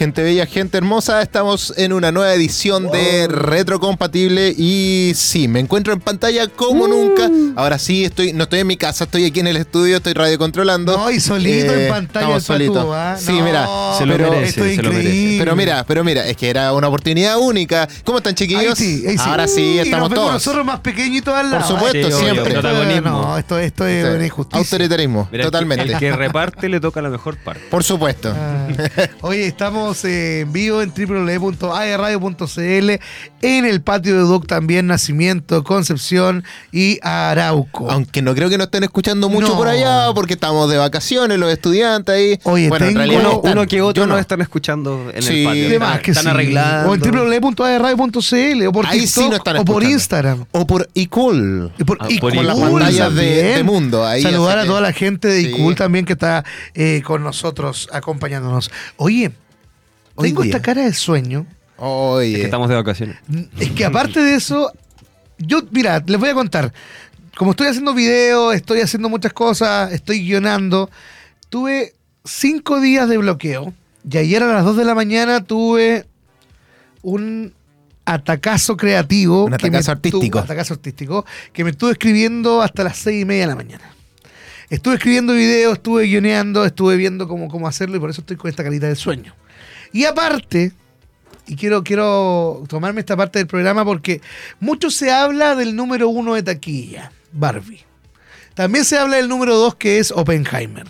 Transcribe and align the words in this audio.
gente 0.00 0.22
bella, 0.22 0.46
gente 0.46 0.78
hermosa. 0.78 1.20
Estamos 1.20 1.74
en 1.76 1.92
una 1.92 2.10
nueva 2.10 2.32
edición 2.32 2.90
de 2.90 3.28
Retrocompatible 3.28 4.54
y 4.56 5.12
sí, 5.14 5.46
me 5.46 5.60
encuentro 5.60 5.92
en 5.92 6.00
pantalla 6.00 6.48
como 6.48 6.88
nunca. 6.88 7.28
Ahora 7.54 7.78
sí, 7.78 8.06
estoy 8.06 8.32
no 8.32 8.44
estoy 8.44 8.60
en 8.60 8.66
mi 8.66 8.78
casa, 8.78 9.04
estoy 9.04 9.26
aquí 9.26 9.40
en 9.40 9.48
el 9.48 9.58
estudio, 9.58 9.98
estoy 9.98 10.14
radiocontrolando. 10.14 10.96
No, 10.96 11.10
y 11.10 11.20
solito 11.20 11.74
Eh, 11.74 11.84
en 11.84 11.92
pantalla 11.92 12.24
estamos 12.24 12.44
solitos. 12.44 12.86
¿ah? 12.90 13.16
Sí, 13.20 13.32
No, 13.38 13.44
mira, 13.44 13.68
se 13.98 14.06
lo 14.06 14.16
pero- 14.16 14.30
merece, 14.30 14.48
esto 14.48 14.64
es 14.64 14.76
se 14.76 14.82
lo 14.82 14.88
merece. 14.90 15.08
increíble. 15.10 15.38
Pero 15.44 15.56
mira, 15.56 15.84
pero 15.86 16.02
mira, 16.02 16.26
es 16.26 16.36
que 16.38 16.48
era 16.48 16.72
una 16.72 16.88
oportunidad 16.88 17.36
única. 17.38 17.86
¿Cómo 18.02 18.16
están, 18.18 18.34
chiquillos? 18.34 18.80
Ahí 18.80 18.86
sí, 19.00 19.04
ahí 19.06 19.18
sí. 19.18 19.24
Ahora 19.28 19.46
sí, 19.48 19.60
Y 19.60 19.78
estamos 19.80 20.08
nos 20.08 20.10
vemos 20.10 20.24
todos. 20.24 20.32
nosotros 20.32 20.64
más 20.64 20.80
pequeñitos 20.80 21.34
al 21.34 21.50
lado. 21.50 21.68
supuesto, 21.68 21.98
¿eh? 21.98 22.04
Sí, 22.10 22.24
obvio, 22.24 22.42
Esto- 22.42 22.44
protagonismo. 22.54 23.10
No, 23.10 23.36
esto, 23.36 23.58
esto 23.58 23.86
es 23.86 24.02
una 24.06 24.18
Sí. 24.18 24.24
injusticia. 24.24 24.60
Autoritarismo, 24.60 25.28
Mira, 25.30 25.44
totalmente. 25.44 25.84
El 25.92 25.98
que, 25.98 26.10
reparte 26.12 26.70
le 26.70 26.80
toca 26.80 27.02
la 27.02 27.10
mejor 27.10 27.36
parte. 27.36 27.60
Por 27.70 27.84
supuesto. 27.84 28.32
Ah. 28.34 28.66
Oye, 29.20 29.46
estamos 29.46 29.89
eh, 30.04 30.40
en 30.40 30.52
vivo 30.52 30.82
en 30.82 30.92
www.aerradio.cl 30.96 32.90
en 33.42 33.64
el 33.64 33.80
patio 33.80 34.14
de 34.16 34.22
Duc 34.22 34.46
también, 34.46 34.86
Nacimiento, 34.86 35.64
Concepción 35.64 36.44
y 36.72 36.98
Arauco. 37.02 37.90
Aunque 37.90 38.22
no 38.22 38.34
creo 38.34 38.48
que 38.50 38.58
nos 38.58 38.66
estén 38.66 38.84
escuchando 38.84 39.28
mucho 39.28 39.48
No. 39.48 39.56
por 39.56 39.68
allá, 39.68 40.08
porque 40.14 40.34
estamos 40.34 40.68
de 40.70 40.76
vacaciones, 40.76 41.38
los 41.38 41.50
estudiantes 41.52 42.14
ahí. 42.14 42.38
Oye, 42.44 42.68
bueno, 42.68 42.84
en 42.86 42.90
tengo- 42.92 42.98
realidad 42.98 43.22
no 43.22 43.28
Uno, 43.30 43.36
están. 43.38 43.52
uno 43.58 43.66
que 43.66 43.80
otro 43.82 44.02
Yo 44.02 44.06
no. 44.06 44.12
nos 44.14 44.20
están 44.20 44.40
escuchando 44.42 45.10
en 45.14 45.22
Sí, 45.22 45.40
el 45.40 45.44
patio. 45.46 45.70
Están, 45.72 45.98
que 46.02 46.10
están 46.10 46.24
sí. 46.24 46.30
arreglando. 46.30 46.90
O 46.90 46.94
en 46.94 47.00
www.aerradio.cl 47.00 48.66
o 48.66 48.72
por 48.72 48.86
Ahí 48.86 49.00
TikTok 49.00 49.22
sí 49.24 49.28
nos 49.28 49.38
están 49.38 49.56
o 49.56 49.64
por. 49.64 49.82
Instagram. 49.82 50.44
O 50.52 50.66
por 50.66 50.88
iCool. 50.94 51.72
Y 51.78 51.84
por, 51.84 51.98
Ah, 52.00 52.08
por 52.20 52.32
Cool 52.34 52.46
las 52.46 52.58
pantallas 52.58 53.14
de- 53.14 53.42
de 53.56 53.62
mundo, 53.64 54.06
ahí, 54.06 54.22
Saludar 54.22 54.58
a 54.58 54.62
que- 54.62 54.68
toda 54.68 54.80
la 54.80 54.92
gente 54.92 55.28
de 55.28 55.40
Sí. 55.42 55.48
iCool 55.48 55.74
también 55.74 56.04
que 56.04 56.12
está 56.12 56.44
eh, 56.74 57.02
con 57.04 57.22
nosotros 57.22 57.88
acompañándonos. 57.92 58.70
Oye, 58.96 59.32
Hoy 60.20 60.28
tengo 60.28 60.42
día. 60.42 60.50
esta 60.50 60.62
cara 60.62 60.82
de 60.84 60.92
sueño. 60.94 61.46
Oye. 61.76 62.32
Es 62.32 62.38
que 62.38 62.44
estamos 62.44 62.68
de 62.68 62.74
vacaciones. 62.76 63.16
Es 63.58 63.70
que 63.70 63.84
aparte 63.84 64.20
de 64.20 64.34
eso, 64.34 64.72
yo, 65.38 65.60
mira, 65.70 66.02
les 66.06 66.18
voy 66.20 66.28
a 66.28 66.34
contar. 66.34 66.72
Como 67.36 67.52
estoy 67.52 67.68
haciendo 67.68 67.94
videos, 67.94 68.54
estoy 68.54 68.80
haciendo 68.80 69.08
muchas 69.08 69.32
cosas, 69.32 69.92
estoy 69.92 70.20
guionando, 70.20 70.90
tuve 71.48 71.94
cinco 72.24 72.80
días 72.80 73.08
de 73.08 73.16
bloqueo. 73.18 73.72
Y 74.08 74.18
ayer 74.18 74.42
a 74.42 74.46
las 74.52 74.64
2 74.64 74.76
de 74.76 74.84
la 74.84 74.94
mañana 74.94 75.42
tuve 75.44 76.06
un 77.02 77.52
atacazo 78.04 78.76
creativo. 78.76 79.44
Un 79.44 79.54
atacazo 79.54 79.92
artístico. 79.92 80.38
tuvo- 80.38 80.44
atacazo 80.44 80.74
artístico. 80.74 81.24
Que 81.52 81.64
me 81.64 81.70
estuve 81.70 81.92
escribiendo 81.92 82.62
hasta 82.62 82.84
las 82.84 82.98
seis 82.98 83.22
y 83.22 83.24
media 83.24 83.42
de 83.42 83.46
la 83.48 83.56
mañana. 83.56 83.84
Estuve 84.68 84.94
escribiendo 84.94 85.32
videos, 85.34 85.74
estuve 85.74 86.04
guioneando, 86.04 86.64
estuve 86.64 86.96
viendo 86.96 87.26
cómo, 87.26 87.48
cómo 87.48 87.66
hacerlo 87.66 87.96
y 87.96 88.00
por 88.00 88.10
eso 88.10 88.20
estoy 88.20 88.36
con 88.36 88.48
esta 88.50 88.62
carita 88.62 88.86
de 88.86 88.94
sueño. 88.96 89.34
Y 89.92 90.04
aparte, 90.04 90.72
y 91.46 91.56
quiero, 91.56 91.82
quiero 91.82 92.64
tomarme 92.68 93.00
esta 93.00 93.16
parte 93.16 93.38
del 93.38 93.46
programa 93.46 93.84
porque 93.84 94.20
mucho 94.60 94.90
se 94.90 95.10
habla 95.10 95.56
del 95.56 95.74
número 95.74 96.08
uno 96.08 96.34
de 96.34 96.42
taquilla, 96.42 97.12
Barbie. 97.32 97.84
También 98.54 98.84
se 98.84 98.98
habla 98.98 99.16
del 99.16 99.28
número 99.28 99.56
dos 99.56 99.74
que 99.74 99.98
es 99.98 100.10
Oppenheimer. 100.10 100.86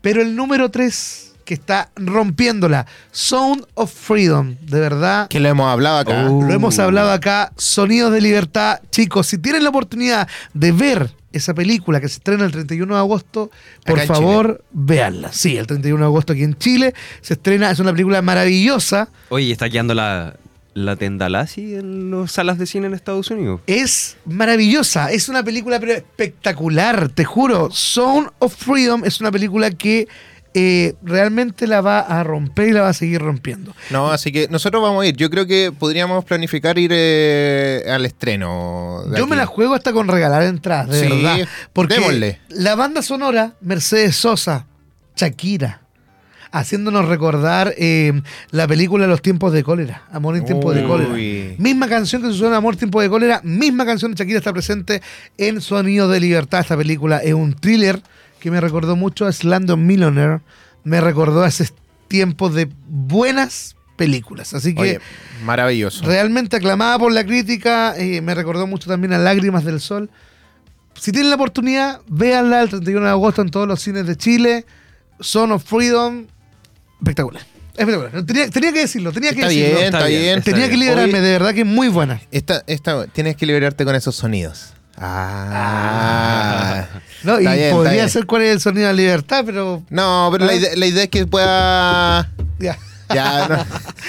Pero 0.00 0.20
el 0.20 0.34
número 0.34 0.70
tres 0.70 1.32
que 1.44 1.54
está 1.54 1.90
rompiéndola, 1.96 2.86
Sound 3.10 3.66
of 3.74 3.92
Freedom, 3.92 4.56
de 4.60 4.80
verdad. 4.80 5.28
Que 5.28 5.40
lo 5.40 5.48
hemos 5.48 5.70
hablado 5.70 5.98
acá. 5.98 6.22
Lo 6.22 6.52
hemos 6.52 6.78
hablado 6.78 7.10
acá, 7.10 7.52
Sonidos 7.56 8.12
de 8.12 8.20
Libertad. 8.20 8.80
Chicos, 8.90 9.26
si 9.26 9.38
tienen 9.38 9.64
la 9.64 9.70
oportunidad 9.70 10.28
de 10.54 10.72
ver 10.72 11.10
esa 11.32 11.54
película 11.54 12.00
que 12.00 12.08
se 12.08 12.14
estrena 12.14 12.44
el 12.44 12.52
31 12.52 12.94
de 12.94 13.00
agosto, 13.00 13.50
por 13.84 13.98
Acá 13.98 14.14
favor, 14.14 14.64
véanla. 14.72 15.32
Sí, 15.32 15.56
el 15.56 15.66
31 15.66 15.98
de 15.98 16.04
agosto 16.04 16.32
aquí 16.32 16.42
en 16.42 16.56
Chile 16.56 16.94
se 17.20 17.34
estrena, 17.34 17.70
es 17.70 17.78
una 17.78 17.92
película 17.92 18.22
maravillosa. 18.22 19.08
Oye, 19.28 19.52
está 19.52 19.68
quedando 19.68 19.94
la, 19.94 20.36
la 20.74 20.96
Tendalasi 20.96 21.74
en 21.74 22.10
las 22.10 22.32
salas 22.32 22.58
de 22.58 22.66
cine 22.66 22.86
en 22.86 22.94
Estados 22.94 23.30
Unidos. 23.30 23.60
Es 23.66 24.16
maravillosa, 24.24 25.10
es 25.12 25.28
una 25.28 25.42
película 25.42 25.78
pero 25.80 25.92
espectacular, 25.92 27.08
te 27.08 27.24
juro. 27.24 27.70
Sound 27.70 28.30
of 28.38 28.54
Freedom 28.54 29.04
es 29.04 29.20
una 29.20 29.30
película 29.30 29.70
que 29.70 30.08
eh, 30.54 30.94
realmente 31.02 31.66
la 31.66 31.80
va 31.80 32.00
a 32.00 32.22
romper 32.24 32.68
y 32.68 32.72
la 32.72 32.82
va 32.82 32.88
a 32.90 32.92
seguir 32.92 33.20
rompiendo. 33.20 33.74
No, 33.90 34.10
así 34.10 34.32
que 34.32 34.48
nosotros 34.48 34.82
vamos 34.82 35.04
a 35.04 35.06
ir. 35.06 35.16
Yo 35.16 35.30
creo 35.30 35.46
que 35.46 35.72
podríamos 35.76 36.24
planificar 36.24 36.78
ir 36.78 36.90
eh, 36.94 37.84
al 37.88 38.04
estreno. 38.04 39.02
Yo 39.06 39.24
aquí. 39.24 39.30
me 39.30 39.36
la 39.36 39.46
juego 39.46 39.74
hasta 39.74 39.92
con 39.92 40.08
regalar 40.08 40.42
entradas, 40.42 40.88
de 40.88 41.00
Sí, 41.00 41.08
verdad. 41.08 41.48
Porque 41.72 41.94
démosle. 41.94 42.40
la 42.50 42.74
banda 42.74 43.02
sonora, 43.02 43.54
Mercedes 43.60 44.16
Sosa, 44.16 44.66
Shakira, 45.16 45.82
haciéndonos 46.50 47.06
recordar 47.06 47.74
eh, 47.78 48.12
la 48.50 48.68
película 48.68 49.06
Los 49.06 49.22
tiempos 49.22 49.52
de 49.52 49.64
cólera, 49.64 50.04
Amor 50.12 50.36
en 50.36 50.44
tiempos 50.44 50.74
de 50.74 50.84
cólera. 50.84 51.14
Misma 51.58 51.88
canción 51.88 52.22
que 52.22 52.28
se 52.28 52.34
suena 52.34 52.58
Amor, 52.58 52.76
tiempo 52.76 53.00
de 53.00 53.08
cólera, 53.08 53.40
misma 53.42 53.86
canción 53.86 54.12
de 54.12 54.18
Shakira 54.18 54.38
está 54.38 54.52
presente 54.52 55.02
en 55.38 55.60
Sonido 55.60 56.08
de 56.08 56.20
Libertad. 56.20 56.60
Esta 56.60 56.76
película 56.76 57.18
es 57.18 57.32
un 57.32 57.54
thriller 57.54 58.02
que 58.42 58.50
me 58.50 58.60
recordó 58.60 58.96
mucho 58.96 59.24
a 59.26 59.32
Slandon 59.32 59.86
Millionaire, 59.86 60.40
me 60.82 61.00
recordó 61.00 61.44
a 61.44 61.48
esos 61.48 61.72
tiempos 62.08 62.52
de 62.54 62.68
buenas 62.88 63.76
películas. 63.96 64.52
Así 64.52 64.74
que 64.74 64.80
Oye, 64.82 65.00
maravilloso. 65.44 66.04
realmente 66.04 66.56
aclamada 66.56 66.98
por 66.98 67.12
la 67.12 67.24
crítica, 67.24 67.94
eh, 67.96 68.20
me 68.20 68.34
recordó 68.34 68.66
mucho 68.66 68.88
también 68.88 69.12
a 69.12 69.18
Lágrimas 69.18 69.64
del 69.64 69.80
Sol. 69.80 70.10
Si 70.94 71.12
tienen 71.12 71.30
la 71.30 71.36
oportunidad, 71.36 72.00
véanla 72.08 72.62
el 72.62 72.68
31 72.68 73.04
de 73.06 73.10
agosto 73.10 73.42
en 73.42 73.50
todos 73.50 73.68
los 73.68 73.80
cines 73.80 74.06
de 74.06 74.16
Chile. 74.16 74.66
Son 75.20 75.52
of 75.52 75.62
Freedom, 75.64 76.26
espectacular. 76.98 77.42
Espectacular. 77.76 78.24
Tenía, 78.26 78.50
tenía 78.50 78.72
que 78.72 78.80
decirlo, 78.80 79.12
tenía 79.12 79.30
que 79.30 79.36
Está 79.36 79.48
decirlo. 79.48 79.74
bien, 79.78 79.84
está 79.94 80.06
bien. 80.06 80.38
está 80.38 80.50
Tenía 80.50 80.64
que 80.66 80.76
bien. 80.76 80.80
liberarme, 80.80 81.12
Oye, 81.14 81.20
de 81.22 81.30
verdad 81.32 81.54
que 81.54 81.60
es 81.60 81.66
muy 81.66 81.86
buena. 81.88 82.20
Esta, 82.32 82.64
esta, 82.66 83.06
tienes 83.06 83.36
que 83.36 83.46
liberarte 83.46 83.84
con 83.84 83.94
esos 83.94 84.16
sonidos. 84.16 84.74
Ah. 84.96 86.86
¿no? 87.22 87.40
Y 87.40 87.46
bien, 87.46 87.72
podría 87.72 88.08
ser 88.08 88.26
cuál 88.26 88.42
es 88.42 88.52
el 88.52 88.60
sonido 88.60 88.86
de 88.88 88.92
la 88.92 88.96
libertad, 88.96 89.42
pero 89.46 89.82
No, 89.90 90.28
pero 90.32 90.44
la 90.46 90.52
Ah. 90.52 90.56
idea, 90.56 90.70
la 90.76 90.86
idea 90.86 91.02
es 91.04 91.10
que 91.10 91.26
pueda. 91.26 92.30
ya. 92.58 92.78
Ya, 93.12 93.46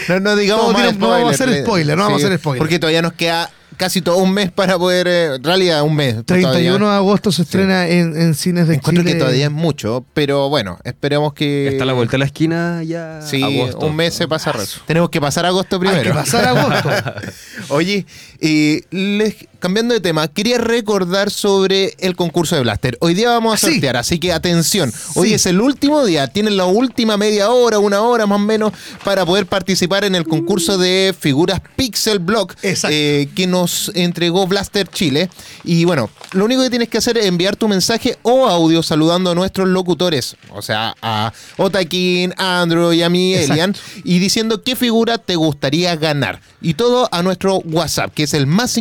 no, 0.07 0.13
no, 0.15 0.19
no 0.21 0.35
digamos 0.37 0.71
más 0.71 0.81
tiene- 0.83 0.97
no 0.97 1.09
vamos 1.09 1.31
a 1.31 1.35
hacer 1.35 1.47
spoiler. 1.47 1.63
spoiler, 1.65 1.97
no 1.97 2.03
vamos 2.03 2.23
a 2.23 2.25
hacer 2.27 2.39
spoiler. 2.39 2.59
Porque 2.59 2.79
todavía 2.79 3.01
nos 3.01 3.11
queda 3.13 3.49
casi 3.75 4.01
todo 4.01 4.15
un 4.19 4.31
mes 4.33 4.49
para 4.49 4.77
poder. 4.77 5.07
eh, 5.09 5.35
en 5.35 5.43
realidad, 5.43 5.81
un 5.83 5.93
mes. 5.93 6.23
31 6.25 6.77
todavía. 6.77 6.89
de 6.91 6.95
agosto 6.95 7.31
se 7.33 7.41
estrena 7.41 7.85
en, 7.87 8.15
en 8.15 8.33
cines 8.33 8.65
de 8.69 8.75
Encuentro 8.75 9.03
Chile. 9.03 9.13
que 9.15 9.19
todavía 9.19 9.45
es 9.47 9.51
mucho, 9.51 10.05
pero 10.13 10.47
bueno, 10.47 10.79
esperemos 10.85 11.33
que. 11.33 11.67
Está 11.67 11.83
a 11.83 11.87
la 11.87 11.91
vuelta 11.93 12.13
de 12.13 12.19
la 12.19 12.25
esquina 12.25 12.81
ya. 12.83 13.21
Sí, 13.21 13.43
agosto. 13.43 13.85
un 13.85 13.93
mes 13.97 14.13
se 14.13 14.25
pasa. 14.29 14.53
Tenemos 14.87 15.09
que 15.09 15.19
pasar 15.19 15.45
agosto 15.47 15.79
primero. 15.81 15.99
Hay 15.99 16.07
que 16.07 16.13
pasar 16.13 16.45
agosto. 16.47 16.89
Oye, 17.69 18.05
eh, 18.39 18.83
les- 18.91 19.47
cambiando 19.63 19.93
de 19.93 20.01
tema, 20.01 20.27
quería 20.27 20.57
recordar 20.57 21.31
sobre 21.31 21.95
el 21.99 22.17
concurso 22.17 22.53
de 22.57 22.63
Blaster. 22.63 22.97
Hoy 22.99 23.13
día 23.13 23.29
vamos 23.29 23.53
a 23.53 23.55
Ah, 23.55 23.57
sí. 23.57 23.71
sortear, 23.75 23.95
así 23.95 24.19
que 24.19 24.33
atención. 24.33 24.91
Hoy 25.15 25.29
Sí. 25.29 25.35
es 25.35 25.45
el 25.45 25.61
último 25.61 26.03
día, 26.03 26.27
tienen 26.27 26.57
la 26.57 26.65
última 26.65 27.15
media 27.15 27.49
hora, 27.49 27.79
una 27.79 28.01
hora 28.01 28.25
más 28.27 28.35
o 28.35 28.43
menos, 28.43 28.73
para 29.05 29.25
poder 29.25 29.45
participar 29.45 30.03
en 30.03 30.15
el 30.15 30.25
concurso 30.27 30.77
de 30.77 31.15
figuras 31.17 31.61
Pixel 31.77 32.19
Block 32.19 32.55
eh, 32.61 33.29
que 33.33 33.47
nos 33.47 33.89
entregó 33.95 34.45
Blaster 34.47 34.85
Chile. 34.89 35.29
Y 35.63 35.85
bueno, 35.85 36.09
lo 36.33 36.43
único 36.43 36.61
que 36.61 36.69
tienes 36.69 36.89
que 36.89 36.97
hacer 36.97 37.17
es 37.17 37.25
enviar 37.25 37.55
tu 37.55 37.69
mensaje 37.69 38.17
o 38.23 38.47
audio 38.47 38.83
saludando 38.83 39.31
a 39.31 39.35
nuestros 39.35 39.69
locutores, 39.69 40.35
o 40.51 40.61
sea, 40.61 40.93
a 41.01 41.31
Otakin, 41.55 42.33
a 42.37 42.59
Andrew 42.61 42.91
y 42.91 43.01
a 43.01 43.07
mí, 43.09 43.33
Exacto. 43.33 43.53
Elian, 43.53 43.75
y 44.03 44.19
diciendo 44.19 44.61
qué 44.61 44.75
figura 44.75 45.19
te 45.19 45.37
gustaría 45.37 45.95
ganar. 45.95 46.41
Y 46.61 46.73
todo 46.73 47.07
a 47.13 47.23
nuestro 47.23 47.57
WhatsApp, 47.59 48.13
que 48.13 48.23
es 48.23 48.33
el 48.33 48.45
más 48.45 48.77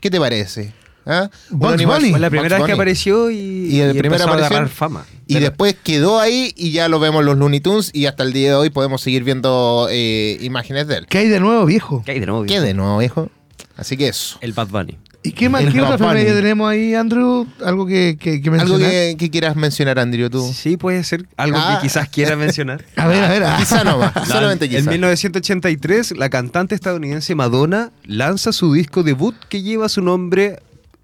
¿Qué 0.00 0.10
te 0.10 0.20
parece? 0.20 0.74
¿Ah? 1.04 1.28
Bugs 1.50 1.84
Bunny. 1.84 2.10
Fue 2.10 2.20
la 2.20 2.28
Bugs 2.28 2.30
primera 2.30 2.56
vez 2.56 2.56
que 2.56 2.60
Bunny. 2.62 2.72
apareció 2.72 3.30
y, 3.30 3.36
Y 3.36 3.80
el 3.80 3.94
y 3.96 3.98
empezó 3.98 4.24
a 4.24 4.26
aparición- 4.26 4.46
agarrar 4.52 4.68
fama. 4.68 5.04
Y 5.26 5.34
Pero- 5.34 5.46
después 5.46 5.76
quedó 5.82 6.20
ahí 6.20 6.52
y 6.56 6.72
ya 6.72 6.88
lo 6.88 7.00
vemos 7.00 7.20
en 7.20 7.26
los 7.26 7.38
Looney 7.38 7.60
Tunes 7.60 7.90
y 7.92 8.06
hasta 8.06 8.22
el 8.22 8.32
día 8.32 8.50
de 8.50 8.54
hoy 8.56 8.70
podemos 8.70 9.00
seguir 9.02 9.24
viendo 9.24 9.88
eh, 9.90 10.38
imágenes 10.42 10.86
de 10.88 10.98
él. 10.98 11.06
¿Qué 11.08 11.18
hay 11.18 11.28
de 11.28 11.40
nuevo, 11.40 11.64
viejo? 11.66 12.02
¿Qué 12.04 12.12
hay 12.12 12.20
de 12.20 12.26
nuevo? 12.26 12.44
¿Qué 12.44 12.60
de 12.60 12.74
nuevo, 12.74 12.98
viejo? 12.98 13.30
Así 13.76 13.96
que 13.96 14.08
eso. 14.08 14.38
El 14.42 14.52
Bad 14.52 14.68
Bunny. 14.68 14.98
¿Y 15.24 15.32
qué 15.32 15.48
más? 15.48 15.62
El 15.62 15.72
¿Qué 15.72 15.80
otra 15.80 15.96
Bad 15.96 16.16
efeméride 16.16 16.34
tenemos 16.34 16.68
ahí, 16.68 16.94
Andrew? 16.96 17.46
¿Algo 17.64 17.86
que, 17.86 18.16
que, 18.20 18.42
que 18.42 18.50
Algo 18.50 18.76
que, 18.76 19.14
que 19.16 19.30
quieras 19.30 19.54
mencionar, 19.54 20.00
Andrew, 20.00 20.28
tú. 20.28 20.52
Sí, 20.52 20.76
puede 20.76 21.04
ser 21.04 21.26
algo 21.36 21.58
Ah. 21.60 21.78
que 21.80 21.86
quizás 21.86 22.08
quiera 22.08 22.34
mencionar. 22.34 22.84
A 22.96 23.06
ver, 23.06 23.22
a 23.22 23.28
ver. 23.28 23.44
ah. 23.44 23.56
Quizá 23.60 23.84
no 23.84 23.98
más, 23.98 24.12
solamente 24.28 24.64
En 24.64 24.70
quizá. 24.72 24.90
1983, 24.90 26.16
la 26.16 26.28
cantante 26.28 26.74
estadounidense 26.74 27.34
Madonna 27.36 27.92
lanza 28.04 28.52
su 28.52 28.72
disco 28.72 29.04
debut 29.04 29.36
que 29.48 29.62
lleva 29.62 29.88
su 29.88 30.02
nombre 30.02 30.58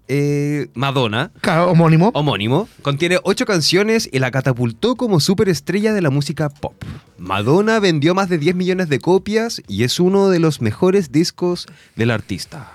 eh, 0.09 0.67
Madonna, 0.73 1.31
Claro, 1.39 1.71
homónimo. 1.71 2.11
homónimo. 2.13 2.67
Contiene 2.81 3.19
ocho 3.23 3.45
canciones 3.45 4.09
y 4.11 4.19
la 4.19 4.31
catapultó 4.31 4.95
como 4.95 5.19
superestrella 5.21 5.93
de 5.93 6.01
la 6.01 6.09
música 6.09 6.49
pop. 6.49 6.73
Madonna 7.17 7.79
vendió 7.79 8.13
más 8.15 8.27
de 8.27 8.37
10 8.39 8.55
millones 8.55 8.89
de 8.89 8.99
copias 8.99 9.61
y 9.67 9.83
es 9.83 9.99
uno 9.99 10.29
de 10.29 10.39
los 10.39 10.61
mejores 10.61 11.11
discos 11.11 11.67
del 11.95 12.11
artista. 12.11 12.73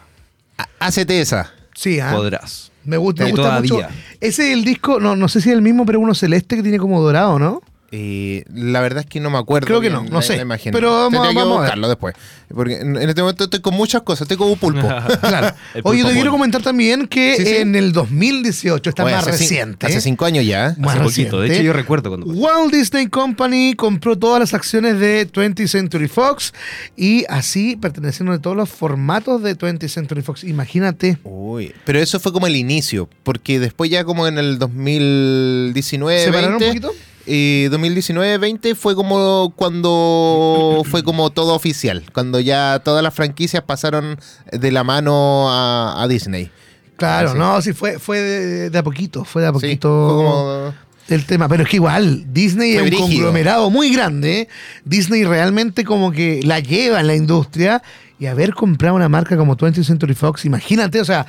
Há- 0.56 0.68
Hácete 0.78 1.20
esa. 1.20 1.52
Sí, 1.74 1.98
ah. 2.00 2.12
Podrás. 2.14 2.70
Me 2.84 2.96
gusta, 2.98 3.24
me 3.24 3.30
gusta 3.32 3.60
mucho. 3.60 3.80
Ese 4.20 4.46
es 4.48 4.52
el 4.52 4.64
disco, 4.64 5.00
no, 5.00 5.16
no 5.16 5.26
sé 5.28 5.40
si 5.40 5.48
es 5.50 5.54
el 5.56 5.62
mismo, 5.62 5.84
pero 5.86 5.98
uno 6.00 6.14
celeste 6.14 6.56
que 6.56 6.62
tiene 6.62 6.78
como 6.78 7.00
dorado, 7.00 7.38
¿no? 7.38 7.62
Eh, 7.96 8.42
la 8.52 8.80
verdad 8.80 9.04
es 9.04 9.06
que 9.06 9.20
no 9.20 9.30
me 9.30 9.38
acuerdo. 9.38 9.66
Creo 9.68 9.80
que 9.80 9.88
bien 9.88 10.02
no, 10.02 10.08
no 10.10 10.16
la- 10.16 10.22
sé. 10.22 10.44
la. 10.44 10.58
Pero 10.72 10.90
vamos- 10.90 11.12
Tendría 11.12 11.30
que 11.30 11.36
vamos 11.38 11.52
a 11.58 11.60
ver. 11.60 11.60
buscarlo 11.60 11.88
después. 11.88 12.14
Porque 12.52 12.74
en 12.80 12.96
este 13.08 13.20
momento 13.22 13.44
estoy 13.44 13.60
con 13.60 13.74
muchas 13.74 14.02
cosas. 14.02 14.22
Estoy 14.22 14.36
como 14.36 14.52
un 14.52 14.58
pulpo. 14.58 14.88
Claro. 15.20 15.54
El 15.74 15.82
Oye, 15.84 15.98
te 15.98 16.02
pulpo 16.04 16.14
quiero 16.14 16.30
comentar 16.32 16.60
también 16.62 17.06
que 17.06 17.36
Sí, 17.36 17.44
sí. 17.46 17.56
en 17.58 17.76
el 17.76 17.92
2018, 17.92 18.90
está 18.90 19.04
Oye, 19.04 19.14
más 19.14 19.24
reciente. 19.24 19.86
Hace 19.86 20.00
cinco 20.00 20.24
años 20.24 20.44
ya. 20.44 20.74
Más 20.78 20.96
Hace 20.96 21.04
poquito. 21.04 21.36
De 21.40 21.42
reciente. 21.42 21.54
hecho, 21.54 21.62
yo 21.66 21.72
recuerdo 21.72 22.08
cuando. 22.10 22.26
Walt 22.26 22.72
Disney 22.74 23.06
Company 23.06 23.74
compró 23.74 24.18
todas 24.18 24.40
las 24.40 24.54
acciones 24.54 24.98
de 24.98 25.28
20th 25.30 25.68
Century 25.68 26.08
Fox 26.08 26.52
y 26.96 27.24
así 27.28 27.76
perteneciendo 27.76 28.32
a 28.32 28.38
todos 28.40 28.56
los 28.56 28.68
formatos 28.70 29.40
de 29.42 29.56
20th 29.56 29.88
Century 29.88 30.22
Fox. 30.22 30.42
Imagínate. 30.42 31.18
Uy, 31.22 31.72
pero 31.84 32.00
eso 32.00 32.18
fue 32.18 32.32
como 32.32 32.48
el 32.48 32.56
inicio, 32.56 33.08
porque 33.22 33.60
después 33.60 33.88
ya 33.90 34.02
como 34.04 34.26
en 34.26 34.38
el 34.38 34.58
2019, 34.58 36.24
¿Se 36.24 36.32
pararon 36.32 36.58
20, 36.58 36.64
un 36.80 36.82
poquito? 36.90 37.13
Eh, 37.26 37.68
2019-20 37.70 38.74
fue 38.74 38.94
como 38.94 39.52
cuando 39.56 40.82
fue 40.88 41.02
como 41.02 41.30
todo 41.30 41.54
oficial, 41.54 42.04
cuando 42.12 42.40
ya 42.40 42.80
todas 42.84 43.02
las 43.02 43.14
franquicias 43.14 43.62
pasaron 43.62 44.18
de 44.52 44.72
la 44.72 44.84
mano 44.84 45.50
a, 45.50 46.02
a 46.02 46.08
Disney. 46.08 46.50
Claro, 46.96 47.34
no, 47.34 47.60
sí, 47.60 47.72
fue, 47.72 47.98
fue 47.98 48.20
de, 48.20 48.70
de 48.70 48.78
a 48.78 48.82
poquito, 48.82 49.24
fue 49.24 49.42
de 49.42 49.48
a 49.48 49.52
poquito 49.52 49.88
como- 49.88 50.74
el 51.08 51.26
tema. 51.26 51.48
Pero 51.48 51.64
es 51.64 51.68
que 51.68 51.76
igual, 51.76 52.24
Disney 52.32 52.76
es 52.76 52.82
un 52.82 52.90
conglomerado 52.98 53.68
muy 53.68 53.92
grande. 53.92 54.40
¿eh? 54.42 54.48
Disney 54.84 55.24
realmente 55.24 55.84
como 55.84 56.12
que 56.12 56.40
la 56.44 56.60
lleva 56.60 57.00
en 57.00 57.06
la 57.08 57.14
industria 57.16 57.82
y 58.18 58.26
haber 58.26 58.54
comprado 58.54 58.94
una 58.94 59.08
marca 59.08 59.36
como 59.36 59.56
20th 59.56 59.82
Century 59.84 60.14
Fox, 60.14 60.44
imagínate, 60.44 61.00
o 61.00 61.04
sea, 61.04 61.26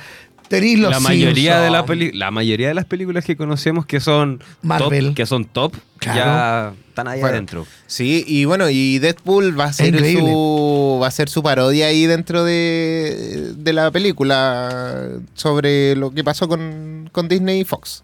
tenéis 0.48 0.78
los 0.78 0.90
la 0.90 1.00
mayoría 1.00 1.60
de 1.60 1.70
la 1.70 1.84
peli- 1.86 2.12
la 2.12 2.30
mayoría 2.30 2.68
de 2.68 2.74
las 2.74 2.84
películas 2.84 3.24
que 3.24 3.36
conocemos 3.36 3.86
que 3.86 4.00
son 4.00 4.42
Marvel. 4.62 5.06
top, 5.06 5.14
que 5.14 5.26
son 5.26 5.44
top 5.44 5.74
Claro. 5.98 6.18
ya 6.18 6.74
están 6.88 7.08
ahí 7.08 7.20
Bueno, 7.20 7.34
adentro 7.34 7.66
Sí, 7.86 8.24
y 8.26 8.44
bueno, 8.44 8.68
y 8.70 8.98
Deadpool 8.98 9.58
va 9.58 9.64
a 9.64 9.72
ser 9.72 9.94
increíble. 9.94 10.20
su 10.30 10.98
va 11.02 11.06
a 11.08 11.10
ser 11.10 11.28
su 11.28 11.42
parodia 11.42 11.86
ahí 11.86 12.06
dentro 12.06 12.44
de, 12.44 13.52
de 13.56 13.72
la 13.72 13.90
película 13.90 15.08
sobre 15.34 15.96
lo 15.96 16.10
que 16.12 16.22
pasó 16.24 16.48
con, 16.48 17.08
con 17.12 17.28
Disney 17.28 17.60
y 17.60 17.64
Fox. 17.64 18.02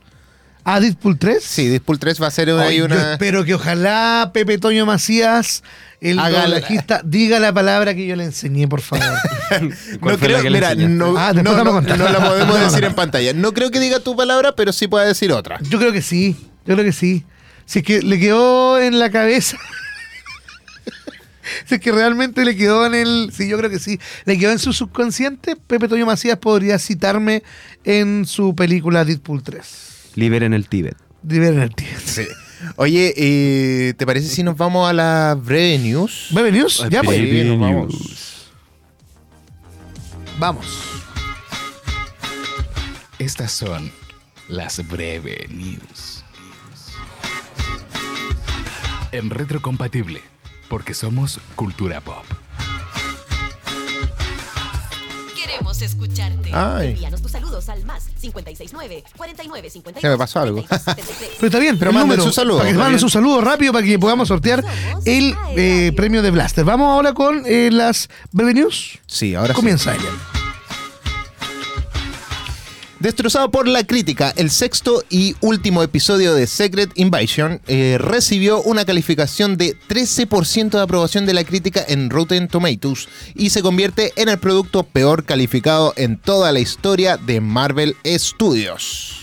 Ah, 0.65 0.79
Deadpool 0.79 1.19
3. 1.19 1.43
Sí, 1.43 1.67
Deadpool 1.69 1.99
3 1.99 2.23
va 2.23 2.29
a 2.29 2.31
ser 2.31 2.49
ahí 2.51 2.69
Ay, 2.69 2.77
Yo 2.79 2.85
una 2.85 3.13
espero 3.15 3.45
que 3.45 3.55
ojalá 3.55 4.31
Pepe 4.33 4.59
Toño 4.59 4.87
Macías, 4.87 5.65
el 6.11 6.17
doblajista, 6.17 7.01
diga 7.05 7.39
la 7.39 7.53
palabra 7.53 7.95
que 7.95 8.07
yo 8.07 8.17
le 8.17 8.25
enseñé, 8.25 8.67
por 8.67 8.81
favor. 8.81 9.07
¿Cuál 9.49 9.71
No 10.01 10.11
la 10.11 10.17
creo, 10.19 10.51
mira, 10.51 10.75
no, 10.75 11.17
Ah, 11.17 11.33
no, 11.33 11.53
la 11.55 12.21
podemos 12.21 12.61
decir 12.73 12.85
en 12.85 12.95
pantalla. 12.95 13.33
No 13.33 13.53
creo 13.53 13.71
que 13.71 13.79
diga 13.81 14.01
tu 14.01 14.17
palabra, 14.17 14.53
pero 14.57 14.73
sí 14.73 14.89
puede 14.89 15.07
decir 15.07 15.31
otra. 15.33 15.59
Yo 15.63 15.79
creo 15.79 15.93
que 15.93 16.03
sí, 16.03 16.37
yo 16.67 16.75
creo 16.75 16.85
que 16.85 16.93
sí. 16.93 17.25
Si 17.67 17.79
es 17.79 17.85
que 17.85 18.03
le 18.03 18.19
quedó 18.19 18.81
en 18.81 18.99
la 18.99 19.11
cabeza. 19.11 19.57
si 21.67 21.77
es 21.77 21.81
que 21.81 21.93
realmente 21.93 22.45
le 22.45 22.57
quedó 22.57 22.85
en 22.87 22.95
el. 22.95 23.31
Sí, 23.33 23.49
yo 23.49 23.57
creo 23.59 23.71
que 23.71 23.79
sí. 23.79 23.99
Le 24.25 24.39
quedó 24.39 24.53
en 24.53 24.59
su 24.59 24.73
subconsciente. 24.73 25.57
Pepe 25.57 25.89
Toño 25.89 26.07
Macías 26.07 26.39
podría 26.39 26.79
citarme 26.79 27.43
en 27.85 28.27
su 28.27 28.55
película 28.55 29.05
Deadpool 29.05 29.43
3. 29.43 30.11
liberen 30.17 30.53
el 30.53 30.69
Tíbet 30.69 30.97
Liberen 31.27 31.61
el 31.61 31.75
tío. 31.75 31.87
Sí. 32.05 32.27
Oye, 32.77 33.15
eh, 33.17 33.95
¿te 33.95 34.07
parece 34.07 34.29
si 34.29 34.43
nos 34.43 34.57
vamos 34.57 34.89
a 34.89 34.93
la 34.93 35.37
breve 35.41 35.79
news? 35.79 36.29
¿Bebe 36.31 36.53
News? 36.53 36.87
Ya, 36.91 37.03
pues. 37.03 37.19
Sí, 37.19 37.45
nos 37.45 37.59
vamos. 37.59 38.51
Vamos. 40.39 40.67
Estas 43.19 43.53
son 43.53 43.93
las 44.49 44.87
breve 44.89 45.47
news. 45.49 46.25
En 49.13 49.31
retrocompatible, 49.31 50.23
porque 50.69 50.95
somos 50.95 51.39
cultura 51.55 52.01
pop. 52.01 52.25
Queremos 55.73 55.83
escucharte. 55.83 56.51
Ay. 56.53 56.89
Envíanos 56.89 57.23
tus 57.23 57.31
saludos 57.31 57.69
al 57.69 57.85
más 57.85 58.05
569 58.21 59.05
49 59.17 59.71
52 59.71 60.01
Se 60.01 60.09
me 60.09 60.19
pasó 60.19 60.41
algo. 60.41 60.63
73. 60.63 61.31
Pero 61.37 61.47
está 61.47 61.59
bien, 61.59 61.79
Pero 61.79 61.91
el 61.91 61.95
manden 61.95 62.17
número, 62.17 62.23
su 62.25 62.33
saludo. 62.33 62.59
Para 62.59 62.71
que 62.71 62.79
manden 62.79 63.01
su 63.01 63.09
saludo 63.09 63.41
rápido 63.41 63.73
para 63.73 63.85
que 63.85 63.99
podamos 63.99 64.29
sortear 64.29 64.65
el 65.05 65.35
eh, 65.57 65.93
premio 65.97 66.23
de 66.23 66.31
Blaster. 66.31 66.65
Vamos 66.65 66.89
ahora 66.89 67.15
con 67.15 67.45
eh, 67.47 67.71
las 67.73 68.09
Bebe 68.33 68.55
News. 68.55 68.99
Sí, 69.07 69.35
ahora 69.35 69.55
sí. 69.55 69.57
Comienza 69.57 69.95
ella. 69.95 70.42
Destrozado 73.03 73.51
por 73.51 73.67
la 73.67 73.83
crítica, 73.83 74.33
el 74.37 74.49
sexto 74.49 75.03
y 75.11 75.35
último 75.41 75.83
episodio 75.83 76.35
de 76.35 76.47
Secret 76.47 76.93
Invasion 76.95 77.61
eh, 77.67 77.97
recibió 77.99 78.63
una 78.63 78.85
calificación 78.85 79.57
de 79.57 79.77
13% 79.89 80.71
de 80.71 80.81
aprobación 80.81 81.27
de 81.27 81.35
la 81.35 81.43
crítica 81.43 81.85
en 81.89 82.11
Rotten 82.11 82.47
Tomatoes 82.47 83.09
y 83.35 83.51
se 83.51 83.61
convierte 83.61 84.13
en 84.15 84.29
el 84.29 84.39
producto 84.39 84.85
peor 84.85 85.25
calificado 85.25 85.95
en 85.97 86.17
toda 86.17 86.53
la 86.53 86.61
historia 86.61 87.17
de 87.17 87.41
Marvel 87.41 87.97
Studios. 88.07 89.22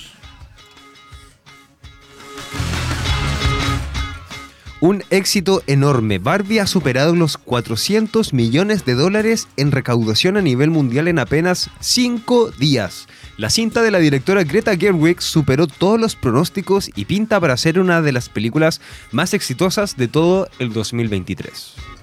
Un 4.82 5.04
éxito 5.10 5.62
enorme. 5.68 6.20
Barbie 6.20 6.60
ha 6.60 6.66
superado 6.66 7.14
los 7.14 7.38
400 7.38 8.34
millones 8.34 8.86
de 8.86 8.94
dólares 8.94 9.50
en 9.58 9.74
recaudación 9.74 10.38
a 10.38 10.42
nivel 10.42 10.70
mundial 10.70 11.10
en 11.10 11.20
apenas 11.20 11.70
5 11.82 12.52
días. 12.52 13.08
La 13.36 13.50
cinta 13.50 13.82
de 13.82 13.92
la 13.92 14.00
directora 14.00 14.46
Greta 14.46 14.78
Gerwig 14.78 15.22
superó 15.22 15.68
todos 15.68 16.00
los 16.00 16.16
pronósticos 16.16 16.92
y 16.96 17.04
pinta 17.06 17.42
para 17.42 17.58
ser 17.58 17.78
una 17.78 18.02
de 18.02 18.14
las 18.14 18.30
películas 18.30 18.80
más 19.12 19.34
exitosas 19.34 19.98
de 19.98 20.08
todo 20.08 20.48
el 20.60 20.72
2023. 20.72 21.99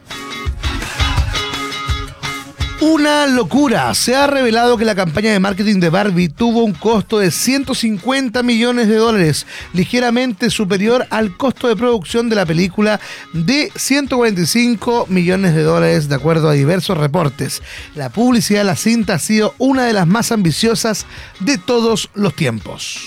Una 2.89 3.27
locura. 3.27 3.93
Se 3.95 4.15
ha 4.15 4.29
revelado 4.29 4.79
que 4.79 4.85
la 4.85 4.95
campaña 4.95 5.33
de 5.33 5.41
marketing 5.41 5.81
de 5.81 5.91
Barbie 5.91 6.29
tuvo 6.29 6.63
un 6.63 6.73
costo 6.73 7.19
de 7.19 7.33
150 7.33 8.45
millones 8.45 8.87
de 8.87 8.95
dólares, 8.95 9.45
ligeramente 9.73 10.51
superior 10.51 11.05
al 11.11 11.37
costo 11.37 11.67
de 11.67 11.75
producción 11.75 12.29
de 12.29 12.37
la 12.37 12.47
película 12.47 13.01
de 13.33 13.73
145 13.75 15.07
millones 15.09 15.57
de 15.57 15.65
dólares, 15.65 16.09
de 16.09 16.15
acuerdo 16.15 16.49
a 16.49 16.53
diversos 16.53 16.97
reportes. 16.97 17.61
La 17.97 18.11
publicidad 18.11 18.61
de 18.61 18.67
la 18.67 18.77
cinta 18.77 19.15
ha 19.15 19.19
sido 19.19 19.57
una 19.59 19.83
de 19.85 19.93
las 19.93 20.07
más 20.07 20.31
ambiciosas 20.31 21.07
de 21.41 21.59
todos 21.59 22.09
los 22.15 22.37
tiempos. 22.37 23.01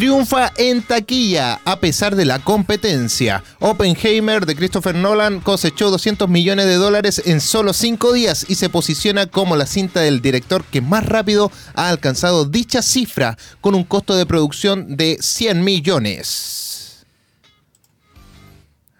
Triunfa 0.00 0.50
en 0.56 0.80
taquilla 0.80 1.60
a 1.66 1.78
pesar 1.78 2.16
de 2.16 2.24
la 2.24 2.38
competencia. 2.38 3.44
Oppenheimer 3.58 4.46
de 4.46 4.56
Christopher 4.56 4.94
Nolan 4.94 5.40
cosechó 5.40 5.90
200 5.90 6.26
millones 6.26 6.64
de 6.64 6.76
dólares 6.76 7.20
en 7.26 7.42
solo 7.42 7.74
5 7.74 8.14
días 8.14 8.46
y 8.48 8.54
se 8.54 8.70
posiciona 8.70 9.26
como 9.26 9.56
la 9.56 9.66
cinta 9.66 10.00
del 10.00 10.22
director 10.22 10.64
que 10.64 10.80
más 10.80 11.04
rápido 11.04 11.52
ha 11.74 11.90
alcanzado 11.90 12.46
dicha 12.46 12.80
cifra 12.80 13.36
con 13.60 13.74
un 13.74 13.84
costo 13.84 14.16
de 14.16 14.24
producción 14.24 14.96
de 14.96 15.18
100 15.20 15.62
millones. 15.62 17.04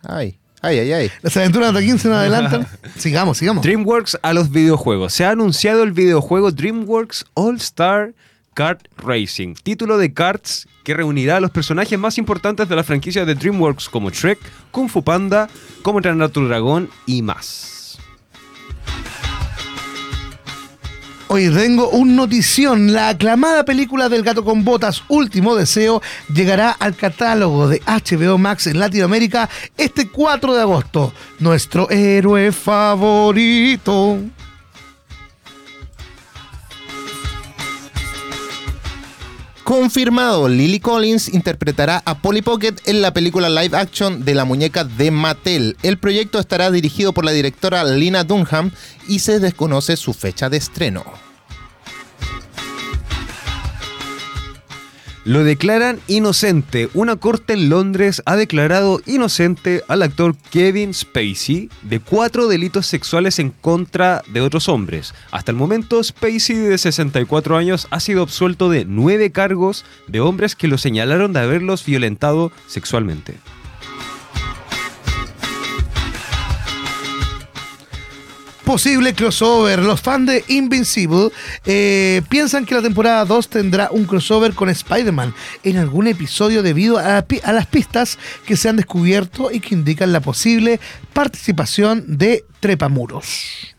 Ay, 0.02 0.38
ay, 0.60 0.80
ay, 0.80 0.92
ay. 0.92 1.10
Las 1.22 1.34
aventuras 1.34 1.72
de 1.72 1.82
15 1.82 2.08
no 2.08 2.14
adelantan. 2.18 2.68
sigamos, 2.98 3.38
sigamos. 3.38 3.62
DreamWorks 3.62 4.18
a 4.20 4.34
los 4.34 4.50
videojuegos. 4.50 5.14
Se 5.14 5.24
ha 5.24 5.30
anunciado 5.30 5.82
el 5.82 5.92
videojuego 5.92 6.52
DreamWorks 6.52 7.24
All 7.32 7.56
Star 7.56 8.12
Kart 8.60 8.88
Racing, 8.98 9.54
título 9.54 9.96
de 9.96 10.12
karts 10.12 10.68
que 10.84 10.92
reunirá 10.92 11.38
a 11.38 11.40
los 11.40 11.50
personajes 11.50 11.98
más 11.98 12.18
importantes 12.18 12.68
de 12.68 12.76
la 12.76 12.84
franquicia 12.84 13.24
de 13.24 13.34
DreamWorks 13.34 13.88
como 13.88 14.10
Shrek, 14.10 14.38
Kung 14.70 14.90
Fu 14.90 15.02
Panda, 15.02 15.48
Cómo 15.80 16.00
entrenar 16.00 16.28
tu 16.28 16.46
dragón 16.46 16.90
y 17.06 17.22
más. 17.22 17.98
Hoy 21.28 21.48
tengo 21.48 21.88
un 21.88 22.16
notición. 22.16 22.92
La 22.92 23.08
aclamada 23.08 23.64
película 23.64 24.10
del 24.10 24.22
gato 24.22 24.44
con 24.44 24.62
botas, 24.62 25.04
Último 25.08 25.56
Deseo, 25.56 26.02
llegará 26.30 26.70
al 26.72 26.94
catálogo 26.94 27.66
de 27.66 27.80
HBO 27.86 28.36
Max 28.36 28.66
en 28.66 28.78
Latinoamérica 28.78 29.48
este 29.78 30.10
4 30.10 30.52
de 30.52 30.60
agosto. 30.60 31.14
Nuestro 31.38 31.88
héroe 31.88 32.52
favorito. 32.52 34.18
Confirmado, 39.70 40.48
Lily 40.48 40.80
Collins 40.80 41.28
interpretará 41.28 42.02
a 42.04 42.18
Polly 42.18 42.42
Pocket 42.42 42.74
en 42.86 43.02
la 43.02 43.14
película 43.14 43.48
live 43.48 43.76
action 43.76 44.24
de 44.24 44.34
la 44.34 44.44
muñeca 44.44 44.82
de 44.82 45.12
Mattel. 45.12 45.76
El 45.84 45.96
proyecto 45.96 46.40
estará 46.40 46.72
dirigido 46.72 47.12
por 47.12 47.24
la 47.24 47.30
directora 47.30 47.84
Lina 47.84 48.24
Dunham 48.24 48.72
y 49.06 49.20
se 49.20 49.38
desconoce 49.38 49.96
su 49.96 50.12
fecha 50.12 50.50
de 50.50 50.56
estreno. 50.56 51.29
Lo 55.24 55.44
declaran 55.44 56.00
inocente. 56.08 56.88
Una 56.94 57.16
corte 57.16 57.52
en 57.52 57.68
Londres 57.68 58.22
ha 58.24 58.36
declarado 58.36 59.02
inocente 59.04 59.82
al 59.86 60.02
actor 60.02 60.34
Kevin 60.50 60.94
Spacey 60.94 61.68
de 61.82 62.00
cuatro 62.00 62.48
delitos 62.48 62.86
sexuales 62.86 63.38
en 63.38 63.50
contra 63.50 64.22
de 64.32 64.40
otros 64.40 64.70
hombres. 64.70 65.14
Hasta 65.30 65.50
el 65.50 65.58
momento, 65.58 66.02
Spacey, 66.02 66.56
de 66.56 66.78
64 66.78 67.58
años, 67.58 67.86
ha 67.90 68.00
sido 68.00 68.22
absuelto 68.22 68.70
de 68.70 68.86
nueve 68.86 69.30
cargos 69.30 69.84
de 70.06 70.20
hombres 70.20 70.56
que 70.56 70.68
lo 70.68 70.78
señalaron 70.78 71.34
de 71.34 71.40
haberlos 71.40 71.84
violentado 71.84 72.50
sexualmente. 72.66 73.34
Posible 78.70 79.14
crossover. 79.14 79.80
Los 79.80 80.00
fans 80.00 80.28
de 80.28 80.44
Invincible 80.46 81.30
eh, 81.66 82.22
piensan 82.28 82.64
que 82.64 82.76
la 82.76 82.80
temporada 82.80 83.24
2 83.24 83.48
tendrá 83.48 83.88
un 83.90 84.04
crossover 84.04 84.54
con 84.54 84.68
Spider-Man 84.68 85.34
en 85.64 85.76
algún 85.76 86.06
episodio 86.06 86.62
debido 86.62 86.96
a, 86.96 87.24
las 87.52 87.66
pistas 87.66 88.16
que 88.46 88.56
se 88.56 88.68
han 88.68 88.76
descubierto 88.76 89.50
y 89.50 89.58
que 89.58 89.74
indican 89.74 90.12
la 90.12 90.20
posible 90.20 90.78
participación 91.12 92.16
de 92.16 92.44
Trepamuros. 92.60 93.74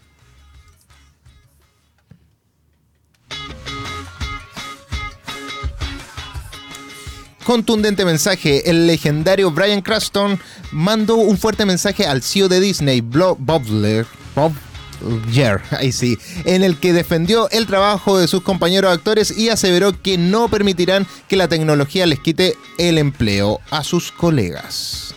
Contundente 7.45 8.03
mensaje, 8.03 8.69
el 8.69 8.87
legendario 8.87 9.51
Brian 9.51 9.81
Cranston 9.81 10.37
mandó 10.73 11.15
un 11.15 11.37
fuerte 11.37 11.65
mensaje 11.65 12.05
al 12.05 12.21
CEO 12.21 12.49
de 12.49 12.59
Disney, 12.59 12.99
Bob 12.99 13.37
Bob 13.39 14.53
Iger, 15.27 15.61
ahí 15.71 15.91
sí, 15.91 16.17
en 16.45 16.63
el 16.63 16.77
que 16.77 16.93
defendió 16.93 17.49
el 17.51 17.67
trabajo 17.67 18.17
de 18.17 18.27
sus 18.27 18.41
compañeros 18.41 18.91
actores 18.91 19.37
y 19.37 19.49
aseveró 19.49 19.99
que 20.01 20.17
no 20.17 20.49
permitirán 20.49 21.07
que 21.27 21.35
la 21.35 21.47
tecnología 21.47 22.05
les 22.05 22.19
quite 22.19 22.55
el 22.77 22.97
empleo 22.97 23.59
a 23.69 23.83
sus 23.83 24.11
colegas. 24.11 25.15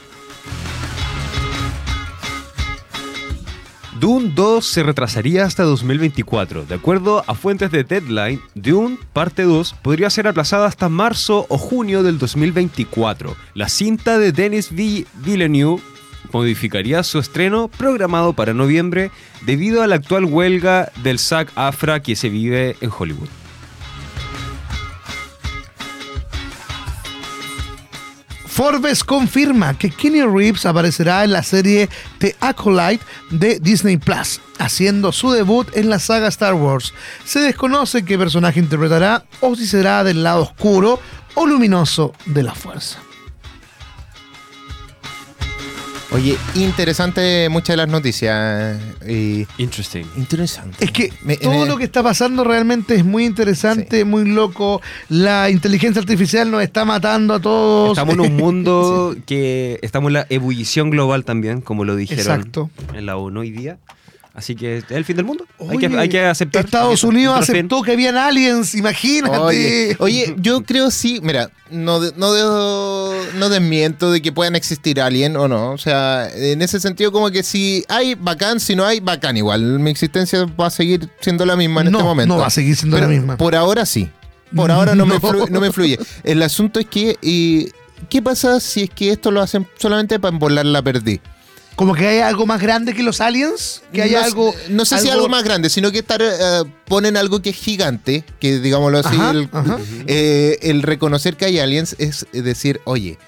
Dune 4.04 4.32
2 4.34 4.66
se 4.66 4.82
retrasaría 4.82 5.46
hasta 5.46 5.62
2024. 5.62 6.66
De 6.66 6.74
acuerdo 6.74 7.24
a 7.26 7.34
fuentes 7.34 7.70
de 7.70 7.84
Deadline, 7.84 8.38
Dune 8.54 8.98
Parte 9.14 9.44
2 9.44 9.76
podría 9.80 10.10
ser 10.10 10.28
aplazada 10.28 10.66
hasta 10.66 10.90
marzo 10.90 11.46
o 11.48 11.56
junio 11.56 12.02
del 12.02 12.18
2024. 12.18 13.34
La 13.54 13.70
cinta 13.70 14.18
de 14.18 14.32
Denis 14.32 14.70
Villeneuve 14.72 15.82
modificaría 16.34 17.02
su 17.04 17.18
estreno 17.18 17.68
programado 17.68 18.34
para 18.34 18.52
noviembre 18.52 19.10
debido 19.46 19.82
a 19.82 19.86
la 19.86 19.94
actual 19.94 20.24
huelga 20.24 20.90
del 21.02 21.18
SAG-AFTRA 21.18 22.02
que 22.02 22.16
se 22.16 22.28
vive 22.28 22.76
en 22.80 22.90
Hollywood. 22.96 23.28
Forbes 28.46 29.02
confirma 29.02 29.76
que 29.76 29.90
Kenny 29.90 30.22
Reeves 30.22 30.64
aparecerá 30.64 31.24
en 31.24 31.32
la 31.32 31.42
serie 31.42 31.88
The 32.18 32.36
Acolyte 32.40 33.04
de 33.30 33.58
Disney 33.58 33.96
Plus, 33.96 34.40
haciendo 34.58 35.10
su 35.10 35.32
debut 35.32 35.66
en 35.76 35.90
la 35.90 35.98
saga 35.98 36.28
Star 36.28 36.54
Wars. 36.54 36.94
Se 37.24 37.40
desconoce 37.40 38.04
qué 38.04 38.16
personaje 38.16 38.60
interpretará 38.60 39.24
o 39.40 39.56
si 39.56 39.66
será 39.66 40.04
del 40.04 40.22
lado 40.22 40.42
oscuro 40.42 41.00
o 41.34 41.46
luminoso 41.46 42.12
de 42.26 42.44
la 42.44 42.54
fuerza. 42.54 43.00
Oye, 46.14 46.36
interesante 46.54 47.48
muchas 47.48 47.74
de 47.74 47.76
las 47.78 47.88
noticias. 47.88 48.78
y- 49.06 49.46
Interesting. 49.58 50.04
interesante. 50.16 50.84
Es 50.84 50.92
que 50.92 51.12
Me- 51.24 51.36
todo 51.36 51.62
me- 51.62 51.66
lo 51.66 51.76
que 51.76 51.82
está 51.84 52.04
pasando 52.04 52.44
realmente 52.44 52.94
es 52.94 53.04
muy 53.04 53.24
interesante, 53.24 54.04
muy 54.04 54.24
loco. 54.24 54.80
La 55.08 55.50
inteligencia 55.50 56.00
artificial 56.00 56.50
nos 56.52 56.62
está 56.62 56.84
matando 56.84 57.34
a 57.34 57.40
todos. 57.40 57.90
Estamos 57.98 58.14
en 58.14 58.20
un 58.20 58.36
mundo 58.36 59.16
que 59.26 59.80
estamos 59.82 60.08
en 60.10 60.12
la 60.14 60.26
ebullición 60.30 60.90
global 60.90 61.24
también, 61.24 61.60
como 61.60 61.84
lo 61.84 61.96
dijeron 61.96 62.20
Exacto. 62.24 62.70
en 62.94 63.06
la 63.06 63.16
ONU 63.16 63.40
hoy 63.40 63.50
día. 63.50 63.78
Así 64.36 64.56
que 64.56 64.78
es 64.78 64.84
el 64.90 65.04
fin 65.04 65.14
del 65.14 65.24
mundo. 65.24 65.46
hay, 65.70 65.78
que, 65.78 65.86
hay 65.86 66.08
que 66.08 66.20
aceptar. 66.24 66.64
Estados 66.64 66.94
eso, 66.94 67.06
Unidos 67.06 67.38
aceptó 67.38 67.82
que 67.82 67.92
habían 67.92 68.16
aliens, 68.16 68.74
imagínate. 68.74 69.38
Oye, 69.38 69.96
oye, 70.00 70.34
yo 70.38 70.62
creo 70.64 70.90
sí, 70.90 71.20
mira, 71.22 71.50
no, 71.70 72.00
de- 72.00 72.12
no, 72.16 72.32
de- 72.32 73.38
no 73.38 73.48
desmiento 73.48 74.10
de 74.10 74.20
que 74.20 74.32
puedan 74.32 74.56
existir 74.56 75.00
alien 75.00 75.36
o 75.36 75.46
no. 75.46 75.70
O 75.70 75.78
sea, 75.78 76.28
en 76.34 76.62
ese 76.62 76.80
sentido, 76.80 77.12
como 77.12 77.30
que 77.30 77.44
si 77.44 77.84
hay, 77.88 78.16
bacán, 78.16 78.58
si 78.58 78.74
no 78.74 78.84
hay, 78.84 78.98
bacán 78.98 79.36
igual. 79.36 79.78
Mi 79.78 79.92
existencia 79.92 80.44
va 80.60 80.66
a 80.66 80.70
seguir 80.70 81.08
siendo 81.20 81.46
la 81.46 81.54
misma 81.54 81.82
en 81.82 81.92
No, 81.92 81.98
este 81.98 82.08
momento. 82.08 82.34
no 82.34 82.40
va 82.40 82.48
a 82.48 82.50
seguir 82.50 82.74
siendo 82.74 82.96
Pero 82.96 83.06
la 83.08 83.12
misma. 83.14 83.36
Por 83.36 83.54
ahora 83.54 83.86
sí. 83.86 84.10
Por 84.54 84.72
ahora 84.72 84.96
no, 84.96 85.06
Me, 85.06 85.14
No. 85.14 85.20
flu- 85.20 85.48
no 85.48 85.60
me 85.60 85.70
fluye. 85.70 85.96
El 86.24 86.42
asunto 86.42 86.80
es 86.80 86.86
que, 86.86 87.16
y, 87.22 87.68
¿qué 88.08 88.20
pasa 88.20 88.58
si 88.58 88.82
es 88.82 88.90
que 88.90 89.10
esto 89.12 89.30
lo 89.30 89.40
hacen 89.40 89.66
solamente 89.78 90.18
para 90.18 90.32
embolar 90.32 90.66
la 90.66 90.82
perdí? 90.82 91.20
Como 91.76 91.94
que 91.94 92.06
hay 92.06 92.18
algo 92.20 92.46
más 92.46 92.60
grande 92.60 92.94
que 92.94 93.02
los 93.02 93.20
aliens, 93.20 93.82
que 93.92 94.02
hay 94.02 94.12
no, 94.12 94.18
algo. 94.20 94.54
No 94.68 94.84
sé 94.84 94.98
si 94.98 95.08
algo 95.08 95.28
más 95.28 95.42
grande, 95.42 95.68
sino 95.70 95.90
que 95.90 95.98
estar, 95.98 96.22
eh, 96.22 96.62
ponen 96.86 97.16
algo 97.16 97.42
que 97.42 97.50
es 97.50 97.56
gigante, 97.56 98.24
que 98.38 98.60
digámoslo 98.60 98.98
así, 98.98 99.16
Ajá, 99.16 99.30
el, 99.32 99.48
ajá. 99.52 99.78
eh, 100.06 100.58
el 100.62 100.82
reconocer 100.82 101.36
que 101.36 101.46
hay 101.46 101.58
aliens 101.58 101.96
es 101.98 102.26
decir, 102.32 102.80
oye, 102.84 103.18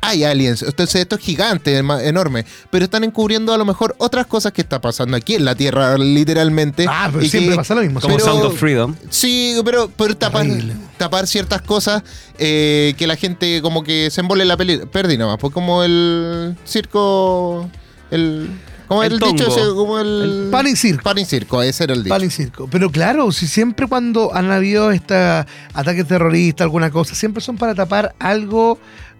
hay 0.00 0.24
aliens, 0.24 0.62
entonces 0.62 1.00
esto 1.02 1.16
es 1.16 1.22
gigante, 1.22 1.76
enorme, 1.76 2.44
pero 2.70 2.84
están 2.84 3.04
encubriendo 3.04 3.52
a 3.52 3.58
lo 3.58 3.64
mejor 3.64 3.94
otras 3.98 4.26
cosas 4.26 4.52
que 4.52 4.60
está 4.60 4.80
pasando 4.80 5.16
aquí 5.16 5.34
en 5.34 5.44
la 5.44 5.54
Tierra, 5.54 5.96
literalmente. 5.98 6.86
Ah, 6.88 7.08
pero 7.12 7.24
y 7.24 7.28
siempre 7.28 7.50
que- 7.52 7.56
pasa 7.56 7.74
lo 7.74 7.82
mismo. 7.82 8.00
Como 8.00 8.16
pero- 8.16 8.26
Sound 8.26 8.44
of 8.44 8.58
Freedom. 8.58 8.94
Sí, 9.10 9.56
pero, 9.64 9.90
pero 9.96 10.16
tapar, 10.16 11.26
ciertas 11.26 11.62
cosas 11.62 12.02
eh, 12.38 12.94
que 12.96 13.06
la 13.06 13.16
gente 13.16 13.60
como 13.62 13.82
que 13.82 14.10
se 14.10 14.20
embole 14.20 14.44
la 14.44 14.56
peli, 14.56 14.78
perdí 14.90 15.18
nomás, 15.18 15.38
pues 15.38 15.52
como 15.52 15.82
el 15.82 16.56
circo, 16.64 17.68
el... 18.10 18.48
Como 18.88 19.02
el, 19.02 19.12
El 19.12 19.18
dicho 19.18 19.46
ese, 19.48 19.60
como 19.74 19.98
el... 19.98 20.22
El 20.46 20.50
pan 20.50 20.66
y 20.66 20.74
circo. 20.74 21.02
Pan 21.02 21.18
y 21.18 21.26
circo, 21.26 21.62
ese 21.62 21.84
era 21.84 21.92
el 21.92 22.02
dicho. 22.04 22.14
Pan 22.14 22.24
y 22.24 22.30
circo. 22.30 22.68
Pero 22.70 22.90
claro, 22.90 23.30
si 23.32 23.46
siempre 23.46 23.86
cuando 23.86 24.34
han 24.34 24.50
habido 24.50 24.90
esta 24.92 25.46
ataques 25.74 26.08
terroristas, 26.08 26.64
alguna 26.64 26.90
cosa, 26.90 27.14
siempre 27.14 27.42
son 27.42 27.58
para 27.58 27.74
tapar 27.74 28.14
algo 28.18 28.78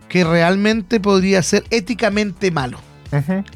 que 0.09 0.25
realmente 0.25 1.01
podría 1.01 1.43
ser 1.43 1.65
éticamente 1.71 2.51
malo. 2.51 2.81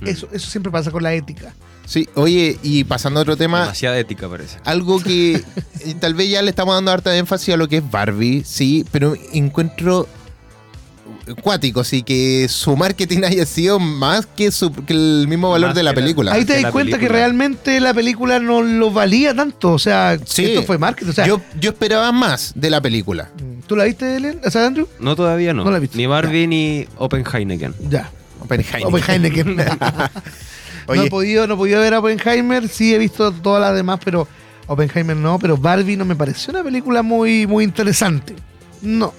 Eso, 0.04 0.28
eso 0.32 0.50
siempre 0.50 0.72
pasa 0.72 0.90
con 0.90 1.02
la 1.02 1.12
ética. 1.14 1.54
Sí, 1.84 2.08
oye, 2.14 2.58
y 2.62 2.84
pasando 2.84 3.20
a 3.20 3.22
otro 3.22 3.36
tema, 3.36 3.62
Demasiada 3.62 3.98
ética 3.98 4.28
parece. 4.28 4.58
algo 4.64 5.02
que 5.02 5.42
tal 6.00 6.14
vez 6.14 6.30
ya 6.30 6.40
le 6.40 6.50
estamos 6.50 6.74
dando 6.74 6.90
harta 6.90 7.14
énfasis 7.16 7.54
a 7.54 7.56
lo 7.56 7.68
que 7.68 7.78
es 7.78 7.90
Barbie, 7.90 8.44
sí, 8.46 8.86
pero 8.92 9.14
encuentro 9.32 10.08
cuático, 11.42 11.84
sí, 11.84 12.02
que 12.02 12.46
su 12.48 12.76
marketing 12.76 13.22
haya 13.24 13.46
sido 13.46 13.78
más 13.78 14.26
que, 14.26 14.50
su, 14.50 14.72
que 14.72 14.92
el 14.92 15.26
mismo 15.28 15.50
valor 15.50 15.70
Más 15.70 15.76
de 15.76 15.82
la 15.82 15.94
película. 15.94 16.32
Ahí 16.32 16.44
te 16.44 16.60
das 16.60 16.72
cuenta 16.72 16.98
que 16.98 17.08
realmente 17.08 17.80
la 17.80 17.94
película 17.94 18.38
no 18.38 18.62
lo 18.62 18.90
valía 18.90 19.34
tanto. 19.34 19.72
O 19.72 19.78
sea, 19.78 20.18
Sí. 20.24 20.44
esto 20.44 20.62
fue 20.64 20.78
marketing. 20.78 21.10
O 21.10 21.12
sea, 21.14 21.26
yo, 21.26 21.40
yo 21.60 21.70
esperaba 21.70 22.10
más 22.12 22.52
de 22.54 22.70
la 22.70 22.80
película. 22.80 23.30
¿Tú 23.66 23.76
la 23.76 23.84
viste, 23.84 24.16
Ellen? 24.16 24.40
O 24.44 24.50
sea, 24.50 24.66
Andrew? 24.66 24.88
No, 24.98 25.14
todavía 25.16 25.52
no. 25.54 25.64
No 25.64 25.70
la 25.70 25.76
he 25.78 25.80
visto. 25.80 25.96
Ni 25.96 26.06
Barbie 26.06 26.46
ni 26.46 26.86
Oppenheimer. 26.96 27.72
Ya. 27.88 28.10
Oppenheimer. 28.40 28.86
Oppenheimer. 28.86 29.78
no, 29.78 30.10
Oye. 30.88 31.06
he 31.06 31.10
podido, 31.10 31.46
no 31.46 31.54
he 31.54 31.56
podido 31.56 31.80
ver 31.80 31.94
a 31.94 32.00
Oppenheimer, 32.00 32.68
sí 32.68 32.94
he 32.94 32.98
visto 32.98 33.30
todas 33.32 33.60
las 33.60 33.74
demás, 33.74 34.00
pero 34.04 34.26
Oppenheimer 34.66 35.16
no, 35.16 35.38
pero 35.38 35.56
Barbie 35.56 35.96
no 35.96 36.04
me 36.04 36.16
pareció 36.16 36.52
una 36.52 36.62
película 36.64 37.02
muy, 37.02 37.46
muy 37.46 37.64
interesante. 37.64 38.34
No, 38.82 39.14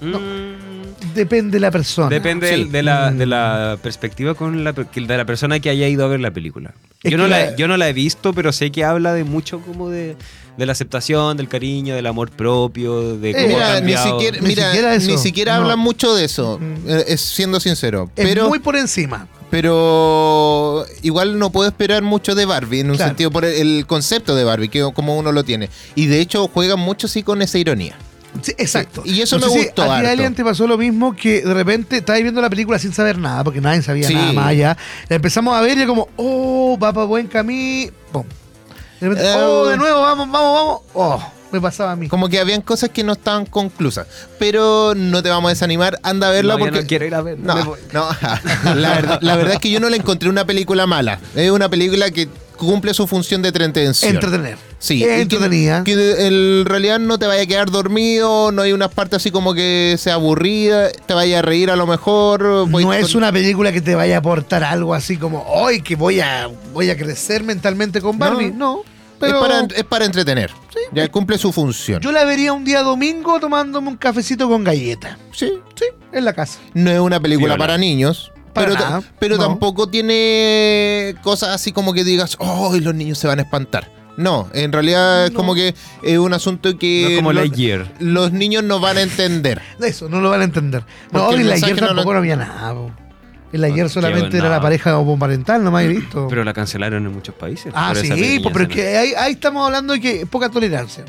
Mm, 0.00 0.73
depende 1.14 1.52
de 1.56 1.60
la 1.60 1.70
persona. 1.70 2.08
Depende 2.08 2.54
Sí. 2.54 2.64
de, 2.64 2.82
la, 2.82 3.10
de 3.10 3.26
la 3.26 3.78
perspectiva 3.82 4.34
con 4.34 4.64
la, 4.64 4.72
de 4.72 5.16
la 5.16 5.24
persona 5.24 5.60
que 5.60 5.70
haya 5.70 5.88
ido 5.88 6.04
a 6.04 6.08
ver 6.08 6.20
la 6.20 6.30
película. 6.30 6.74
Es 7.02 7.10
Yo 7.10 7.18
no 7.18 7.26
la, 7.28 7.38
la- 7.50 7.56
yo 7.56 7.68
no 7.68 7.76
la 7.76 7.88
he 7.88 7.92
visto, 7.92 8.32
pero 8.32 8.52
sé 8.52 8.70
que 8.72 8.84
habla 8.84 9.12
de 9.12 9.24
mucho 9.24 9.60
como 9.60 9.90
de, 9.90 10.16
de 10.56 10.66
la 10.66 10.72
aceptación, 10.72 11.36
del 11.36 11.48
cariño, 11.48 11.94
del 11.94 12.06
amor 12.06 12.30
propio, 12.30 13.16
de 13.18 13.32
cómo 13.32 13.44
ha 13.44 13.48
Mira, 13.48 13.68
ni 13.68 13.76
cambiado. 13.78 14.10
siquiera, 14.20 14.38
Ni 14.40 14.46
mira, 14.48 14.66
siquiera 14.70 14.94
eso. 14.94 15.10
ni 15.10 15.18
siquiera 15.18 15.54
No. 15.56 15.62
hablan 15.62 15.78
mucho 15.78 16.14
de 16.14 16.24
eso, 16.24 16.58
Mm. 16.58 16.88
eh, 16.90 17.04
es 17.08 17.20
siendo 17.20 17.60
sincero. 17.60 18.10
Es 18.16 18.24
pero, 18.26 18.48
muy 18.48 18.58
por 18.60 18.76
encima. 18.76 19.26
pero 19.50 20.84
igual 21.02 21.38
no 21.38 21.50
puedo 21.50 21.68
esperar 21.68 22.02
mucho 22.02 22.34
de 22.34 22.44
Barbie, 22.46 22.80
en 22.80 22.90
un 22.90 22.96
Claro. 22.96 23.10
sentido 23.10 23.30
por 23.30 23.44
el, 23.44 23.54
el 23.78 23.86
concepto 23.86 24.34
de 24.34 24.44
Barbie, 24.44 24.68
que 24.68 24.80
como 24.94 25.16
uno 25.18 25.32
lo 25.32 25.44
tiene. 25.44 25.68
Y 25.94 26.06
de 26.06 26.20
hecho 26.20 26.48
juegan 26.48 26.78
mucho 26.80 27.08
sí 27.08 27.22
con 27.22 27.42
esa 27.42 27.58
ironía. 27.58 27.96
Sí, 28.42 28.52
exacto. 28.58 29.02
Y 29.04 29.20
eso 29.20 29.38
No 29.38 29.46
me 29.46 29.52
sé 29.52 29.58
si 29.58 29.64
gustó 29.66 29.82
A 29.90 30.00
ti, 30.00 30.30
te 30.34 30.44
pasó 30.44 30.66
lo 30.66 30.76
mismo 30.76 31.14
que 31.14 31.42
de 31.42 31.54
repente 31.54 31.98
estabas 31.98 32.22
viendo 32.22 32.40
la 32.40 32.50
película 32.50 32.78
sin 32.78 32.92
saber 32.92 33.18
nada, 33.18 33.44
porque 33.44 33.60
nadie 33.60 33.82
sabía 33.82 34.08
Sí. 34.08 34.14
nada 34.14 34.32
más 34.32 34.46
allá. 34.48 34.76
La 35.08 35.16
empezamos 35.16 35.54
a 35.56 35.60
ver 35.60 35.78
y 35.78 35.82
era 35.82 35.86
como, 35.88 36.08
oh, 36.16 36.78
va 36.82 36.92
para 36.92 37.06
buen 37.06 37.26
camino. 37.26 37.92
Pum. 38.12 38.24
De 39.00 39.08
repente, 39.08 39.30
Eh, 39.30 39.34
oh, 39.36 39.66
de 39.66 39.76
nuevo, 39.76 40.00
vamos, 40.02 40.30
vamos, 40.30 40.54
vamos. 40.54 40.80
Oh, 40.94 41.32
me 41.52 41.60
pasaba 41.60 41.92
a 41.92 41.96
mí. 41.96 42.08
Como 42.08 42.28
que 42.28 42.40
habían 42.40 42.62
cosas 42.62 42.90
que 42.90 43.04
no 43.04 43.12
estaban 43.12 43.46
conclusas. 43.46 44.06
Pero 44.38 44.94
no 44.96 45.22
te 45.22 45.28
vamos 45.28 45.48
a 45.48 45.50
desanimar, 45.50 45.98
anda 46.02 46.28
a 46.28 46.30
verla 46.30 46.54
No, 46.54 46.58
yo 46.58 46.64
porque... 46.66 46.80
no 46.82 46.86
quiero 46.88 47.04
ir 47.06 47.14
a 47.14 47.22
ver. 47.22 47.38
No, 47.38 47.76
no. 47.92 48.08
La, 48.74 48.94
verdad, 48.94 49.18
la 49.22 49.36
verdad 49.36 49.54
es 49.54 49.60
que 49.60 49.70
yo 49.70 49.78
no 49.80 49.88
le 49.88 49.96
encontré 49.96 50.28
una 50.28 50.44
película 50.44 50.86
mala. 50.86 51.20
Es 51.36 51.50
una 51.50 51.68
película 51.68 52.10
que 52.10 52.28
cumple 52.56 52.94
su 52.94 53.06
función 53.06 53.42
de 53.42 53.48
entretención. 53.48 54.14
Entretener. 54.14 54.56
Sí, 54.78 55.02
Es 55.02 55.08
y 55.08 55.14
que- 55.14 55.20
entretenida. 55.22 55.84
Que, 55.84 56.26
en 56.26 56.64
realidad 56.66 56.98
no 56.98 57.18
te 57.18 57.26
vaya 57.26 57.42
a 57.42 57.46
quedar 57.46 57.70
dormido, 57.70 58.52
no 58.52 58.62
hay 58.62 58.72
unas 58.72 58.92
partes 58.92 59.16
así 59.16 59.30
como 59.30 59.54
que 59.54 59.96
sea 59.98 60.14
aburrida, 60.14 60.90
te 60.90 61.14
vaya 61.14 61.38
a 61.38 61.42
reír 61.42 61.70
a 61.70 61.76
lo 61.76 61.86
mejor. 61.86 62.42
no 62.68 62.70
con- 62.70 62.92
es 62.94 63.14
una 63.14 63.32
película 63.32 63.72
que 63.72 63.80
te 63.80 63.94
vaya 63.94 64.16
a 64.16 64.18
aportar 64.18 64.62
algo 64.64 64.94
así 64.94 65.16
como, 65.16 65.42
hoy 65.48 65.80
que 65.82 65.96
voy 65.96 66.20
a, 66.20 66.48
voy 66.72 66.90
a 66.90 66.96
crecer 66.96 67.42
mentalmente 67.44 68.00
con 68.00 68.18
Barbie. 68.18 68.50
No, 68.52 68.82
pero 69.18 69.36
es, 69.42 69.48
para, 69.48 69.60
es 69.74 69.84
para 69.84 70.04
entretener. 70.04 70.50
ya 70.92 71.08
cumple 71.08 71.38
su 71.38 71.52
función. 71.52 72.00
yo 72.02 72.12
la 72.12 72.24
vería 72.24 72.52
un 72.52 72.64
día 72.64 72.82
domingo 72.82 73.40
tomándome 73.40 73.88
un 73.88 73.96
cafecito 73.96 74.48
con 74.48 74.64
galleta. 74.64 75.18
sí. 75.32 75.50
Sí, 75.76 75.86
en 76.12 76.24
la 76.24 76.32
casa. 76.32 76.60
No 76.74 76.90
es 76.92 77.00
una 77.00 77.18
película 77.18 77.54
Viola. 77.54 77.58
para 77.58 77.78
niños. 77.78 78.30
Para 78.54 78.68
pero 78.68 78.80
nada, 78.80 79.02
pero 79.18 79.36
no. 79.36 79.42
tampoco 79.48 79.88
tiene 79.88 81.14
cosas 81.22 81.50
así 81.50 81.72
como 81.72 81.92
que 81.92 82.04
digas, 82.04 82.36
oh, 82.38 82.74
los 82.80 82.94
niños 82.94 83.18
se 83.18 83.26
van 83.26 83.38
a 83.38 83.42
espantar. 83.42 83.90
No, 84.16 84.48
en 84.52 84.70
realidad 84.70 85.24
es 85.26 85.30
como 85.32 85.54
que 85.56 85.74
es 86.04 86.18
un 86.18 86.32
asunto 86.34 86.70
No 86.70 86.78
que 86.78 87.14
es 87.14 87.16
como 87.18 87.32
lo- 87.32 87.40
Lightyear. 87.40 87.92
los 87.98 88.30
niños 88.30 88.62
no 88.62 88.78
van 88.78 88.96
a 88.98 89.02
entender. 89.02 89.60
Eso, 89.80 90.08
no 90.08 90.20
lo 90.20 90.30
van 90.30 90.40
a 90.42 90.44
entender. 90.44 90.84
No, 91.10 91.20
Porque 91.26 91.34
el 91.34 91.40
en 91.42 91.48
la 91.48 91.54
ayer 91.56 91.74
no 91.76 91.80
lo- 91.82 91.86
tampoco 91.88 92.12
no 92.12 92.18
había 92.20 92.36
nada. 92.36 92.74
po. 92.74 92.92
En 93.52 93.60
la 93.60 93.66
ayer 93.68 93.86
Ah, 93.86 93.88
solamente 93.88 94.36
era 94.38 94.48
la 94.48 94.60
pareja 94.60 94.98
homoparental, 94.98 95.62
no 95.62 95.70
me 95.70 95.82
he 95.84 95.88
visto. 95.88 96.26
Pero 96.28 96.42
la 96.44 96.52
cancelaron 96.52 97.04
en 97.06 97.12
muchos 97.12 97.34
países. 97.36 97.72
ah, 97.76 97.92
sí, 97.94 98.40
po, 98.40 98.50
pero 98.52 98.64
es 98.64 98.70
que 98.70 98.96
ahí, 98.96 99.12
ahí 99.16 99.32
estamos 99.32 99.64
hablando 99.66 99.92
de 99.94 100.00
que 100.00 100.26
poca 100.26 100.48
tolerancia. 100.48 101.04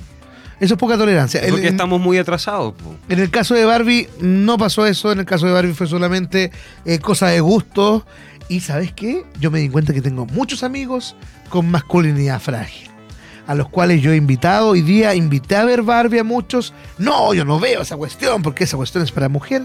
Eso 0.59 0.75
es 0.75 0.79
poca 0.79 0.97
tolerancia. 0.97 1.41
Es 1.41 1.51
porque 1.51 1.67
en, 1.67 1.73
estamos 1.73 1.99
muy 1.99 2.17
atrasados. 2.17 2.73
po. 2.73 2.95
en 3.09 3.19
el 3.19 3.29
caso 3.29 3.55
de 3.55 3.65
Barbie 3.65 4.09
no 4.19 4.57
pasó 4.57 4.85
eso. 4.85 5.11
En 5.11 5.19
el 5.19 5.25
caso 5.25 5.45
de 5.45 5.51
Barbie 5.51 5.73
fue 5.73 5.87
solamente 5.87 6.51
eh, 6.85 6.99
cosa 6.99 7.27
de 7.27 7.41
gustos. 7.41 8.03
Y 8.47 8.59
¿sabes 8.61 8.93
qué? 8.93 9.25
Yo 9.39 9.51
me 9.51 9.59
di 9.59 9.69
cuenta 9.69 9.93
que 9.93 10.01
tengo 10.01 10.25
muchos 10.27 10.63
amigos 10.63 11.15
con 11.49 11.69
masculinidad 11.69 12.39
frágil. 12.39 12.89
A 13.47 13.55
los 13.55 13.69
cuales 13.69 14.01
yo 14.01 14.11
he 14.11 14.15
invitado 14.15 14.69
hoy 14.69 14.81
día, 14.81 15.13
invité 15.13 15.55
a 15.55 15.65
ver 15.65 15.83
Barbie 15.83 16.19
a 16.19 16.23
muchos. 16.23 16.73
No, 16.97 17.33
yo 17.33 17.45
no 17.45 17.59
veo 17.59 17.81
esa 17.81 17.97
cuestión 17.97 18.41
porque 18.41 18.63
esa 18.63 18.77
cuestión 18.77 19.03
es 19.03 19.11
para 19.11 19.29
mujer. 19.29 19.63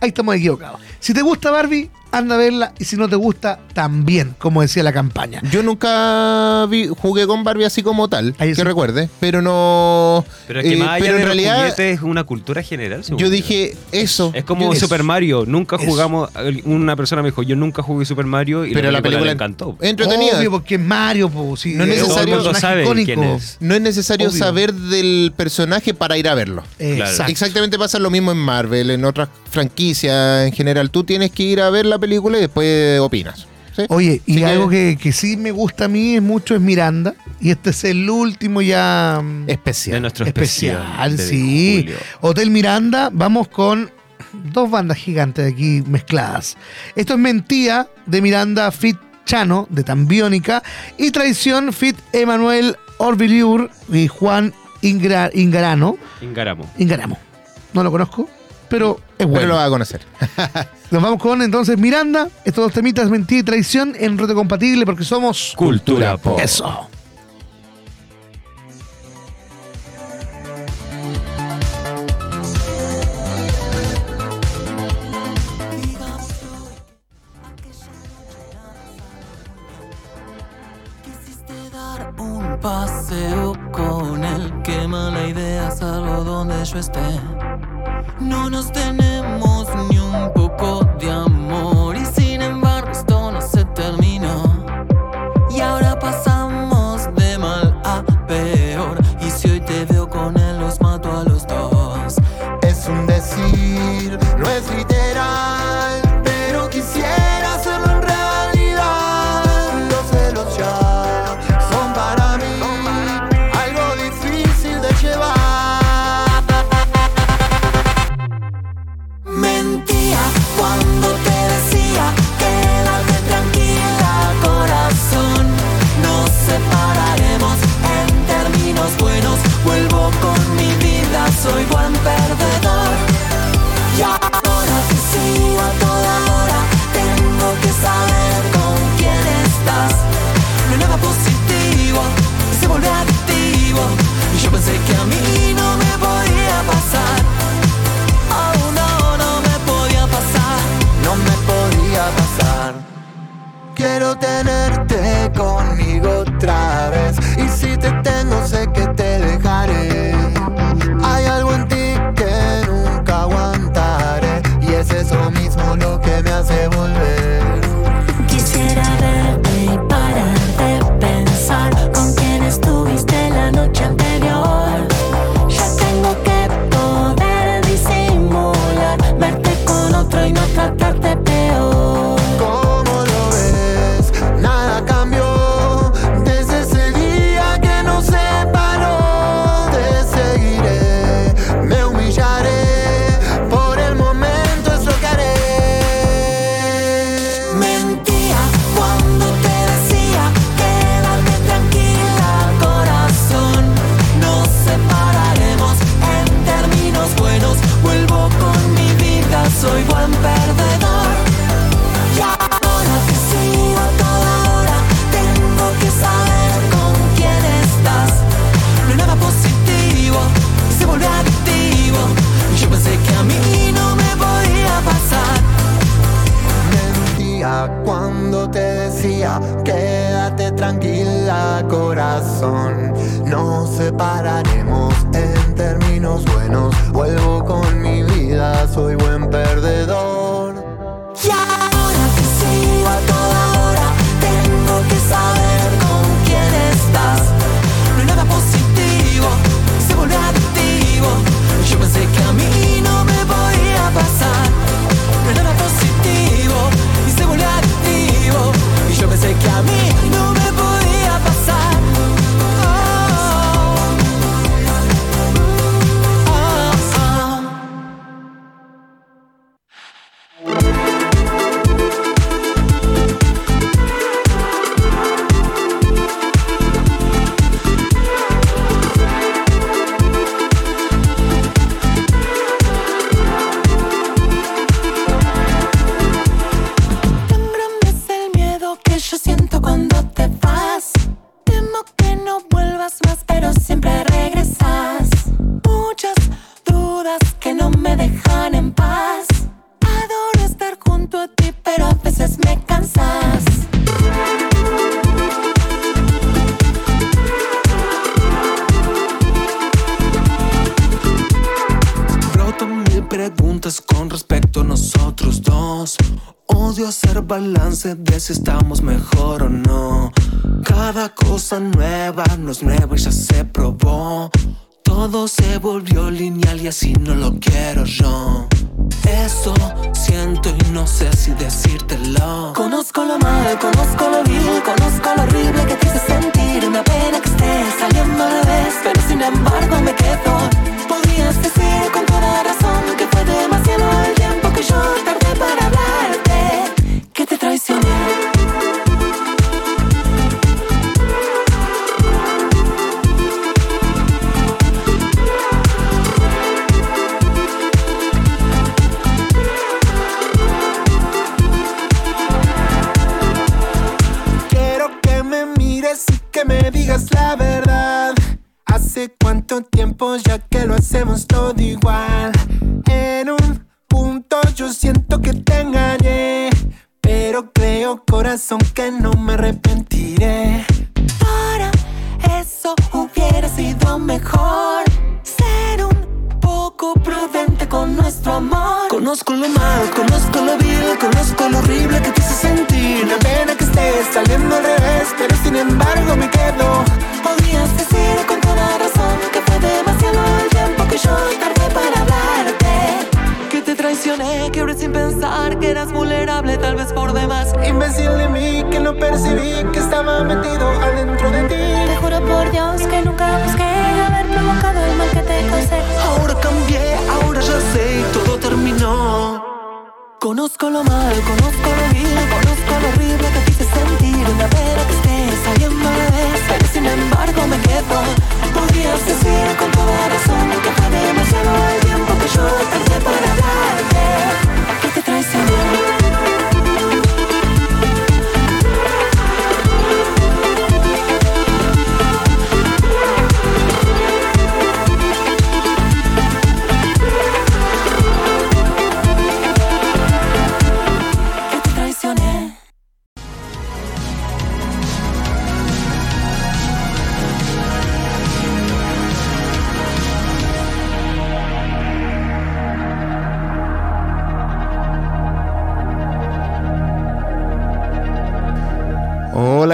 Ahí 0.00 0.08
estamos 0.08 0.34
equivocados. 0.36 0.80
Si 1.00 1.12
te 1.12 1.22
gusta 1.22 1.50
Barbie, 1.50 1.90
anda 2.12 2.34
a 2.34 2.38
verla. 2.38 2.72
Y 2.78 2.84
si 2.84 2.96
no 2.96 3.08
te 3.08 3.16
gusta, 3.16 3.58
también, 3.74 4.34
como 4.38 4.62
decía 4.62 4.82
la 4.82 4.92
campaña. 4.92 5.40
Yo 5.50 5.62
nunca 5.62 6.66
vi- 6.66 6.88
jugué 6.88 7.26
con 7.26 7.44
Barbie 7.44 7.64
así 7.64 7.82
como 7.82 8.08
tal, 8.08 8.34
Ahí 8.38 8.50
que 8.50 8.54
sí. 8.56 8.62
recuerde, 8.62 9.08
pero 9.20 9.42
no. 9.42 10.24
Pero 10.46 10.60
es 10.60 10.66
que 10.66 10.74
eh, 10.74 10.76
más 10.76 10.88
allá 10.90 10.98
pero 11.04 11.14
de 11.16 11.20
en 11.22 11.28
los 11.28 11.36
realidad, 11.36 11.56
juguetes 11.56 11.96
es 11.98 12.02
una 12.02 12.24
cultura 12.24 12.62
general. 12.62 13.02
yo 13.16 13.30
dije 13.30 13.76
eso. 13.92 14.30
Es 14.34 14.44
como 14.44 14.72
Yo- 14.74 14.80
Super 14.80 15.02
Mario. 15.02 15.44
Nunca 15.46 15.76
Eso. 15.76 15.84
jugamos. 15.86 16.30
Una 16.64 16.96
persona 16.96 17.22
me 17.22 17.28
dijo, 17.28 17.42
yo 17.42 17.56
nunca 17.56 17.82
jugué 17.82 18.04
Super 18.04 18.26
Mario 18.26 18.64
y 18.66 18.72
Pero 18.72 18.86
la 18.90 18.98
la 18.98 19.02
película, 19.02 19.26
le 19.26 19.32
encantó. 19.32 19.76
entretenida. 19.80 20.38
Obvio, 20.38 20.50
porque 20.50 20.74
es 20.76 20.80
Mario, 20.80 21.28
pues. 21.28 21.60
Sí, 21.60 21.74
No 21.74 21.84
es 21.84 21.90
necesario- 21.90 22.14
Todo 22.14 22.20
el 22.22 22.28
mundo 22.28 22.44
personaje 22.50 22.60
sabe 22.60 22.82
icónico. 22.84 23.06
quién 23.06 23.22
es. 23.24 23.56
No 23.60 23.74
es 23.74 23.80
necesario 23.80 24.28
Obvio. 24.28 24.38
saber 24.38 24.72
del 24.74 25.32
personaje 25.36 25.94
para 25.94 26.16
ir 26.18 26.28
a 26.28 26.34
verlo. 26.34 26.62
Exacto. 26.78 27.30
Exactamente 27.30 27.78
pasa 27.78 27.98
lo 27.98 28.10
mismo 28.10 28.32
en 28.32 28.38
Marvel, 28.38 28.90
en 28.90 29.04
otras 29.04 29.28
franquicias 29.50 30.46
en 30.46 30.52
general. 30.52 30.90
Tú 30.90 31.04
tienes 31.04 31.30
que 31.30 31.42
ir 31.42 31.60
a 31.60 31.70
ver 31.70 31.86
la 31.98 32.00
película 32.00 32.38
y 32.38 32.42
después 32.42 33.00
opinas. 33.00 33.46
¿sí? 33.76 33.82
Oye, 33.88 34.22
y 34.26 34.36
que- 34.36 34.46
algo 34.46 34.68
que, 34.68 34.96
que 35.00 35.12
sí 35.12 35.36
me 35.36 35.50
gusta 35.50 35.84
a 35.86 35.88
mí 35.88 36.16
es 36.16 36.22
mucho 36.22 36.54
es 36.54 36.60
Miranda. 36.60 37.14
Y 37.40 37.50
este 37.50 37.70
es 37.70 37.84
el 37.84 38.08
último 38.10 38.60
ya 38.62 39.20
mm, 39.22 39.46
De 39.46 39.52
Especial. 39.52 40.00
nuestro 40.00 40.24
especial, 40.26 40.76
especial. 40.82 41.16
de 41.16 41.22
sí. 41.28 41.76
julio. 41.82 41.96
Hotel 42.20 42.50
Miranda, 42.50 43.10
vamos 43.12 43.48
con 43.48 43.90
dos 44.52 44.70
bandas 44.70 44.98
gigantes 44.98 45.52
aquí 45.52 45.82
mezcladas. 45.86 46.56
Esto 46.96 47.14
es 47.14 47.18
Mentía 47.18 47.88
de 48.06 48.20
Miranda 48.22 48.70
Fit 48.72 48.96
Chano 49.24 49.66
de 49.70 49.84
Tambiónica 49.84 50.62
y 50.96 51.10
Traición 51.10 51.72
Fit 51.72 51.96
Emanuel 52.12 52.76
Orbiliur 52.98 53.70
y 53.92 54.08
Juan 54.08 54.52
Ingra- 54.82 55.30
Ingarano. 55.34 55.96
Ingaramo. 56.20 56.68
Ingaramo. 56.78 57.18
No 57.74 57.84
lo 57.84 57.90
conozco, 57.92 58.28
pero 58.68 58.96
es 58.96 59.02
Pero 59.18 59.28
bueno. 59.30 59.48
lo 59.48 59.54
vas 59.56 59.66
a 59.66 59.70
conocer. 59.70 60.00
Nos 60.90 61.02
vamos 61.02 61.20
con 61.20 61.42
entonces 61.42 61.76
Miranda, 61.78 62.28
estos 62.44 62.64
dos 62.64 62.72
temitas, 62.72 63.10
mentira 63.10 63.40
y 63.40 63.42
traición, 63.42 63.94
en 63.98 64.16
reto 64.18 64.34
compatible 64.34 64.86
porque 64.86 65.04
somos 65.04 65.52
Cultura 65.56 66.16
pop. 66.16 66.38
eso. 66.40 66.88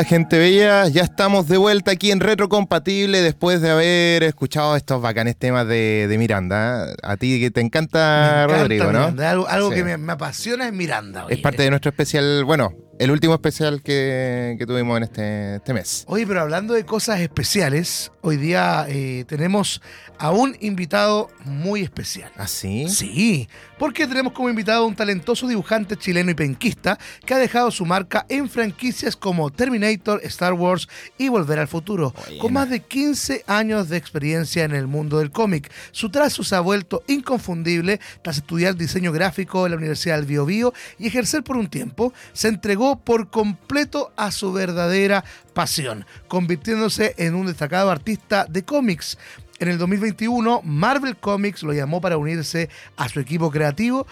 Gente 0.07 0.39
bella, 0.39 0.89
ya 0.89 1.03
estamos 1.03 1.49
de 1.49 1.57
vuelta 1.57 1.93
aquí 1.93 2.11
en 2.11 2.21
Retrocompatible 2.21 3.23
después 3.23 3.61
de 3.61 3.71
haber 3.71 4.23
escuchado 4.23 4.77
estos 4.77 5.01
bacanes 5.01 5.37
temas 5.37 5.67
de, 5.67 6.15
Miranda. 6.19 6.95
A 7.03 7.17
ti 7.17 7.41
que 7.41 7.51
te 7.51 7.61
encanta, 7.61 8.47
Rodrigo, 8.47 8.93
¿no? 8.93 9.15
Algo, 9.49 9.71
que 9.71 9.85
me, 9.85 10.13
apasiona 10.13 10.67
es 10.67 10.73
Miranda. 10.73 11.27
Es 11.29 11.39
parte 11.39 11.63
de 11.63 11.71
nuestro 11.71 11.91
especial, 11.91 12.45
bueno, 12.45 12.73
el 12.99 13.11
último 13.11 13.35
especial 13.35 13.83
que, 13.83 14.63
tuvimos 14.67 14.97
en 14.99 15.03
este, 15.03 15.57
este, 15.57 15.75
mes. 15.75 16.05
Oye, 16.07 16.27
pero 16.27 16.41
hablando 16.41 16.75
de 16.75 16.85
cosas 16.85 17.21
especiales, 17.21 18.13
hoy 18.21 18.37
día 18.37 18.87
eh, 18.89 19.25
tenemos 19.27 19.83
a 20.19 20.31
un 20.31 20.57
invitado 20.61 21.29
muy 21.45 21.83
especial. 21.83 22.31
¿Ah, 22.37 22.47
sí? 22.47 22.89
Sí, 22.89 23.49
porque 23.79 24.07
tenemos 24.07 24.33
como 24.33 24.49
invitado 24.49 24.85
a 24.85 24.87
un 24.87 24.95
talentoso 24.95 25.49
dibujante 25.49 25.97
chileno 25.97 26.31
y 26.31 26.35
penquista 26.35 26.99
que 27.27 27.35
ha 27.35 27.39
dejado 27.39 27.71
su 27.71 27.85
marca 27.85 28.27
en 28.29 28.49
franquicias 28.49 29.17
como 29.17 29.51
Terminator, 29.51 30.21
Star 30.25 30.53
Wars 30.53 30.89
y 31.19 31.29
Volver 31.29 31.59
al 31.59 31.69
Futuro, 31.69 32.15
con 32.41 32.53
más 32.53 32.71
de 32.71 32.81
15 32.81 33.45
años 33.47 33.89
de 33.89 33.97
experiencia 33.97 34.65
en 34.65 34.73
el 34.73 34.87
mundo 34.87 35.19
del 35.19 35.31
cómic. 35.31 35.71
Su 35.91 36.11
trazo 36.11 36.45
se 36.45 36.55
ha 36.55 36.61
vuelto 36.61 37.03
inconfundible 37.09 38.01
tras 38.23 38.39
estudiar 38.39 38.77
diseño 38.77 39.13
gráfico 39.13 39.67
en 39.67 39.73
la 39.73 39.79
Universidad 39.79 40.17
del 40.17 40.27
Biobío 40.27 40.73
y 40.99 41.09
ejercer 41.09 41.43
por 41.43 41.57
un 41.57 41.69
tiempo. 41.69 42.13
Se 42.33 42.49
entregó 42.49 42.84
por 42.93 43.31
completo 43.31 44.13
a 44.17 44.31
su 44.31 44.53
verdadera 44.53 45.25
pasión, 45.55 46.07
convirtiéndose 46.29 47.15
en 47.19 47.35
un 47.35 47.47
destacado 47.47 47.91
artista 47.91 48.47
de 48.49 48.65
cómics. 48.65 49.19
En 49.59 49.69
el 49.69 49.79
2021, 49.79 50.63
Marvel 50.63 51.17
Comics 51.17 51.63
lo 51.63 51.73
llamó 51.73 52.01
para 52.01 52.19
unirse 52.19 52.69
a 52.97 53.09
su 53.09 53.21
equipo 53.21 53.51
creativo, 53.51 54.07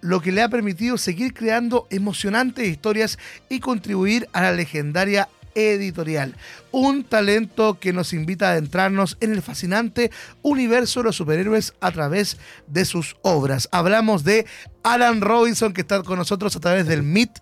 lo 0.00 0.20
que 0.20 0.32
le 0.32 0.42
ha 0.42 0.48
permitido 0.48 0.98
seguir 0.98 1.34
creando 1.34 1.86
emocionantes 1.90 2.66
historias 2.66 3.18
y 3.48 3.60
contribuir 3.60 4.28
a 4.32 4.42
la 4.42 4.52
legendaria 4.52 5.28
editorial. 5.56 6.36
Un 6.70 7.04
talento 7.04 7.78
que 7.80 7.92
nos 7.92 8.12
invita 8.12 8.48
a 8.48 8.52
adentrarnos 8.52 9.16
en 9.20 9.32
el 9.32 9.42
fascinante 9.42 10.10
universo 10.42 11.00
de 11.00 11.04
los 11.04 11.16
superhéroes 11.16 11.72
a 11.80 11.90
través 11.90 12.36
de 12.66 12.84
sus 12.84 13.16
obras. 13.22 13.68
Hablamos 13.72 14.22
de 14.22 14.46
Alan 14.82 15.20
Robinson, 15.20 15.72
que 15.72 15.80
está 15.80 16.02
con 16.02 16.18
nosotros 16.18 16.54
a 16.54 16.60
través 16.60 16.86
del 16.86 17.02
Meet 17.02 17.40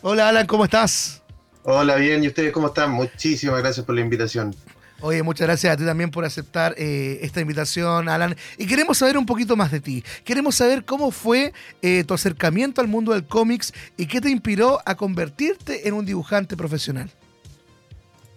Hola 0.00 0.28
Alan, 0.28 0.46
¿cómo 0.46 0.64
estás? 0.64 1.22
Hola, 1.64 1.96
bien, 1.96 2.22
¿y 2.22 2.28
ustedes 2.28 2.52
cómo 2.52 2.68
están? 2.68 2.92
Muchísimas 2.92 3.58
gracias 3.60 3.84
por 3.84 3.96
la 3.96 4.00
invitación. 4.00 4.54
Oye, 5.00 5.22
muchas 5.22 5.46
gracias 5.46 5.72
a 5.72 5.76
ti 5.76 5.84
también 5.84 6.10
por 6.10 6.24
aceptar 6.24 6.74
eh, 6.76 7.18
esta 7.22 7.40
invitación, 7.40 8.08
Alan. 8.08 8.36
Y 8.58 8.66
queremos 8.66 8.98
saber 8.98 9.18
un 9.18 9.26
poquito 9.26 9.56
más 9.56 9.70
de 9.70 9.80
ti. 9.80 10.04
Queremos 10.24 10.54
saber 10.54 10.84
cómo 10.84 11.10
fue 11.10 11.52
eh, 11.82 12.04
tu 12.04 12.14
acercamiento 12.14 12.80
al 12.80 12.88
mundo 12.88 13.12
del 13.12 13.26
cómics 13.26 13.72
y 13.96 14.06
qué 14.06 14.20
te 14.20 14.30
inspiró 14.30 14.80
a 14.86 14.96
convertirte 14.96 15.88
en 15.88 15.94
un 15.94 16.06
dibujante 16.06 16.56
profesional. 16.56 17.10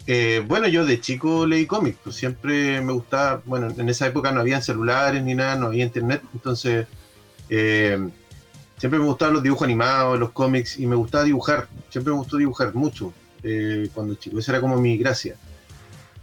Eh, 0.08 0.44
bueno, 0.48 0.68
yo 0.68 0.84
de 0.84 1.00
chico 1.00 1.46
leí 1.46 1.68
cómics, 1.68 2.00
pues 2.04 2.16
siempre 2.16 2.82
me 2.82 2.92
gustaba, 2.92 3.42
bueno, 3.46 3.72
en 3.76 3.88
esa 3.88 4.08
época 4.08 4.32
no 4.32 4.42
había 4.42 4.62
celulares 4.62 5.24
ni 5.24 5.36
nada, 5.36 5.56
no 5.56 5.68
había 5.68 5.86
internet, 5.86 6.24
entonces 6.34 6.88
eh, 7.50 8.10
siempre 8.82 9.00
me 9.00 9.06
gustaban 9.06 9.36
los 9.36 9.44
dibujos 9.44 9.66
animados, 9.66 10.20
los 10.20 10.32
cómics, 10.32 10.80
y 10.80 10.88
me 10.88 10.96
gustaba 10.96 11.24
dibujar, 11.24 11.68
siempre 11.92 12.12
me 12.12 12.18
gustó 12.18 12.38
dibujar 12.38 12.74
mucho 12.74 13.14
eh, 13.44 13.88
cuando 13.94 14.16
chico, 14.16 14.40
esa 14.40 14.54
era 14.54 14.62
como 14.62 14.82
mi 14.82 14.98
gracia. 14.98 15.36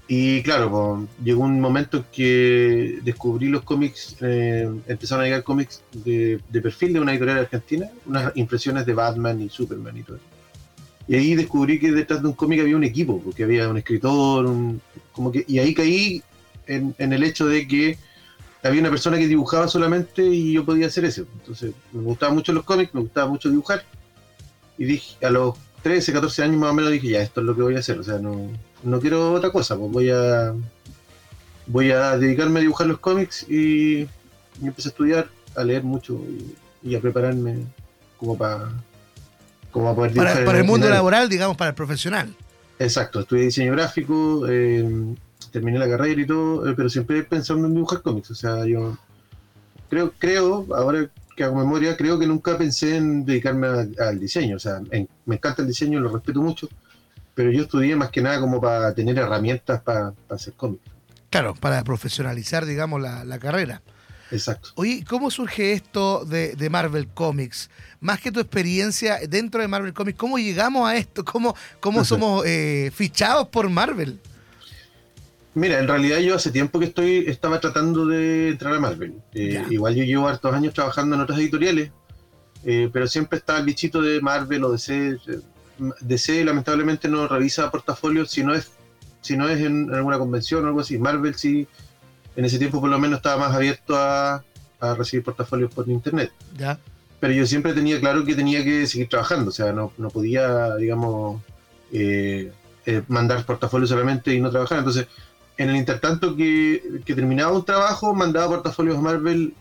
Y 0.08 0.42
claro, 0.42 0.68
pues, 0.68 1.24
llegó 1.24 1.44
un 1.44 1.60
momento 1.60 1.98
en 1.98 2.04
que 2.10 2.98
descubrí 3.04 3.46
los 3.46 3.62
cómics, 3.62 4.16
eh, 4.22 4.68
empezaron 4.88 5.22
a 5.22 5.26
llegar 5.26 5.44
cómics 5.44 5.84
de, 5.92 6.40
de 6.48 6.60
perfil 6.60 6.94
de 6.94 7.00
una 7.00 7.12
editorial 7.12 7.38
argentina, 7.38 7.88
unas 8.06 8.36
impresiones 8.36 8.84
de 8.84 8.92
Batman 8.92 9.40
y 9.40 9.48
Superman 9.48 9.96
y 9.96 10.02
todo 10.02 10.16
eso. 10.16 10.26
Y 11.06 11.14
ahí 11.14 11.36
descubrí 11.36 11.78
que 11.78 11.92
detrás 11.92 12.22
de 12.22 12.26
un 12.26 12.34
cómic 12.34 12.60
había 12.60 12.74
un 12.74 12.82
equipo, 12.82 13.22
porque 13.22 13.44
había 13.44 13.68
un 13.68 13.78
escritor, 13.78 14.46
un, 14.46 14.80
como 15.12 15.30
que, 15.30 15.44
y 15.46 15.60
ahí 15.60 15.74
caí 15.74 16.24
en, 16.66 16.92
en 16.98 17.12
el 17.12 17.22
hecho 17.22 17.46
de 17.46 17.68
que 17.68 17.98
había 18.62 18.80
una 18.80 18.90
persona 18.90 19.18
que 19.18 19.26
dibujaba 19.26 19.68
solamente 19.68 20.22
y 20.22 20.52
yo 20.52 20.64
podía 20.64 20.86
hacer 20.86 21.04
eso. 21.04 21.24
Entonces, 21.40 21.72
me 21.92 22.02
gustaban 22.02 22.34
mucho 22.34 22.52
los 22.52 22.64
cómics, 22.64 22.94
me 22.94 23.00
gustaba 23.00 23.28
mucho 23.28 23.48
dibujar. 23.48 23.84
Y 24.76 24.84
dije, 24.84 25.24
a 25.24 25.30
los 25.30 25.56
13, 25.82 26.12
14 26.12 26.42
años 26.42 26.56
más 26.58 26.70
o 26.70 26.74
menos 26.74 26.90
dije, 26.90 27.08
ya, 27.08 27.22
esto 27.22 27.40
es 27.40 27.46
lo 27.46 27.54
que 27.54 27.62
voy 27.62 27.76
a 27.76 27.80
hacer. 27.80 27.98
O 27.98 28.02
sea, 28.02 28.18
no, 28.18 28.50
no 28.82 29.00
quiero 29.00 29.32
otra 29.32 29.50
cosa, 29.50 29.76
pues 29.76 29.90
voy 29.90 30.10
a 30.10 30.54
voy 31.66 31.90
a 31.90 32.16
dedicarme 32.16 32.60
a 32.60 32.62
dibujar 32.62 32.86
los 32.86 32.98
cómics 32.98 33.44
y, 33.48 34.00
y 34.00 34.08
empecé 34.62 34.88
a 34.88 34.90
estudiar, 34.90 35.28
a 35.54 35.64
leer 35.64 35.82
mucho 35.82 36.14
y, 36.14 36.54
y 36.90 36.96
a 36.96 37.00
prepararme 37.00 37.58
como 38.16 38.36
para 38.38 38.70
como 39.70 39.94
poder 39.94 40.12
dibujar 40.12 40.32
Para, 40.32 40.46
para 40.46 40.58
el 40.58 40.64
mundo 40.64 40.88
laboral, 40.88 41.28
digamos, 41.28 41.56
para 41.56 41.70
el 41.70 41.74
profesional. 41.74 42.34
Exacto, 42.78 43.20
estudié 43.20 43.44
diseño 43.44 43.72
gráfico, 43.72 44.46
eh, 44.48 45.14
terminé 45.50 45.78
la 45.78 45.88
carrera 45.88 46.20
y 46.20 46.26
todo, 46.26 46.68
eh, 46.68 46.74
pero 46.76 46.88
siempre 46.88 47.22
pensando 47.24 47.66
en 47.66 47.74
dibujar 47.74 48.02
cómics. 48.02 48.30
O 48.30 48.34
sea, 48.34 48.64
yo 48.66 48.96
creo, 49.88 50.12
creo, 50.18 50.66
ahora 50.74 51.08
que 51.36 51.44
hago 51.44 51.56
memoria, 51.56 51.96
creo 51.96 52.18
que 52.18 52.26
nunca 52.26 52.58
pensé 52.58 52.96
en 52.96 53.24
dedicarme 53.24 53.66
a- 53.68 54.08
al 54.08 54.18
diseño. 54.18 54.56
O 54.56 54.58
sea, 54.58 54.80
en- 54.90 55.08
me 55.26 55.36
encanta 55.36 55.62
el 55.62 55.68
diseño, 55.68 56.00
lo 56.00 56.12
respeto 56.12 56.42
mucho, 56.42 56.68
pero 57.34 57.50
yo 57.52 57.62
estudié 57.62 57.94
más 57.96 58.10
que 58.10 58.20
nada 58.20 58.40
como 58.40 58.60
para 58.60 58.92
tener 58.94 59.16
herramientas 59.18 59.80
para, 59.82 60.10
para 60.12 60.36
hacer 60.36 60.54
cómics. 60.54 60.82
Claro, 61.30 61.54
para 61.54 61.84
profesionalizar, 61.84 62.64
digamos, 62.66 63.00
la, 63.00 63.24
la 63.24 63.38
carrera. 63.38 63.82
Exacto. 64.30 64.70
Oye, 64.74 65.04
¿cómo 65.08 65.30
surge 65.30 65.72
esto 65.72 66.24
de, 66.24 66.54
de 66.54 66.68
Marvel 66.70 67.08
Comics? 67.08 67.70
Más 68.00 68.20
que 68.20 68.30
tu 68.30 68.40
experiencia 68.40 69.18
dentro 69.26 69.62
de 69.62 69.68
Marvel 69.68 69.94
Comics, 69.94 70.18
¿cómo 70.18 70.38
llegamos 70.38 70.86
a 70.88 70.96
esto? 70.96 71.24
¿Cómo, 71.24 71.54
cómo 71.80 72.04
somos 72.04 72.44
eh, 72.46 72.90
fichados 72.94 73.48
por 73.48 73.70
Marvel? 73.70 74.20
Mira, 75.58 75.78
en 75.80 75.88
realidad 75.88 76.18
yo 76.18 76.36
hace 76.36 76.50
tiempo 76.50 76.78
que 76.78 76.86
estoy 76.86 77.24
estaba 77.26 77.60
tratando 77.60 78.06
de 78.06 78.50
entrar 78.50 78.74
a 78.74 78.80
Marvel. 78.80 79.14
Eh, 79.34 79.62
igual 79.70 79.94
yo 79.94 80.04
llevo 80.04 80.28
hartos 80.28 80.54
años 80.54 80.72
trabajando 80.72 81.16
en 81.16 81.22
otras 81.22 81.38
editoriales, 81.38 81.90
eh, 82.64 82.88
pero 82.92 83.06
siempre 83.06 83.38
está 83.38 83.58
el 83.58 83.64
bichito 83.64 84.00
de 84.00 84.20
Marvel 84.20 84.64
o 84.64 84.72
DC. 84.72 85.18
eh, 85.26 85.40
DC 86.00 86.44
lamentablemente 86.44 87.08
no 87.08 87.28
revisa 87.28 87.70
portafolios 87.70 88.30
si 88.30 88.42
no 88.42 88.52
es 88.52 88.72
si 89.20 89.36
no 89.36 89.48
es 89.48 89.60
en 89.60 89.92
alguna 89.94 90.18
convención 90.18 90.64
o 90.64 90.68
algo 90.68 90.80
así. 90.80 90.98
Marvel 90.98 91.34
sí, 91.34 91.66
en 92.36 92.44
ese 92.44 92.58
tiempo 92.58 92.80
por 92.80 92.90
lo 92.90 92.98
menos 92.98 93.18
estaba 93.18 93.48
más 93.48 93.54
abierto 93.54 93.96
a, 93.96 94.44
a 94.80 94.94
recibir 94.94 95.24
portafolios 95.24 95.72
por 95.72 95.88
internet. 95.88 96.32
Ya. 96.56 96.78
Pero 97.20 97.32
yo 97.32 97.46
siempre 97.46 97.72
tenía 97.74 97.98
claro 97.98 98.24
que 98.24 98.34
tenía 98.34 98.62
que 98.62 98.86
seguir 98.86 99.08
trabajando, 99.08 99.50
o 99.50 99.52
sea, 99.52 99.72
no, 99.72 99.92
no 99.98 100.08
podía, 100.08 100.76
digamos, 100.76 101.42
eh, 101.92 102.52
eh, 102.86 103.02
mandar 103.08 103.44
portafolios 103.44 103.90
solamente 103.90 104.32
y 104.32 104.40
no 104.40 104.50
trabajar. 104.50 104.78
Entonces, 104.78 105.08
en 105.58 105.70
el 105.70 105.76
intertanto 105.76 106.34
que, 106.36 107.00
que 107.04 107.14
terminaba 107.14 107.52
un 107.52 107.64
trabajo, 107.64 108.14
mandaba 108.14 108.48
portafolios 108.48 108.96
a 108.96 109.00
Marvel 109.02 109.54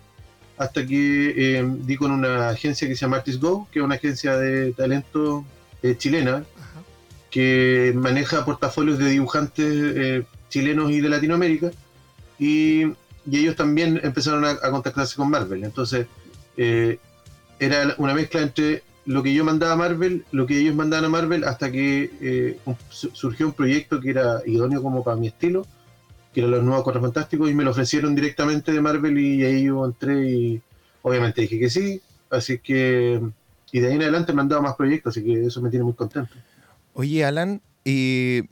hasta 0.57 0.85
que 0.85 1.33
eh, 1.35 1.65
di 1.81 1.97
con 1.97 2.11
una 2.11 2.49
agencia 2.49 2.87
que 2.87 2.95
se 2.95 3.01
llama 3.01 3.17
Artist 3.17 3.41
Go, 3.41 3.67
que 3.71 3.79
es 3.79 3.85
una 3.85 3.95
agencia 3.95 4.37
de 4.37 4.73
talento 4.73 5.43
eh, 5.83 5.95
chilena, 5.97 6.45
que 7.29 7.93
maneja 7.95 8.45
portafolios 8.45 8.97
de 8.97 9.09
dibujantes 9.09 9.65
eh, 9.67 10.23
chilenos 10.49 10.91
y 10.91 11.01
de 11.01 11.09
Latinoamérica. 11.09 11.71
Y, 12.39 12.85
y 13.29 13.37
ellos 13.39 13.55
también 13.55 13.99
empezaron 14.03 14.45
a, 14.45 14.51
a 14.51 14.71
contactarse 14.71 15.15
con 15.15 15.29
Marvel. 15.29 15.63
Entonces, 15.63 16.07
eh, 16.57 16.99
era 17.59 17.95
una 17.97 18.13
mezcla 18.13 18.41
entre 18.41 18.83
lo 19.05 19.23
que 19.23 19.33
yo 19.33 19.43
mandaba 19.43 19.73
a 19.73 19.77
Marvel, 19.77 20.25
lo 20.31 20.45
que 20.45 20.59
ellos 20.59 20.75
mandaban 20.75 21.05
a 21.05 21.09
Marvel, 21.09 21.43
hasta 21.43 21.71
que 21.71 22.11
eh, 22.21 22.59
surgió 22.89 23.47
un 23.47 23.53
proyecto 23.53 23.99
que 23.99 24.09
era 24.09 24.41
idóneo 24.45 24.81
como 24.81 25.03
para 25.03 25.17
mi 25.17 25.27
estilo, 25.27 25.65
que 26.33 26.41
eran 26.41 26.51
los 26.51 26.63
nuevos 26.63 26.83
Cuatro 26.83 27.01
Fantásticos, 27.01 27.49
y 27.49 27.53
me 27.53 27.63
lo 27.63 27.71
ofrecieron 27.71 28.15
directamente 28.15 28.71
de 28.71 28.81
Marvel 28.81 29.17
y 29.17 29.43
ahí 29.43 29.63
yo 29.63 29.85
entré 29.85 30.29
y 30.29 30.61
obviamente 31.01 31.41
dije 31.41 31.59
que 31.59 31.69
sí, 31.69 32.01
así 32.29 32.59
que... 32.59 33.21
Y 33.71 33.79
de 33.79 33.87
ahí 33.87 33.95
en 33.95 34.01
adelante 34.01 34.31
me 34.31 34.41
han 34.41 34.47
dado 34.47 34.61
más 34.61 34.75
proyectos, 34.75 35.17
así 35.17 35.25
que 35.25 35.45
eso 35.45 35.61
me 35.61 35.69
tiene 35.69 35.83
muy 35.83 35.93
contento. 35.93 36.33
Oye, 36.93 37.25
Alan, 37.25 37.61
y 37.83 38.43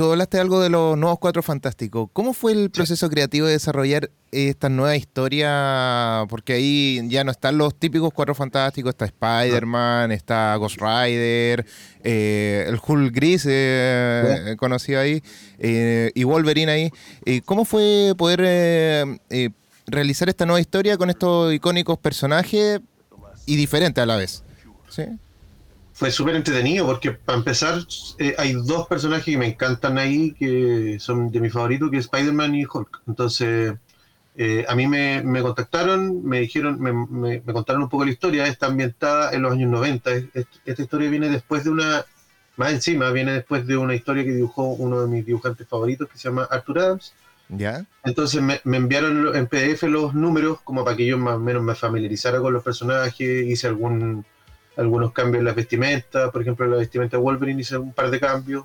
tú 0.00 0.10
hablaste 0.10 0.40
algo 0.40 0.62
de 0.62 0.70
los 0.70 0.96
nuevos 0.96 1.18
Cuatro 1.18 1.42
Fantásticos. 1.42 2.08
¿Cómo 2.14 2.32
fue 2.32 2.52
el 2.52 2.70
proceso 2.70 3.10
creativo 3.10 3.46
de 3.46 3.52
desarrollar 3.52 4.10
esta 4.32 4.70
nueva 4.70 4.96
historia? 4.96 6.24
Porque 6.30 6.54
ahí 6.54 7.06
ya 7.10 7.22
no 7.22 7.30
están 7.30 7.58
los 7.58 7.78
típicos 7.78 8.10
Cuatro 8.14 8.34
Fantásticos, 8.34 8.94
está 8.94 9.04
Spider-Man, 9.04 10.10
está 10.10 10.56
Ghost 10.56 10.80
Rider, 10.80 11.66
eh, 12.02 12.64
el 12.66 12.80
Hulk 12.82 13.14
Gris 13.14 13.44
eh, 13.46 14.56
conocido 14.58 15.00
ahí, 15.00 15.22
eh, 15.58 16.10
y 16.14 16.24
Wolverine 16.24 16.72
ahí. 16.72 16.90
Eh, 17.26 17.42
¿Cómo 17.44 17.66
fue 17.66 18.14
poder 18.16 18.40
eh, 18.42 19.18
eh, 19.28 19.50
realizar 19.86 20.30
esta 20.30 20.46
nueva 20.46 20.62
historia 20.62 20.96
con 20.96 21.10
estos 21.10 21.52
icónicos 21.52 21.98
personajes 21.98 22.80
y 23.44 23.56
diferentes 23.56 24.02
a 24.02 24.06
la 24.06 24.16
vez? 24.16 24.44
¿Sí? 24.88 25.02
Fue 26.00 26.10
súper 26.10 26.34
entretenido 26.36 26.86
porque 26.86 27.10
para 27.12 27.38
empezar 27.38 27.78
eh, 28.18 28.34
hay 28.38 28.54
dos 28.54 28.86
personajes 28.88 29.24
que 29.26 29.36
me 29.38 29.46
encantan 29.48 29.98
ahí 29.98 30.32
que 30.32 30.96
son 30.98 31.30
de 31.30 31.40
mi 31.40 31.50
favorito 31.50 31.90
que 31.90 31.98
es 31.98 32.06
Spider-Man 32.06 32.54
y 32.54 32.64
Hulk. 32.64 33.02
Entonces 33.06 33.74
eh, 34.36 34.64
a 34.68 34.74
mí 34.76 34.86
me, 34.88 35.22
me 35.22 35.42
contactaron 35.42 36.24
me 36.24 36.40
dijeron 36.40 36.80
me, 36.80 36.92
me- 36.92 37.42
me 37.44 37.52
contaron 37.52 37.82
un 37.82 37.88
poco 37.90 38.04
la 38.06 38.12
historia. 38.12 38.46
Está 38.46 38.66
ambientada 38.68 39.32
en 39.32 39.42
los 39.42 39.52
años 39.52 39.70
90 39.70 40.10
Es- 40.12 40.24
es- 40.34 40.46
esta 40.64 40.82
historia 40.82 41.10
viene 41.10 41.28
después 41.28 41.64
de 41.64 41.70
una 41.70 42.04
más 42.56 42.72
encima 42.72 43.10
viene 43.10 43.32
después 43.32 43.66
de 43.66 43.76
una 43.76 43.94
historia 43.94 44.24
que 44.24 44.32
dibujó 44.32 44.64
uno 44.74 45.02
de 45.02 45.08
mis 45.08 45.26
dibujantes 45.26 45.68
favoritos 45.68 46.08
que 46.08 46.18
se 46.18 46.28
llama 46.28 46.48
Arthur 46.50 46.78
Adams. 46.80 47.14
¿Ya? 47.48 47.84
entonces 48.04 48.40
me, 48.42 48.60
me 48.64 48.76
enviaron 48.78 49.34
en 49.36 49.46
PDF 49.48 49.88
los 49.88 50.14
números 50.14 50.60
como 50.64 50.84
para 50.84 50.96
que 50.96 51.06
yo 51.06 51.18
más 51.18 51.34
o 51.34 51.40
menos 51.40 51.62
me 51.62 51.74
familiarizara 51.74 52.40
con 52.40 52.52
los 52.54 52.62
personajes, 52.62 53.46
hice 53.46 53.66
algún, 53.66 54.24
algunos 54.76 55.12
cambios 55.12 55.40
en 55.40 55.44
las 55.46 55.54
vestimentas, 55.56 56.30
por 56.30 56.42
ejemplo 56.42 56.66
la 56.66 56.76
vestimenta 56.76 57.16
de 57.16 57.22
Wolverine 57.22 57.60
hice 57.60 57.76
un 57.78 57.92
par 57.92 58.10
de 58.10 58.20
cambios. 58.20 58.64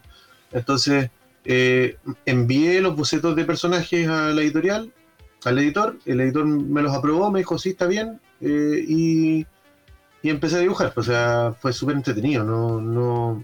Entonces 0.52 1.10
eh, 1.44 1.98
envié 2.26 2.82
los 2.82 2.96
bocetos 2.96 3.36
de 3.36 3.46
personajes 3.46 4.08
a 4.08 4.30
la 4.30 4.42
editorial, 4.42 4.92
al 5.44 5.60
editor, 5.60 5.98
el 6.06 6.22
editor 6.22 6.46
me 6.46 6.82
los 6.82 6.94
aprobó, 6.96 7.30
me 7.32 7.40
dijo 7.40 7.58
sí, 7.58 7.70
está 7.70 7.86
bien, 7.88 8.20
eh, 8.42 8.84
y, 8.88 9.46
y 10.24 10.30
empecé 10.30 10.56
a 10.56 10.60
dibujar. 10.60 10.94
O 10.96 11.04
sea, 11.04 11.54
fue 11.60 11.72
súper 11.74 11.96
entretenido, 11.96 12.44
no, 12.44 12.82
no, 12.82 13.44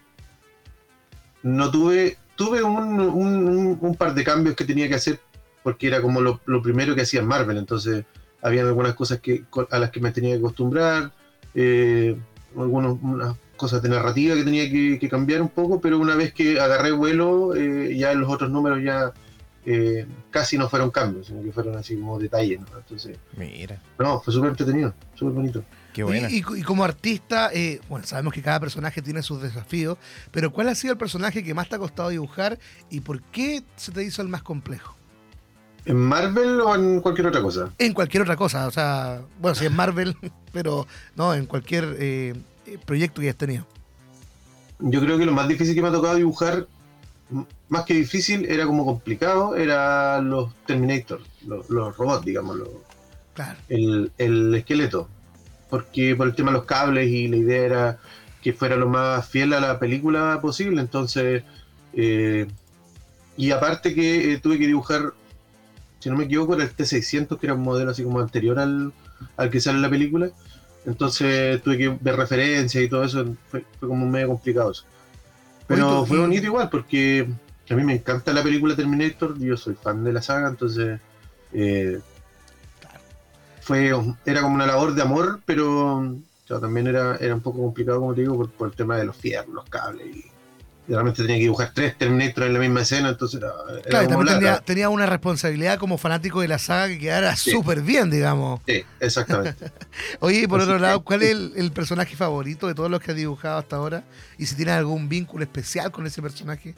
no 1.44 1.72
tuve, 1.72 2.18
tuve 2.36 2.64
un- 2.64 3.78
un 3.80 3.96
par 3.96 4.14
de 4.16 4.24
cambios 4.24 4.56
que 4.56 4.66
tenía 4.66 4.88
que 4.88 4.96
hacer 4.96 5.20
porque 5.64 5.88
era 5.88 6.02
como 6.02 6.22
lo, 6.22 6.42
lo 6.46 6.62
primero 6.62 6.96
que 6.96 7.02
hacía 7.02 7.20
en 7.20 7.28
Marvel, 7.28 7.58
entonces 7.58 8.04
habían 8.42 8.66
algunas 8.68 8.96
cosas 8.96 9.20
que, 9.20 9.44
a 9.70 9.78
las 9.78 9.92
que 9.92 10.00
me 10.00 10.12
tenía 10.12 10.32
que 10.34 10.40
acostumbrar, 10.40 11.12
eh, 11.54 12.18
algunas 12.58 12.98
unas 13.02 13.36
cosas 13.58 13.82
de 13.82 13.90
narrativa 13.90 14.36
que 14.36 14.44
tenía 14.44 14.70
que, 14.70 14.98
que 15.00 15.10
cambiar 15.10 15.42
un 15.42 15.50
poco, 15.50 15.80
pero 15.80 16.00
una 16.00 16.16
vez 16.16 16.34
que 16.34 16.60
agarré 16.60 16.92
vuelo, 16.92 17.56
eh, 17.56 17.96
ya 17.96 18.14
los 18.14 18.32
otros 18.32 18.50
números 18.50 18.82
ya 18.84 19.14
eh, 19.66 20.08
casi 20.32 20.58
no 20.58 20.68
fueron 20.68 20.90
cambios, 20.90 21.28
sino 21.28 21.44
que 21.44 21.52
fueron 21.52 21.78
así 21.78 21.96
como 21.96 22.18
detalles. 22.20 22.60
¿no? 22.62 22.78
Entonces, 22.78 23.18
Mira, 23.38 23.80
no, 24.00 24.20
fue 24.22 24.34
súper 24.34 24.50
entretenido, 24.50 24.94
súper 25.14 25.34
bonito. 25.36 25.64
qué 25.94 26.02
buena. 26.04 26.30
Y, 26.32 26.38
y 26.38 26.64
como 26.64 26.84
artista, 26.84 27.52
eh, 27.54 27.80
bueno, 27.88 28.06
sabemos 28.08 28.34
que 28.34 28.42
cada 28.42 28.60
personaje 28.60 29.02
tiene 29.04 29.22
sus 29.22 29.42
desafíos, 29.42 29.98
pero 30.32 30.52
¿cuál 30.52 30.70
ha 30.70 30.76
sido 30.76 30.94
el 30.94 30.98
personaje 30.98 31.44
que 31.44 31.54
más 31.54 31.70
te 31.70 31.76
ha 31.76 31.80
costado 31.80 32.10
dibujar 32.10 32.58
y 32.90 33.02
por 33.02 33.22
qué 33.22 33.64
se 33.76 33.92
te 33.92 34.04
hizo 34.04 34.24
el 34.24 34.28
más 34.30 34.42
complejo? 34.42 34.96
¿En 35.86 35.98
Marvel 35.98 36.62
o 36.62 36.76
en 36.76 37.02
cualquier 37.02 37.28
otra 37.28 37.42
cosa? 37.42 37.72
En 37.78 37.94
cualquier 37.94 38.24
otra 38.24 38.36
cosa, 38.36 38.68
o 38.68 38.72
sea, 38.72 39.22
bueno, 39.40 39.56
si 39.56 39.66
es 39.66 39.72
Marvel, 39.72 40.16
pero 40.54 40.86
no, 41.16 41.34
en 41.34 41.46
cualquier 41.46 41.96
eh, 42.00 42.36
proyecto 42.86 43.22
que 43.22 43.28
hayas 43.28 43.38
tenido. 43.38 43.66
Yo 44.80 45.00
creo 45.02 45.18
que 45.18 45.26
lo 45.26 45.32
más 45.32 45.48
difícil 45.48 45.74
que 45.76 45.82
me 45.82 45.88
ha 45.88 45.92
tocado 45.92 46.16
dibujar, 46.16 46.68
más 47.70 47.86
que 47.86 47.94
difícil, 47.94 48.46
era 48.46 48.66
como 48.66 48.86
complicado, 48.86 49.56
era 49.56 50.20
los 50.22 50.54
Terminator, 50.66 51.22
los, 51.48 51.70
los 51.70 51.96
robots, 51.98 52.26
digamos, 52.26 52.58
los- 52.58 52.70
Claro. 53.34 53.58
el, 53.70 54.12
el 54.18 54.54
esqueleto. 54.56 55.08
Porque 55.70 56.16
por 56.18 56.28
el 56.28 56.36
tema 56.36 56.52
de 56.52 56.58
los 56.58 56.66
cables 56.66 57.08
y 57.10 57.30
la 57.30 57.38
idea 57.38 57.62
era 57.66 57.98
que 58.44 58.52
fuera 58.52 58.76
lo 58.76 58.90
más 58.90 59.26
fiel 59.30 59.54
a 59.54 59.60
la 59.62 59.80
película 59.80 60.40
posible, 60.42 60.82
entonces... 60.82 61.44
eh, 61.94 62.48
y 63.38 63.52
aparte 63.52 63.96
que 63.96 64.34
eh, 64.34 64.38
tuve 64.40 64.60
que 64.60 64.68
dibujar, 64.68 65.14
si 66.02 66.10
no 66.10 66.18
me 66.18 66.26
equivoco, 66.26 66.56
era 66.56 66.64
el 66.64 66.76
T600, 66.76 67.38
que 67.40 67.46
era 67.46 67.54
un 67.54 67.62
modelo 67.62 67.92
así 67.92 68.04
como 68.04 68.20
anterior 68.20 68.58
al, 68.60 68.92
al 69.38 69.50
que 69.52 69.62
sale 69.62 69.78
en 69.78 69.84
la 69.84 69.90
película. 69.90 70.32
Entonces 70.86 71.62
tuve 71.62 71.78
que 71.78 71.90
ver 71.90 72.16
referencias 72.16 72.84
y 72.84 72.90
todo 72.90 73.04
eso, 73.04 73.24
fue, 73.50 73.64
fue 73.80 73.88
como 73.88 74.08
medio 74.08 74.30
complicado 74.30 74.72
eso. 74.72 74.84
Pero 75.68 76.00
Oye, 76.00 76.08
fue 76.08 76.20
bonito 76.20 76.46
igual, 76.48 76.70
porque 76.72 77.28
a 77.70 77.76
mí 77.76 77.84
me 77.84 77.94
encanta 77.94 78.34
la 78.34 78.42
película 78.42 78.76
Terminator, 78.76 79.38
yo 79.38 79.56
soy 79.56 79.76
fan 79.76 80.04
de 80.04 80.12
la 80.12 80.24
saga, 80.24 80.50
entonces 80.50 81.00
eh, 81.54 82.00
fue, 83.62 83.94
era 84.26 84.42
como 84.42 84.56
una 84.56 84.66
labor 84.66 84.96
de 84.96 85.04
amor, 85.04 85.40
pero 85.46 86.18
también 86.48 86.88
era, 86.88 87.16
era 87.18 87.36
un 87.36 87.42
poco 87.42 87.60
complicado, 87.60 88.00
como 88.00 88.16
te 88.16 88.22
digo, 88.22 88.36
por, 88.36 88.50
por 88.50 88.70
el 88.70 88.76
tema 88.76 88.98
de 88.98 89.06
los 89.06 89.16
fierros, 89.16 89.54
los 89.54 89.70
cables. 89.70 90.16
Y 90.16 90.31
realmente 90.92 91.22
tenía 91.22 91.38
que 91.38 91.44
dibujar 91.44 91.72
tres 91.74 91.98
Terminator 91.98 92.44
en 92.44 92.54
la 92.54 92.60
misma 92.60 92.82
escena, 92.82 93.10
entonces 93.10 93.40
era, 93.42 93.52
era 93.72 93.82
Claro, 93.82 94.08
como 94.10 94.26
también 94.26 94.56
tenía, 94.66 94.90
una 94.90 95.06
responsabilidad 95.06 95.78
como 95.80 95.98
fanático 95.98 96.42
de 96.42 96.48
la 96.48 96.60
saga 96.60 96.88
que 96.90 97.00
quedara 97.00 97.36
Sí. 97.36 97.52
súper 97.52 97.82
bien, 97.82 98.10
digamos. 98.10 98.62
Sí, 98.68 98.84
exactamente. 99.00 99.72
Oye, 100.20 100.42
y 100.42 100.48
por 100.48 100.60
Así 100.62 100.70
otro 100.70 100.80
lado, 100.82 101.04
¿cuál 101.04 101.24
es 101.24 101.32
el, 101.32 101.54
el 101.56 101.72
personaje 101.72 102.16
favorito 102.16 102.68
de 102.68 102.76
todos 102.76 102.90
los 102.92 103.00
que 103.00 103.12
has 103.12 103.18
dibujado 103.18 103.58
hasta 103.58 103.76
ahora? 103.78 104.04
Y 104.38 104.46
si 104.46 104.56
tienes 104.56 104.76
algún 104.76 105.08
vínculo 105.10 105.44
especial 105.44 105.92
con 105.92 106.06
ese 106.06 106.22
personaje. 106.22 106.76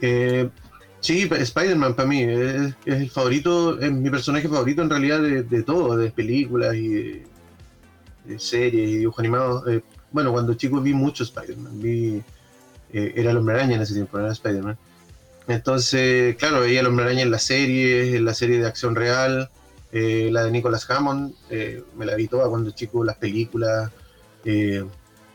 Eh, 0.00 0.48
sí, 1.00 1.28
Spider-Man 1.30 1.94
para 1.94 2.08
mí 2.08 2.22
es, 2.22 2.74
es 2.84 2.94
el 3.00 3.10
favorito, 3.10 3.80
es 3.80 3.90
mi 3.90 4.10
personaje 4.10 4.48
favorito 4.48 4.82
en 4.82 4.90
realidad 4.90 5.20
de, 5.20 5.42
de 5.42 5.62
todo, 5.62 5.96
de 5.96 6.10
películas 6.10 6.74
y 6.74 6.88
de, 6.88 7.26
de 8.24 8.38
series 8.38 8.88
y 8.90 8.96
dibujos 8.98 9.20
animados. 9.20 9.68
Eh, 9.68 9.82
bueno, 10.10 10.32
cuando 10.32 10.54
chico 10.54 10.80
vi 10.80 10.94
mucho 10.94 11.24
Spider-Man, 11.24 11.80
vi, 11.80 12.22
eh, 12.92 13.12
era 13.16 13.30
el 13.30 13.36
Hombre 13.36 13.56
Araña 13.56 13.76
en 13.76 13.82
ese 13.82 13.94
tiempo, 13.94 14.18
no 14.18 14.24
era 14.24 14.32
Spider-Man. 14.32 14.78
Entonces, 15.48 16.36
claro, 16.36 16.60
veía 16.60 16.80
el 16.80 16.86
Hombre 16.86 17.06
Araña 17.06 17.22
en 17.22 17.30
las 17.30 17.42
series, 17.44 18.14
en 18.14 18.24
la 18.24 18.34
serie 18.34 18.58
de 18.58 18.66
acción 18.66 18.94
real, 18.94 19.50
eh, 19.92 20.28
la 20.30 20.44
de 20.44 20.50
Nicholas 20.50 20.88
Hammond, 20.90 21.34
eh, 21.50 21.82
me 21.96 22.04
la 22.04 22.14
vi 22.14 22.28
toda 22.28 22.48
cuando 22.48 22.70
chico, 22.72 23.04
las 23.04 23.16
películas. 23.16 23.90
eh, 24.44 24.84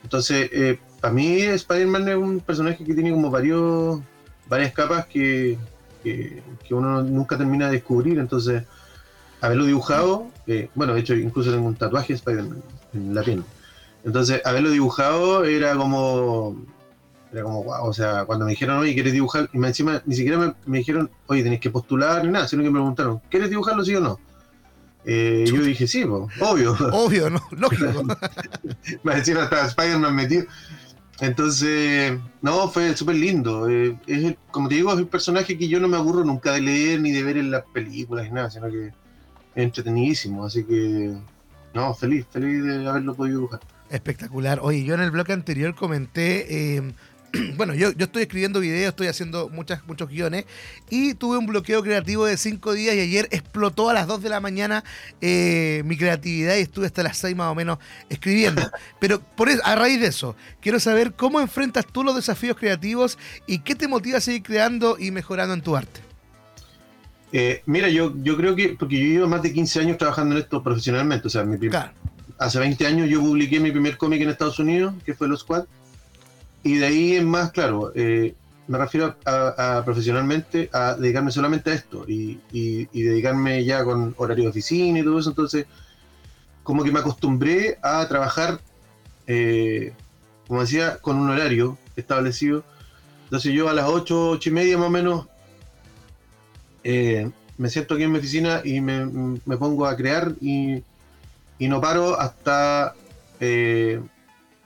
entonces, 0.03 0.49
eh, 0.51 0.77
para 0.99 1.13
mí 1.13 1.41
Spider-Man 1.41 2.09
es 2.09 2.15
un 2.15 2.39
personaje 2.41 2.83
que 2.83 2.93
tiene 2.93 3.11
como 3.11 3.29
varios 3.31 4.01
varias 4.47 4.73
capas 4.73 5.05
que, 5.05 5.57
que, 6.03 6.43
que 6.67 6.73
uno 6.73 7.01
nunca 7.01 7.37
termina 7.37 7.67
de 7.67 7.73
descubrir. 7.73 8.19
Entonces, 8.19 8.63
haberlo 9.41 9.65
dibujado, 9.65 10.27
eh, 10.47 10.69
bueno, 10.75 10.93
de 10.93 11.01
hecho, 11.01 11.15
incluso 11.15 11.51
tengo 11.51 11.67
un 11.67 11.75
tatuaje 11.75 12.13
de 12.13 12.17
Spider-Man 12.17 12.63
en 12.93 13.15
la 13.15 13.23
piel. 13.23 13.43
Entonces, 14.05 14.41
haberlo 14.45 14.69
dibujado 14.71 15.45
era 15.45 15.75
como, 15.75 16.57
era 17.33 17.43
como, 17.43 17.63
wow, 17.63 17.85
o 17.87 17.93
sea, 17.93 18.23
cuando 18.25 18.45
me 18.45 18.51
dijeron, 18.51 18.77
oye, 18.77 18.93
¿quieres 18.93 19.11
dibujar? 19.11 19.49
Y 19.53 19.57
me- 19.57 19.67
encima 19.67 20.01
ni 20.05 20.15
siquiera 20.15 20.37
me, 20.37 20.53
me 20.65 20.77
dijeron, 20.77 21.09
oye, 21.27 21.43
tenés 21.43 21.59
que 21.59 21.69
postular 21.71 22.23
ni 22.23 22.31
nada, 22.31 22.47
sino 22.47 22.61
que 22.63 22.69
me 22.69 22.75
preguntaron, 22.75 23.19
¿quieres 23.29 23.49
dibujarlo 23.49 23.83
sí 23.83 23.95
o 23.95 23.99
no? 23.99 24.19
Eh, 25.05 25.43
yo 25.47 25.61
dije, 25.63 25.85
sí, 25.87 26.05
po, 26.05 26.29
obvio. 26.39 26.77
Obvio, 26.93 27.29
¿no? 27.29 27.41
Lógico. 27.51 28.03
Más 29.03 29.17
encima 29.17 29.43
estaba 29.43 29.65
Spider-Man 29.65 30.15
metido. 30.15 30.45
Entonces, 31.19 32.17
no, 32.41 32.69
fue 32.69 32.95
súper 32.95 33.15
lindo. 33.15 33.69
Eh, 33.69 33.97
es 34.07 34.23
el- 34.23 34.37
como 34.51 34.69
te 34.69 34.75
digo, 34.75 34.93
es 34.93 34.99
el 34.99 35.07
personaje 35.07 35.57
que 35.57 35.67
yo 35.67 35.79
no 35.79 35.87
me 35.87 35.97
aburro 35.97 36.23
nunca 36.23 36.51
de 36.53 36.61
leer 36.61 37.01
ni 37.01 37.11
de 37.11 37.23
ver 37.23 37.37
en 37.37 37.51
las 37.51 37.63
películas 37.73 38.25
ni 38.25 38.31
nada, 38.31 38.49
sino 38.49 38.69
que 38.69 38.87
es 38.87 38.93
entretenidísimo. 39.55 40.45
Así 40.45 40.63
que, 40.63 41.13
no, 41.73 41.93
feliz, 41.93 42.25
feliz 42.31 42.63
de 42.63 42.87
haberlo 42.87 43.13
podido 43.15 43.37
dibujar. 43.39 43.59
Espectacular. 43.89 44.59
Oye, 44.61 44.83
yo 44.83 44.95
en 44.95 45.01
el 45.01 45.11
bloque 45.11 45.33
anterior 45.33 45.75
comenté, 45.75 46.75
eh, 46.77 46.93
bueno, 47.57 47.73
yo, 47.73 47.91
yo 47.93 48.05
estoy 48.05 48.23
escribiendo 48.23 48.59
videos, 48.59 48.89
estoy 48.89 49.07
haciendo 49.07 49.49
muchas, 49.49 49.85
muchos 49.87 50.07
guiones 50.07 50.45
y 50.89 51.15
tuve 51.15 51.37
un 51.37 51.47
bloqueo 51.47 51.81
creativo 51.81 52.25
de 52.25 52.37
cinco 52.37 52.73
días 52.73 52.95
y 52.95 52.99
ayer 52.99 53.27
explotó 53.31 53.89
a 53.89 53.93
las 53.93 54.05
2 54.07 54.21
de 54.21 54.29
la 54.29 54.39
mañana 54.39 54.83
eh, 55.19 55.81
mi 55.85 55.97
creatividad 55.97 56.55
y 56.57 56.61
estuve 56.61 56.85
hasta 56.85 57.01
las 57.01 57.17
6 57.17 57.35
más 57.35 57.51
o 57.51 57.55
menos 57.55 57.79
escribiendo. 58.09 58.61
Pero 58.99 59.19
por 59.19 59.49
eso, 59.49 59.61
a 59.65 59.75
raíz 59.75 59.99
de 59.99 60.07
eso, 60.07 60.35
quiero 60.61 60.79
saber 60.79 61.13
cómo 61.13 61.39
enfrentas 61.39 61.85
tú 61.87 62.03
los 62.03 62.15
desafíos 62.15 62.55
creativos 62.55 63.17
y 63.47 63.59
qué 63.59 63.73
te 63.73 63.87
motiva 63.87 64.19
a 64.19 64.21
seguir 64.21 64.43
creando 64.43 64.97
y 64.99 65.09
mejorando 65.09 65.55
en 65.55 65.61
tu 65.61 65.75
arte. 65.75 66.01
Eh, 67.31 67.63
mira, 67.65 67.89
yo, 67.89 68.13
yo 68.21 68.37
creo 68.37 68.55
que, 68.55 68.75
porque 68.77 68.99
yo 68.99 69.05
llevo 69.05 69.27
más 69.27 69.41
de 69.41 69.51
15 69.51 69.79
años 69.79 69.97
trabajando 69.97 70.35
en 70.35 70.43
esto 70.43 70.61
profesionalmente, 70.61 71.25
o 71.27 71.31
sea, 71.31 71.43
mi 71.43 71.57
Claro. 71.67 71.91
hace 72.37 72.59
20 72.59 72.85
años 72.85 73.09
yo 73.09 73.21
publiqué 73.21 73.59
mi 73.59 73.71
primer 73.71 73.97
cómic 73.97 74.21
en 74.21 74.29
Estados 74.29 74.59
Unidos, 74.59 74.93
que 75.03 75.15
fue 75.15 75.27
Los 75.27 75.39
Squad, 75.39 75.65
y 76.63 76.75
de 76.77 76.85
ahí 76.85 77.15
en 77.15 77.27
más, 77.27 77.51
claro, 77.51 77.91
eh, 77.95 78.33
me 78.67 78.77
refiero 78.77 79.15
a, 79.25 79.81
profesionalmente 79.85 80.69
a 80.71 80.95
dedicarme 80.95 81.31
solamente 81.31 81.71
a 81.71 81.73
esto 81.73 82.05
y, 82.07 82.39
y- 82.51 82.87
y 82.91 83.01
dedicarme 83.03 83.63
ya 83.65 83.83
con 83.83 84.13
horario 84.17 84.45
de 84.45 84.49
oficina 84.51 84.99
y 84.99 85.03
todo 85.03 85.19
eso, 85.19 85.29
entonces 85.29 85.65
como 86.63 86.83
que 86.83 86.91
me 86.91 86.99
acostumbré 86.99 87.77
a 87.81 88.07
trabajar, 88.07 88.59
eh, 89.27 89.93
como 90.47 90.61
decía, 90.61 90.97
con 91.01 91.17
un 91.17 91.29
horario 91.29 91.77
establecido, 91.95 92.63
entonces 93.25 93.53
yo 93.53 93.67
a 93.69 93.73
las 93.73 93.87
8, 93.89 94.29
8 94.31 94.49
y 94.49 94.53
media 94.53 94.77
más 94.77 94.87
o 94.87 94.91
menos 94.91 95.27
eh, 96.83 97.29
me 97.57 97.69
siento 97.69 97.93
aquí 97.93 98.03
en 98.03 98.11
mi 98.11 98.19
oficina 98.19 98.61
y 98.63 98.81
me, 98.81 99.05
me 99.45 99.57
pongo 99.57 99.85
a 99.85 99.95
crear 99.95 100.33
y, 100.41 100.83
y 101.57 101.67
no 101.67 101.79
paro 101.81 102.19
hasta, 102.19 102.95
eh, 103.39 104.01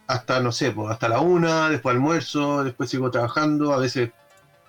hasta 0.08 0.40
no 0.40 0.52
sé, 0.52 0.72
pues, 0.72 0.90
hasta 0.92 1.10
la 1.10 1.20
una, 1.20 1.70
después 1.70 1.94
almuerzo, 1.96 2.64
después 2.64 2.90
sigo 2.90 3.12
trabajando, 3.12 3.74
a 3.74 3.78
veces 3.78 4.10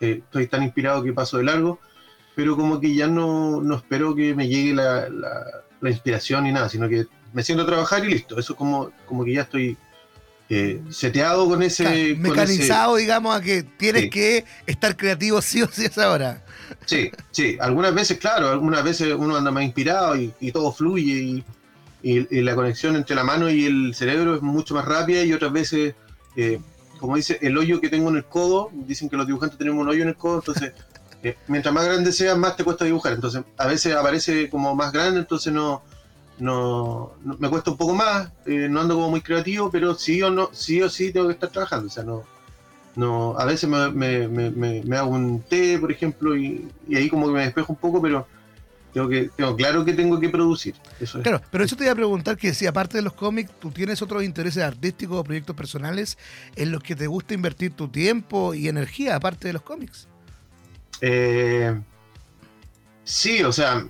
eh, 0.00 0.20
estoy 0.24 0.46
tan 0.48 0.62
inspirado 0.62 1.02
que 1.02 1.12
paso 1.12 1.38
de 1.38 1.44
largo, 1.44 1.78
pero 2.34 2.56
como 2.56 2.80
que 2.80 2.94
ya 2.94 3.06
no, 3.06 3.60
no 3.62 3.76
espero 3.76 4.14
que 4.14 4.34
me 4.34 4.48
llegue 4.48 4.74
la, 4.74 5.08
la- 5.08 5.44
la 5.80 5.90
inspiración 5.90 6.42
ni 6.44 6.50
nada, 6.52 6.68
sino 6.68 6.88
que 6.88 7.06
me 7.32 7.42
siento 7.44 7.62
a 7.62 7.66
trabajar 7.66 8.04
y 8.04 8.08
listo, 8.08 8.36
eso 8.38 8.56
como, 8.56 8.90
como 9.06 9.24
que 9.24 9.34
ya 9.34 9.42
estoy 9.42 9.76
eh, 10.50 10.80
seteado 10.90 11.48
con 11.48 11.62
ese... 11.62 11.84
Claro, 11.84 11.96
con 11.96 12.04
ese- 12.06 12.16
mecanizado, 12.16 12.96
digamos, 12.96 13.36
a 13.36 13.40
que 13.40 13.62
tienes 13.62 14.02
Sí. 14.04 14.10
que 14.10 14.44
estar 14.66 14.96
creativo 14.96 15.40
sí 15.40 15.62
o 15.62 15.68
sí 15.68 15.84
a 15.84 15.86
esa 15.88 16.10
hora. 16.10 16.42
Sí, 16.86 17.10
sí, 17.30 17.56
algunas 17.60 17.94
veces, 17.94 18.18
claro, 18.18 18.48
algunas 18.48 18.82
veces 18.82 19.14
uno 19.16 19.36
anda 19.36 19.50
más 19.52 19.62
inspirado 19.62 20.16
y, 20.16 20.32
y 20.40 20.50
todo 20.50 20.72
fluye 20.72 21.12
y, 21.12 21.44
y- 22.02 22.36
y 22.36 22.42
la 22.42 22.54
conexión 22.54 22.96
entre 22.96 23.16
la 23.16 23.24
mano 23.24 23.50
y 23.50 23.64
el 23.66 23.94
cerebro 23.94 24.34
es 24.36 24.42
mucho 24.42 24.74
más 24.74 24.84
rápida 24.84 25.22
y 25.24 25.32
otras 25.32 25.52
veces, 25.52 25.94
eh, 26.36 26.60
como 26.98 27.16
dice, 27.16 27.38
el 27.42 27.56
hoyo 27.58 27.80
que 27.80 27.88
tengo 27.88 28.08
en 28.10 28.16
el 28.16 28.24
codo, 28.24 28.70
dicen 28.72 29.08
que 29.08 29.16
los 29.16 29.26
dibujantes 29.26 29.58
tenemos 29.58 29.80
un 29.82 29.88
hoyo 29.88 30.02
en 30.02 30.08
el 30.08 30.16
codo, 30.16 30.36
entonces 30.36 30.72
eh, 31.22 31.36
mientras 31.48 31.74
más 31.74 31.84
grande 31.86 32.12
sea, 32.12 32.34
más 32.36 32.56
te 32.56 32.64
cuesta 32.64 32.84
dibujar, 32.84 33.12
entonces 33.14 33.42
a 33.56 33.66
veces 33.66 33.94
aparece 33.96 34.48
como 34.50 34.74
más 34.74 34.92
grande, 34.92 35.20
entonces 35.20 35.52
no, 35.52 35.82
no, 36.38 37.12
no- 37.24 37.36
me 37.38 37.48
cuesta 37.50 37.70
un 37.72 37.76
poco 37.76 37.94
más, 37.94 38.30
eh, 38.46 38.68
no 38.70 38.80
ando 38.80 38.94
como 38.94 39.10
muy 39.10 39.20
creativo, 39.20 39.70
pero 39.70 39.94
sí 39.94 40.22
o 40.22 40.30
no, 40.30 40.50
sí 40.52 40.80
o 40.82 40.88
sí 40.88 41.12
tengo 41.12 41.26
que 41.26 41.34
estar 41.34 41.48
trabajando, 41.50 41.88
o 41.88 41.90
sea, 41.90 42.04
no, 42.04 42.22
no, 42.94 43.36
a 43.38 43.44
veces 43.44 43.68
me, 43.68 43.90
me- 43.90 44.50
me- 44.50 44.96
hago 44.96 45.10
un 45.10 45.40
té, 45.42 45.78
por 45.78 45.90
ejemplo, 45.92 46.36
y, 46.36 46.68
y 46.88 46.96
ahí 46.96 47.08
como 47.08 47.26
que 47.26 47.32
me 47.32 47.42
despejo 47.44 47.72
un 47.72 47.78
poco, 47.78 48.00
pero 48.02 48.26
tengo 48.92 49.08
que, 49.08 49.30
tengo 49.36 49.54
claro 49.56 49.84
que 49.84 49.92
tengo 49.94 50.18
que 50.20 50.28
producir. 50.28 50.74
Eso 51.00 51.18
es. 51.18 51.22
Claro, 51.24 51.42
pero 51.50 51.64
eso 51.64 51.76
te 51.76 51.84
iba 51.84 51.92
a 51.92 51.96
preguntar 51.96 52.36
que 52.36 52.54
si 52.54 52.66
aparte 52.66 52.96
de 52.98 53.02
los 53.02 53.12
cómics, 53.12 53.50
tú 53.60 53.70
tienes 53.70 54.00
otros 54.02 54.22
intereses 54.24 54.62
artísticos 54.62 55.18
o 55.18 55.24
proyectos 55.24 55.54
personales 55.56 56.16
en 56.56 56.72
los 56.72 56.82
que 56.82 56.96
te 56.96 57.06
gusta 57.06 57.34
invertir 57.34 57.72
tu 57.72 57.88
tiempo 57.88 58.54
y 58.54 58.68
energía, 58.68 59.16
aparte 59.16 59.48
de 59.48 59.52
los 59.54 59.62
cómics. 59.62 60.06
Eh, 61.00 61.78
sí, 63.04 63.42
o 63.42 63.52
sea, 63.52 63.86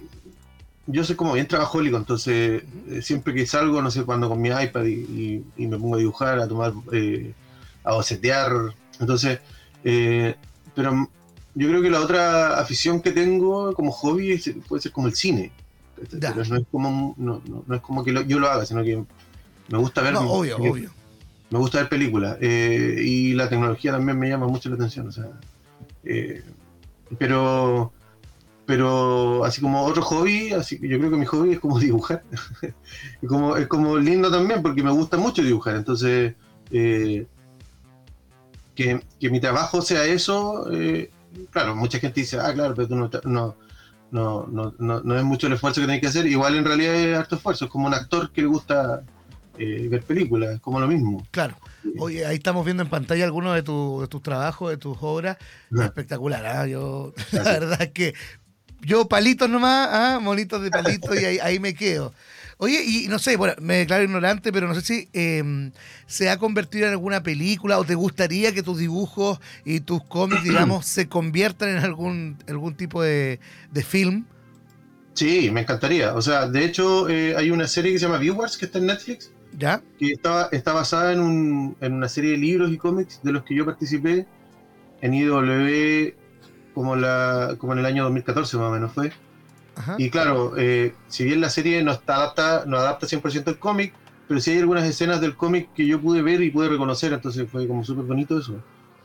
yo 0.87 1.05
soy 1.05 1.17
como 1.17 1.35
bien 1.35 1.47
trabajólico, 1.47 1.97
entonces 1.97 2.63
eh, 2.91 3.03
siempre 3.03 3.35
que 3.35 3.47
salgo, 3.47 3.81
no 3.83 3.91
sé, 3.91 4.05
cuando 4.05 4.29
con 4.29 4.41
mi 4.41 4.49
iPad 4.49 4.85
y, 4.85 4.95
y- 4.95 5.45
y 5.57 5.67
me 5.67 5.79
pongo 5.79 5.97
a 5.97 5.99
dibujar, 5.99 6.39
a 6.39 6.49
tomar, 6.49 6.73
eh, 6.93 7.33
a 7.85 7.93
bocetear, 7.95 8.53
entonces, 9.01 9.39
eh, 9.85 10.35
pero 10.75 11.11
yo 11.59 11.69
creo 11.69 11.83
que 11.83 11.91
la 11.91 12.01
otra 12.01 12.59
afición 12.61 13.01
que 13.01 13.11
tengo 13.13 13.73
como 13.75 13.91
hobby 13.91 14.33
es- 14.33 14.51
puede 14.69 14.83
ser 14.83 14.93
como 14.93 15.09
el 15.09 15.15
cine. 15.15 15.51
Ya. 16.13 16.33
Pero 16.33 16.45
no 16.49 16.57
es 16.57 16.65
como, 16.71 17.15
no, 17.19 17.43
no- 17.49 17.65
no 17.67 17.75
es 17.75 17.81
como 17.83 18.05
que 18.05 18.13
lo- 18.13 18.23
yo 18.23 18.39
lo 18.39 18.49
haga, 18.49 18.65
sino 18.65 18.85
que 18.85 19.03
me 19.69 19.79
gusta 19.79 20.01
ver, 20.03 20.13
No, 20.15 20.21
obvio, 20.31 20.59
me, 20.59 20.71
obvio. 20.71 20.91
me 21.51 21.59
gusta 21.59 21.79
ver 21.79 21.89
películas. 21.89 22.37
eh, 22.41 23.01
y 23.05 23.35
la 23.35 23.49
tecnología 23.49 23.91
también 23.93 24.19
me 24.19 24.29
llama 24.29 24.47
mucho 24.47 24.69
la 24.69 24.77
atención. 24.77 25.09
O 25.09 25.13
sea, 25.13 25.27
eh, 26.05 26.43
pero, 27.19 27.93
pero 28.67 29.45
así 29.45 29.61
como 29.61 29.83
otro 29.85 30.03
hobby, 30.03 30.53
así 30.53 30.79
que 30.79 30.89
yo 30.89 30.99
creo 30.99 31.11
que 31.11 31.17
mi 31.17 31.27
hobby 31.27 31.53
es 31.53 31.59
como 31.61 31.79
dibujar. 31.81 32.23
es, 33.21 33.29
como, 33.29 33.57
es 33.57 33.67
como 33.67 33.97
lindo 33.99 34.31
también 34.31 34.63
porque 34.63 34.83
me 34.85 34.93
gusta 34.93 35.17
mucho 35.17 35.43
dibujar. 35.43 35.75
Entonces, 35.77 36.35
eh, 36.71 37.27
que, 38.75 39.01
que 39.19 39.31
mi 39.31 39.41
trabajo 39.41 39.83
sea 39.83 40.05
eso, 40.05 40.71
claro, 41.51 41.75
mucha 41.77 41.99
gente 41.99 42.21
dice, 42.21 42.39
ah, 42.41 42.53
claro, 42.53 42.75
pero 42.75 42.89
tú 42.89 42.95
no, 42.97 43.11
no, 43.25 43.57
no, 44.11 44.75
no, 44.79 45.01
no, 45.03 45.19
es 45.19 45.25
mucho 45.25 45.47
el 45.47 45.53
esfuerzo 45.55 45.81
que 45.81 45.87
tienes 45.87 46.01
que 46.01 46.09
hacer. 46.09 46.27
Igual 46.27 46.57
en 46.57 46.65
realidad 46.65 46.95
es 46.95 47.17
harto 47.19 47.37
esfuerzo, 47.37 47.67
es 47.67 47.71
como 47.71 47.87
un 47.87 47.95
actor 47.95 48.31
que 48.33 48.43
le 48.43 48.49
gusta 48.49 49.03
eh, 49.59 49.89
ver 49.91 50.03
películas, 50.03 50.55
es 50.55 50.61
como 50.61 50.81
lo 50.81 50.87
mismo. 50.89 51.27
Claro. 51.31 51.57
Oye, 51.99 52.25
ahí 52.27 52.37
estamos 52.37 52.65
viendo 52.65 52.83
en 52.83 52.89
pantalla 52.89 53.25
algunos 53.25 53.55
de, 53.55 53.63
tu- 53.63 54.01
de 54.01 54.09
tus 54.09 54.23
trabajos, 54.23 54.71
de 54.71 54.77
tus 54.77 54.97
obras. 55.01 55.37
Espectacular, 55.85 56.45
¿ah? 56.47 56.67
Yo, 56.67 57.13
la 57.33 57.43
verdad 57.43 57.83
es 57.83 57.91
que 57.93 58.15
yo 58.81 59.09
palitos 59.09 59.49
nomás, 59.51 59.89
¿ah? 59.91 60.19
monitos 60.23 60.63
de 60.63 60.71
palitos 60.71 61.21
y 61.21 61.25
ahí, 61.25 61.39
ahí 61.43 61.59
me 61.59 61.75
quedo. 61.75 62.13
Oye, 62.61 62.83
y 62.85 63.07
no 63.09 63.21
sé, 63.21 63.37
bueno, 63.37 63.55
me 63.61 63.77
declaro 63.77 64.03
ignorante, 64.03 64.53
pero 64.53 64.67
no 64.67 64.75
sé 64.75 64.81
si 64.81 65.09
eh, 65.13 65.71
se 66.07 66.29
ha 66.29 66.39
convertido 66.39 66.87
en 66.87 66.93
alguna 66.93 67.23
película 67.23 67.79
o 67.79 67.85
te 67.85 67.95
gustaría 67.95 68.53
que 68.53 68.65
tus 68.65 68.79
dibujos 68.79 69.41
y 69.65 69.79
tus 69.81 70.03
cómics, 70.03 70.43
digamos, 70.43 70.85
se 70.85 71.09
conviertan 71.09 71.69
en 71.69 71.79
algún, 71.79 72.37
algún 72.49 72.75
tipo 72.75 73.01
de, 73.01 73.39
de 73.71 73.83
film. 73.85 74.25
Sí, 75.15 75.51
me 75.53 75.61
encantaría. 75.61 76.15
O 76.15 76.23
sea, 76.23 76.49
de 76.49 76.65
hecho, 76.65 77.09
eh, 77.09 77.37
hay 77.37 77.53
una 77.53 77.69
serie 77.69 77.93
que 77.93 77.99
se 78.01 78.07
llama 78.07 78.19
Viewers 78.19 78.57
que 78.57 78.67
está 78.67 78.79
en 78.79 78.87
Netflix, 78.87 79.31
¿Ya? 79.57 79.81
que 79.99 80.13
está, 80.13 80.49
está 80.51 80.73
basada 80.73 81.13
en, 81.13 81.21
un, 81.21 81.77
en 81.81 81.93
una 81.93 82.09
serie 82.09 82.33
de 82.33 82.39
libros 82.39 82.73
y 82.73 82.77
cómics 82.77 83.21
de 83.23 83.33
los 83.33 83.45
que 83.45 83.55
yo 83.55 83.67
participé 83.67 84.27
en 85.01 85.15
IW 85.15 86.13
como, 86.75 86.97
la, 86.97 87.55
como 87.59 87.73
en 87.73 87.81
el 87.81 87.87
año 87.87 88.05
2014 88.05 88.57
más 88.57 88.67
o 88.67 88.73
menos 88.73 88.93
fue. 88.93 89.13
Ajá. 89.79 89.95
Y 89.99 90.11
claro, 90.11 90.55
eh, 90.59 90.95
si 91.09 91.25
bien 91.25 91.41
la 91.41 91.49
serie 91.51 91.83
no, 91.83 91.93
está 91.93 92.17
adapta, 92.17 92.65
no 92.67 92.77
adapta 92.77 93.07
100% 93.07 93.49
el 93.49 93.59
cómic, 93.59 93.93
pero 94.27 94.41
sí 94.41 94.51
hay 94.51 94.59
algunas 94.59 94.85
escenas 94.85 95.21
del 95.21 95.37
cómic 95.37 95.69
que 95.75 95.87
yo 95.87 96.01
pude 96.01 96.21
ver 96.21 96.43
y 96.43 96.51
pude 96.51 96.69
reconocer, 96.69 97.13
entonces 97.13 97.49
fue 97.51 97.67
como 97.67 97.85
súper 97.85 98.05
bonito 98.05 98.39
eso. 98.39 98.57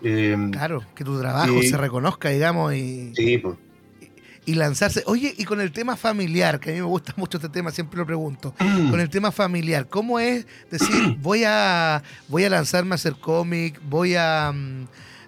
Eh, 0.02 0.36
Claro, 0.52 0.84
que 0.96 1.04
tu 1.06 1.18
trabajo 1.20 1.62
Sí. 1.62 1.70
se 1.70 1.78
reconozca, 1.78 2.30
digamos, 2.30 2.74
y, 2.74 3.14
sí, 3.16 3.38
pues. 3.38 3.56
y 4.46 4.56
lanzarse. 4.56 5.04
Oye, 5.06 5.34
y 5.38 5.46
con 5.46 5.62
el 5.62 5.72
tema 5.72 5.96
familiar, 5.96 6.60
que 6.60 6.72
a 6.72 6.74
mí 6.74 6.80
me 6.80 6.86
gusta 6.86 7.14
mucho 7.16 7.38
este 7.38 7.48
tema, 7.48 7.72
siempre 7.72 7.98
lo 8.00 8.06
pregunto. 8.06 8.54
Con 8.58 9.00
el 9.00 9.10
tema 9.10 9.32
familiar, 9.32 9.88
¿cómo 9.88 10.20
es 10.20 10.46
decir, 10.70 11.16
voy 11.20 11.44
a, 11.46 12.04
voy 12.28 12.44
a 12.44 12.50
lanzarme 12.50 12.92
a 12.92 12.96
hacer 12.96 13.14
cómic, 13.16 13.80
voy 13.88 14.16
a, 14.16 14.52
mm, 14.54 14.88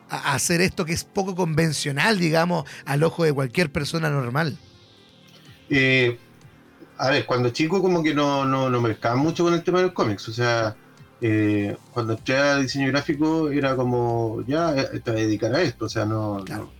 a 0.09 0.33
hacer 0.33 0.59
esto 0.59 0.83
que 0.83 0.91
es 0.91 1.05
poco 1.05 1.35
convencional, 1.35 2.19
digamos, 2.19 2.65
al 2.85 3.03
ojo 3.03 3.23
de 3.23 3.31
cualquier 3.31 3.71
persona 3.71 4.09
normal? 4.09 4.57
Eh, 5.69 6.17
a 6.97 7.09
ver, 7.09 7.25
cuando 7.25 7.49
chico 7.49 7.81
como 7.81 8.01
que 8.03 8.13
no, 8.13 8.45
no, 8.45 8.69
no 8.69 8.81
me 8.81 8.89
pescaba 8.89 9.15
mucho 9.15 9.43
con 9.43 9.53
el 9.53 9.63
tema 9.63 9.79
de 9.79 9.85
los 9.85 9.93
cómics. 9.93 10.27
O 10.29 10.33
sea, 10.33 10.75
eh, 11.21 11.75
cuando 11.91 12.13
entré 12.13 12.37
a 12.37 12.57
diseño 12.57 12.87
gráfico 12.87 13.49
era 13.49 13.75
como, 13.75 14.43
ya, 14.47 14.73
eh, 14.75 14.99
te 15.03 15.11
vas 15.11 15.19
a 15.19 15.23
dedicar 15.23 15.53
a 15.55 15.61
esto. 15.61 15.85
O 15.85 15.89
sea, 15.89 16.05
no, 16.05 16.41
Claro. 16.45 16.71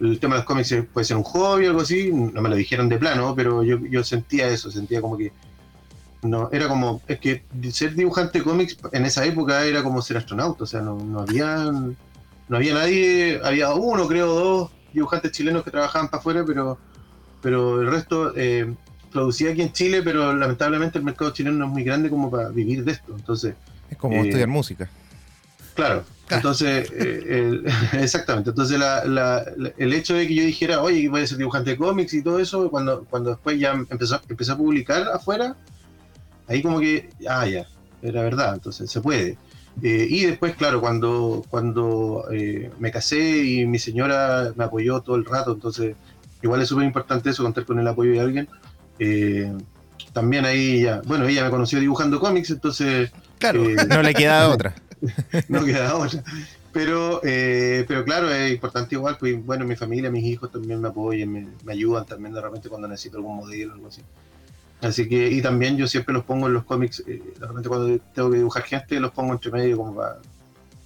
no- 0.00 0.06
el 0.08 0.18
tema 0.18 0.34
de 0.34 0.40
los 0.40 0.46
cómics 0.46 0.74
puede 0.92 1.04
ser 1.04 1.16
un 1.16 1.22
hobby 1.22 1.66
o 1.66 1.70
algo 1.70 1.80
así. 1.82 2.10
No 2.12 2.42
me 2.42 2.48
lo 2.48 2.56
dijeron 2.56 2.88
de 2.88 2.98
plano, 2.98 3.34
pero 3.34 3.62
yo, 3.62 3.78
yo 3.78 4.02
sentía 4.04 4.48
eso, 4.48 4.70
sentía 4.70 5.00
como 5.00 5.16
que... 5.16 5.32
No, 6.22 6.48
era 6.52 6.68
como, 6.68 7.02
es 7.06 7.20
que 7.20 7.44
ser 7.70 7.94
dibujante 7.94 8.38
de 8.38 8.44
cómics 8.44 8.78
en 8.92 9.04
esa 9.04 9.24
época 9.26 9.62
era 9.66 9.82
como 9.82 10.00
ser 10.00 10.16
astronauta, 10.16 10.64
o 10.64 10.66
sea, 10.66 10.80
no, 10.80 10.96
no 10.96 11.20
había, 11.20 11.70
no 12.48 12.56
había 12.56 12.72
nadie, 12.72 13.38
había 13.44 13.74
uno, 13.74 14.08
creo, 14.08 14.26
dos 14.34 14.70
dibujantes 14.94 15.32
chilenos 15.32 15.64
que 15.64 15.70
trabajaban 15.70 16.08
para 16.08 16.20
afuera, 16.20 16.42
pero 16.46 16.78
pero 17.44 17.82
el 17.82 17.88
resto 17.90 18.32
eh, 18.34 18.72
producía 19.12 19.50
aquí 19.52 19.60
en 19.60 19.70
Chile, 19.72 20.02
pero 20.02 20.34
lamentablemente 20.34 20.96
el 20.98 21.04
mercado 21.04 21.30
chileno 21.30 21.56
no 21.58 21.66
es 21.66 21.70
muy 21.70 21.84
grande 21.84 22.08
como 22.08 22.30
para 22.30 22.48
vivir 22.48 22.82
de 22.84 22.92
esto. 22.92 23.14
Entonces, 23.14 23.54
Es 23.90 23.98
como 23.98 24.16
Eh, 24.16 24.26
estudiar 24.28 24.48
música. 24.48 24.88
claro, 25.74 26.04
Claro. 26.26 26.38
entonces, 26.40 26.90
eh, 26.90 27.22
el- 27.28 27.64
exactamente. 28.02 28.48
Entonces, 28.50 28.78
la- 28.78 29.04
la- 29.04 29.44
la- 29.58 29.72
el 29.76 29.92
hecho 29.92 30.14
de 30.14 30.26
que 30.26 30.34
yo 30.34 30.42
dijera, 30.42 30.80
oye, 30.80 31.06
voy 31.10 31.20
a 31.20 31.26
ser 31.26 31.36
dibujante 31.36 31.70
de 31.72 31.76
cómics 31.76 32.14
y 32.14 32.22
todo 32.22 32.38
eso, 32.40 32.70
cuando, 32.70 33.04
cuando 33.04 33.30
después 33.30 33.60
ya 33.60 33.72
empezó, 33.90 34.18
empecé 34.28 34.52
a 34.52 34.56
publicar 34.56 35.06
afuera, 35.12 35.54
ahí 36.48 36.62
como 36.62 36.80
que, 36.80 37.10
ah, 37.28 37.46
ya, 37.46 37.66
era 38.02 38.22
verdad, 38.22 38.54
entonces 38.54 38.90
se 38.90 39.00
puede. 39.02 39.36
Eh, 39.82 40.06
y 40.08 40.24
después, 40.24 40.56
claro, 40.56 40.80
cuando, 40.80 41.44
cuando 41.50 42.24
eh, 42.32 42.70
me 42.78 42.90
casé 42.90 43.18
y 43.44 43.66
mi 43.66 43.78
señora 43.78 44.52
me 44.56 44.64
apoyó 44.64 45.00
todo 45.02 45.16
el 45.16 45.24
rato, 45.26 45.52
entonces 45.52 45.94
igual 46.44 46.62
es 46.62 46.68
súper 46.68 46.84
importante 46.84 47.30
eso, 47.30 47.42
contar 47.42 47.64
con 47.64 47.78
el 47.78 47.88
apoyo 47.88 48.12
de 48.12 48.20
alguien. 48.20 48.48
Eh, 48.98 49.52
también 50.12 50.44
ahí 50.44 50.82
ya, 50.82 51.02
bueno, 51.06 51.26
ella 51.26 51.44
me 51.44 51.50
conoció 51.50 51.80
dibujando 51.80 52.20
cómics, 52.20 52.50
entonces 52.50 53.10
Claro. 53.38 53.64
eh, 53.68 53.76
No 53.88 54.02
le 54.02 54.14
queda 54.14 54.48
otra. 54.48 54.74
no 55.48 55.64
queda 55.64 55.96
otra. 55.96 56.22
Pero, 56.72 57.20
eh, 57.24 57.84
pero 57.86 58.04
claro, 58.04 58.30
es 58.32 58.52
importante 58.52 58.94
igual, 58.94 59.16
pues 59.18 59.44
bueno, 59.44 59.64
mi 59.64 59.76
familia, 59.76 60.10
mis 60.10 60.24
hijos 60.24 60.50
también 60.50 60.80
me 60.80 60.88
apoyan, 60.88 61.30
me, 61.30 61.46
me 61.64 61.72
ayudan 61.72 62.04
también 62.04 62.34
de 62.34 62.40
repente 62.40 62.68
cuando 62.68 62.88
necesito 62.88 63.16
algún 63.18 63.36
modelo 63.36 63.72
o 63.72 63.74
algo 63.76 63.88
así. 63.88 64.02
Así 64.82 65.08
que, 65.08 65.30
y 65.30 65.40
también 65.40 65.76
yo 65.76 65.86
siempre 65.86 66.12
los 66.12 66.24
pongo 66.24 66.46
en 66.48 66.52
los 66.54 66.64
cómics, 66.64 67.02
eh, 67.06 67.22
de 67.38 67.46
repente 67.46 67.68
cuando 67.68 67.98
tengo 68.14 68.30
que 68.30 68.36
dibujar 68.38 68.64
gente, 68.64 68.98
los 69.00 69.12
pongo 69.12 69.32
entre 69.32 69.50
medio 69.52 69.76
como 69.78 69.94
para, 69.94 70.16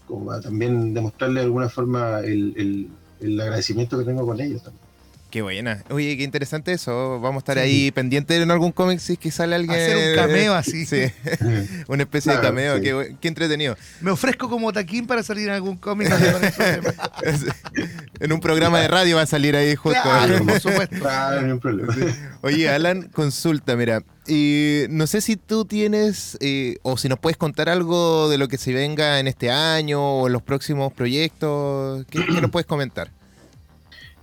como 0.07 0.27
para 0.27 0.41
también 0.43 0.93
demostrarle 0.95 1.41
de 1.41 1.47
alguna 1.47 1.69
forma 1.69 2.21
el, 2.21 2.55
el- 2.57 2.89
el 3.21 3.41
agradecimiento 3.41 3.99
que 3.99 4.05
tengo 4.05 4.25
con 4.27 4.39
ellos 4.41 4.63
también. 4.63 4.85
Qué 5.31 5.43
buena. 5.43 5.85
Oye, 5.91 6.17
qué 6.17 6.23
interesante 6.23 6.73
eso. 6.73 7.21
Vamos 7.21 7.37
a 7.37 7.39
estar 7.41 7.59
ahí 7.59 7.91
pendientes 7.91 8.41
en 8.41 8.51
algún 8.51 8.73
cómic 8.73 8.99
si 8.99 9.13
es 9.13 9.19
que 9.19 9.31
sale 9.31 9.57
alguien. 9.57 9.79
Hacer 9.79 10.11
un 10.11 10.17
cameo 10.17 10.55
así. 10.55 10.87
Sí, 10.87 11.03
una 11.89 12.05
especie 12.05 12.33
de 12.33 12.41
cameo. 12.41 12.77
sí. 12.77 12.83
Qué, 12.83 13.17
qué 13.21 13.29
entretenido. 13.29 13.77
Me 14.01 14.11
ofrezco 14.11 14.49
como 14.49 14.73
taquín 14.73 15.07
para 15.07 15.23
salir 15.23 15.49
en 15.49 15.55
algún 15.55 15.77
cómic. 15.77 16.09
en 18.21 18.33
un 18.33 18.41
programa 18.41 18.81
de 18.81 18.89
radio 18.89 19.17
va 19.17 19.23
a 19.23 19.27
salir 19.27 19.55
ahí 19.55 19.75
justo. 19.77 20.01
Claro, 20.03 20.47
por 20.47 20.61
supuesto. 20.61 20.97
Claro, 20.99 21.43
no 21.43 21.53
hay 21.55 21.59
problema. 21.59 21.95
Oye, 22.41 22.71
Alan, 22.71 23.11
consulta, 23.13 23.77
mira. 23.77 24.03
Y 24.27 24.85
no 24.89 25.07
sé 25.07 25.21
si 25.21 25.37
tú 25.37 25.67
tienes, 25.67 26.39
eh, 26.41 26.79
o 26.83 26.97
si 26.97 27.09
nos 27.11 27.19
puedes 27.19 27.37
contar 27.37 27.69
algo 27.69 28.31
de 28.31 28.39
lo 28.39 28.49
que 28.49 28.57
se 28.57 28.73
venga 28.73 29.21
en 29.21 29.27
este 29.27 29.51
año 29.51 30.03
o 30.03 30.27
en 30.27 30.33
los 30.33 30.43
próximos 30.43 30.91
proyectos. 30.93 32.07
¿Qué, 32.11 32.25
qué 32.25 32.41
nos 32.41 32.51
puedes 32.51 32.67
comentar? 32.67 33.11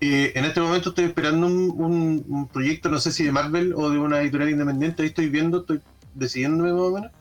Eh, 0.02 0.34
en 0.36 0.46
este 0.46 0.60
momento 0.62 0.90
estoy 0.90 1.06
esperando 1.06 1.48
un, 1.48 1.74
un- 1.78 2.26
un 2.28 2.48
proyecto, 2.48 2.90
no 2.90 3.00
sé 3.00 3.12
si 3.12 3.24
de 3.24 3.32
Marvel 3.32 3.74
o 3.76 3.90
de 3.90 3.98
una 3.98 4.22
editorial 4.22 4.50
independiente, 4.50 5.02
ahí 5.04 5.10
estoy 5.10 5.30
viendo, 5.30 5.60
estoy 5.62 5.80
decidiéndome 6.14 6.72
más 6.74 6.82
o 6.82 6.92
menos. 6.92 7.12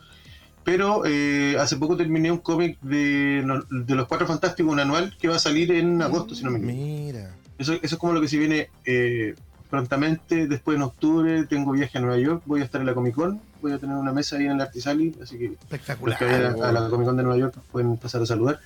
Pero 0.65 1.03
eh, 1.05 1.57
hace 1.61 1.77
poco 1.77 1.97
terminé 1.97 2.33
un 2.33 2.39
cómic 2.39 2.81
de, 2.81 3.45
los 3.89 4.07
Cuatro 4.09 4.27
Fantásticos, 4.27 4.73
un 4.73 4.81
anual, 4.81 5.15
que 5.19 5.29
va 5.29 5.37
a 5.37 5.39
salir 5.39 5.71
en 5.73 6.01
agosto, 6.01 6.35
si 6.35 6.43
no 6.43 6.51
me 6.51 6.59
equivoco. 6.59 6.77
Mira. 6.79 7.35
Eso, 7.59 7.75
eso 7.75 7.83
es 7.83 7.97
como 7.97 8.15
lo 8.15 8.21
que 8.21 8.29
se 8.29 8.39
viene 8.39 8.71
eh, 8.87 9.35
prontamente. 9.69 10.47
Después 10.49 10.77
en 10.77 10.83
octubre 10.83 11.45
tengo 11.47 11.71
viaje 11.73 11.99
a 11.99 12.01
Nueva 12.01 12.17
York, 12.19 12.43
voy 12.47 12.63
a 12.63 12.65
estar 12.65 12.81
en 12.81 12.87
la 12.87 12.95
Comic 12.95 13.15
Con, 13.15 13.41
voy 13.61 13.73
a 13.73 13.79
tener 13.79 13.95
una 13.97 14.13
mesa 14.13 14.37
ahí 14.37 14.47
en 14.47 14.53
el 14.53 14.61
Artisali, 14.63 15.15
así 15.23 15.37
que 15.39 15.49
los 15.49 15.59
Espectacular. 15.63 16.19
que 16.19 16.25
vayan 16.25 16.63
a, 16.63 16.69
a 16.69 16.73
la 16.73 16.89
Comic 16.89 17.07
Con 17.07 17.17
de 17.19 17.23
Nueva 17.25 17.39
York 17.39 17.55
pueden 17.71 17.97
pasar 17.99 18.23
a 18.23 18.27
saludar. 18.27 18.59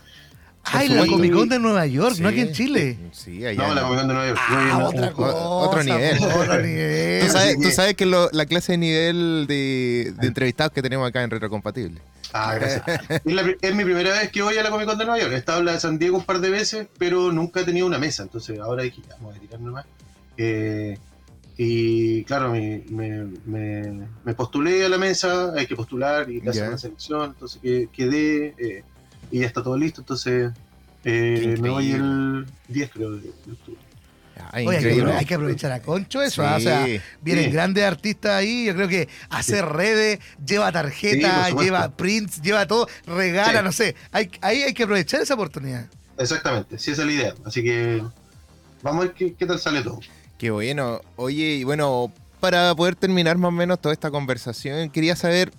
Ay, 0.73 0.89
la. 0.89 1.07
Comic 1.07 1.33
Con 1.33 1.49
de 1.49 1.59
Nueva 1.59 1.87
York, 1.87 2.17
no 2.19 2.29
Sí. 2.29 2.35
aquí 2.35 2.41
en 2.49 2.53
Chile. 2.53 2.99
Sí, 3.13 3.45
allá. 3.47 3.69
No, 3.69 3.75
la 3.75 3.83
Comic 3.83 3.99
Con 3.99 4.09
de 4.09 4.15
Nueva 4.15 4.29
York. 4.29 4.41
Ah, 4.49 4.79
otra 4.89 5.13
cosa. 5.13 5.35
otro 5.37 5.83
nivel. 5.85 6.19
Otro 6.23 6.63
nivel. 6.63 7.27
Tú 7.27 7.33
sabes, 7.33 7.55
tú 7.57 7.63
que- 7.63 7.71
sabes 7.73 7.95
que 7.95 8.07
lo- 8.07 8.29
la 8.33 8.47
clase 8.47 8.73
de 8.73 8.79
nivel 8.79 9.47
de, 9.49 10.13
de 10.19 10.27
entrevistados 10.27 10.73
que 10.73 10.83
tenemos 10.83 11.09
acá 11.09 11.23
en 11.23 11.31
Retrocompatible. 11.31 12.01
Ah, 12.33 12.55
gracias. 12.57 12.85
es, 13.25 13.33
la 13.33 13.43
pri- 13.43 13.57
es 13.61 13.75
mi 13.75 13.85
primera 13.85 14.11
vez 14.11 14.31
que 14.31 14.43
voy 14.43 14.57
a 14.59 14.63
la 14.63 14.71
Comic 14.71 14.87
Con 14.87 14.99
de 14.99 15.05
Nueva 15.07 15.21
York. 15.21 15.33
He 15.33 15.37
estado 15.37 15.61
en 15.61 15.65
la 15.67 15.73
de 15.73 15.81
San 15.81 15.99
Diego 15.99 16.19
un 16.19 16.25
par 16.25 16.41
de 16.41 16.51
veces, 16.51 16.87
pero 16.99 17.33
nunca 17.33 17.61
he 17.61 17.65
tenido 17.65 17.87
una 17.87 17.99
mesa. 17.99 18.23
Entonces 18.23 18.59
ahora 18.61 18.83
dije, 18.83 19.01
ya, 19.09 19.15
vamos 19.17 19.37
a 19.37 19.41
tirar 19.41 19.61
nomás. 19.61 19.87
Eh, 20.37 20.99
y 21.57 22.23
claro, 22.25 22.53
me, 22.53 22.85
me, 22.91 23.25
me- 23.47 24.07
me 24.25 24.35
postulé 24.35 24.85
a 24.85 24.89
la 24.89 24.99
mesa, 24.99 25.53
hay 25.57 25.67
que 25.67 25.75
postular 25.75 26.31
y 26.31 26.41
te 26.41 26.51
hacen 26.51 26.63
Ya. 26.65 26.69
una 26.69 26.79
selección. 26.79 27.31
Entonces 27.31 27.61
que, 27.63 27.89
quedé 27.93 28.55
eh, 28.59 28.85
y 29.31 29.41
ya 29.41 29.47
está 29.47 29.63
todo 29.63 29.77
listo. 29.77 30.01
Entonces 30.01 30.53
eh, 31.05 31.57
me 31.61 31.71
voy 31.71 31.93
el 31.93 32.47
10, 32.69 32.91
creo, 32.91 33.13
de, 33.13 33.29
octubre. 33.53 33.81
Ah, 34.41 34.51
Oye, 34.55 34.61
hay 34.61 34.67
que, 34.67 34.77
increíble. 34.91 35.13
hay 35.15 35.25
que 35.27 35.35
aprovechar 35.35 35.73
a 35.73 35.81
Concho 35.83 36.23
eso. 36.23 36.47
ah, 36.47 36.57
O 36.57 36.61
sea, 36.61 36.87
vienen 37.21 37.47
Sí. 37.47 37.51
grandes 37.51 37.85
artistas 37.85 38.33
ahí. 38.33 38.67
Yo 38.67 38.75
creo 38.75 38.89
que 38.89 39.09
hacer 39.31 39.65
redes, 39.67 40.21
lleva 40.47 40.71
tarjeta, 40.71 41.51
lleva 41.51 41.89
prints, 41.97 42.41
lleva 42.41 42.67
todo, 42.67 42.87
regala, 43.07 43.59
Sí. 43.59 43.65
no 43.65 43.73
sé. 43.73 43.97
Hay, 44.13 44.31
ahí 44.41 44.63
hay 44.63 44.75
que 44.75 44.85
aprovechar 44.85 45.21
esa 45.23 45.35
oportunidad. 45.35 45.87
Exactamente, 46.19 46.79
sí, 46.79 46.93
esa 46.93 47.03
es 47.03 47.07
la 47.09 47.15
idea. 47.15 47.35
Así 47.45 47.63
que 47.65 48.03
vamos 48.83 49.03
a 49.03 49.07
ver 49.09 49.15
qué, 49.17 49.35
qué 49.35 49.45
tal 49.47 49.59
sale 49.59 49.83
todo. 49.83 50.01
Qué 50.37 50.51
bueno. 50.53 51.01
Oye, 51.17 51.57
y 51.57 51.65
bueno, 51.65 52.13
para 52.39 52.73
poder 52.77 52.95
terminar 52.95 53.39
más 53.39 53.49
o 53.49 53.53
menos 53.53 53.81
toda 53.81 53.93
esta 53.93 54.11
conversación, 54.11 54.89
quería 54.91 55.17
saber 55.17 55.53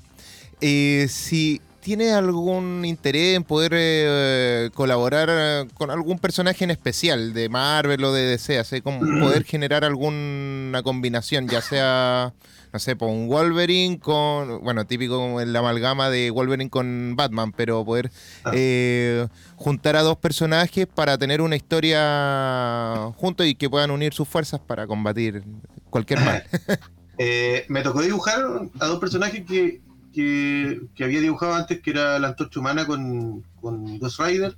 eh, 0.61 1.07
si 1.09 1.61
tiene 1.81 2.11
algún 2.11 2.83
interés 2.85 3.35
en 3.35 3.43
poder 3.43 3.71
eh, 3.75 4.69
colaborar 4.73 5.29
eh, 5.31 5.67
con 5.73 5.91
algún 5.91 6.19
personaje 6.19 6.63
en 6.63 6.71
especial 6.71 7.33
de 7.33 7.49
Marvel 7.49 8.03
o 8.03 8.13
de 8.13 8.23
DC, 8.23 8.57
así 8.59 8.81
como 8.81 8.99
poder 9.19 9.43
generar 9.43 9.83
alguna 9.85 10.83
combinación, 10.83 11.47
ya 11.47 11.61
sea, 11.61 12.33
no 12.71 12.79
sé, 12.79 12.95
por 12.95 13.09
un 13.09 13.27
Wolverine 13.27 13.99
con, 13.99 14.61
bueno, 14.63 14.85
típico 14.85 15.17
como 15.17 15.41
el 15.41 15.55
amalgama 15.55 16.09
de 16.09 16.29
Wolverine 16.31 16.69
con 16.69 17.15
Batman, 17.15 17.51
pero 17.51 17.83
poder 17.85 18.11
Ah. 18.43 18.51
eh, 18.53 19.27
juntar 19.55 19.95
a 19.95 20.01
dos 20.01 20.17
personajes 20.17 20.87
para 20.87 21.17
tener 21.17 21.41
una 21.41 21.55
historia 21.55 23.11
juntos 23.17 23.45
y 23.47 23.55
que 23.55 23.69
puedan 23.69 23.91
unir 23.91 24.13
sus 24.13 24.27
fuerzas 24.27 24.59
para 24.59 24.85
combatir 24.87 25.43
cualquier 25.89 26.19
mal. 26.21 26.43
Eh, 27.21 27.65
me 27.67 27.81
tocó 27.81 28.01
dibujar 28.01 28.39
a 28.79 28.85
dos 28.85 28.97
personajes 28.97 29.43
que, 29.45 29.81
que, 30.11 30.81
que 30.95 31.03
había 31.03 31.21
dibujado 31.21 31.53
antes, 31.53 31.79
que 31.81 31.91
era 31.91 32.19
la 32.19 32.29
antorcha 32.29 32.59
humana 32.59 32.85
con, 32.85 33.41
con 33.61 33.97
Ghost 33.99 34.19
Rider. 34.19 34.55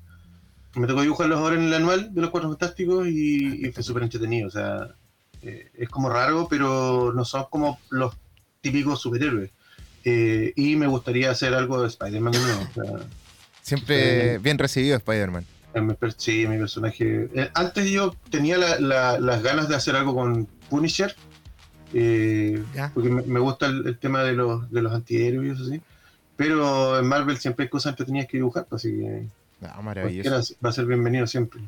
Me 0.76 0.88
tocó 0.88 1.02
dibujarlos 1.02 1.40
ahora 1.40 1.56
en 1.56 1.64
el 1.64 1.74
anual 1.74 2.14
de 2.14 2.22
los 2.22 2.30
Cuatro 2.30 2.50
Fantásticos 2.50 3.08
y, 3.08 3.66
y 3.68 3.72
fue 3.72 3.84
súper 3.84 4.04
entretenido. 4.04 4.48
O 4.48 4.52
sea, 4.52 4.88
eh, 5.42 5.70
es 5.78 5.90
como 5.90 6.10
raro, 6.10 6.48
pero 6.50 7.12
no 7.14 7.26
son 7.26 7.46
como 7.50 7.80
los 7.90 8.14
típicos 8.62 9.02
superhéroes. 9.02 9.50
Eh, 10.06 10.54
y 10.56 10.76
me 10.78 10.88
gustaría 10.88 11.30
hacer 11.32 11.54
algo 11.54 11.82
de 11.82 11.88
Spider-Man 11.90 12.32
de 12.34 12.40
nuevo. 12.40 12.62
O 12.70 12.74
sea, 12.74 13.08
Siempre 13.62 14.38
bien 14.40 14.58
recibido 14.58 14.98
Spider-Man. 14.98 15.46
Eh, 15.74 15.96
sí, 16.18 16.46
mi 16.48 16.58
personaje. 16.58 17.30
eh, 17.34 17.50
antes 17.54 17.90
yo 17.90 18.16
tenía 18.30 18.58
la- 18.58 18.80
la- 18.80 19.20
las 19.20 19.44
ganas 19.44 19.70
de 19.70 19.76
hacer 19.76 19.96
algo 19.96 20.14
con 20.16 20.46
Punisher. 20.70 21.16
Eh, 21.94 22.64
porque 22.94 23.10
me, 23.10 23.22
me 23.24 23.40
gusta 23.40 23.66
el, 23.68 23.86
el 23.88 23.98
tema 23.98 24.24
de 24.24 24.34
los, 24.34 24.70
de 24.72 24.82
los 24.82 24.94
antihéroes 24.94 25.48
y 25.48 25.52
eso 25.62 25.70
sí. 25.70 25.82
Pero 26.38 26.98
en 27.00 27.06
Marvel 27.08 27.38
siempre 27.38 27.64
hay 27.66 27.70
cosas 27.70 27.92
entretenidas 27.92 28.28
que 28.28 28.38
dibujar, 28.38 28.66
pues, 28.70 28.82
así 28.86 28.92
que 28.98 29.26
Ah, 29.64 29.80
maravilloso. 29.82 30.56
va 30.64 30.70
a 30.70 30.74
ser 30.74 30.86
bienvenido 30.86 31.28
siempre. 31.28 31.62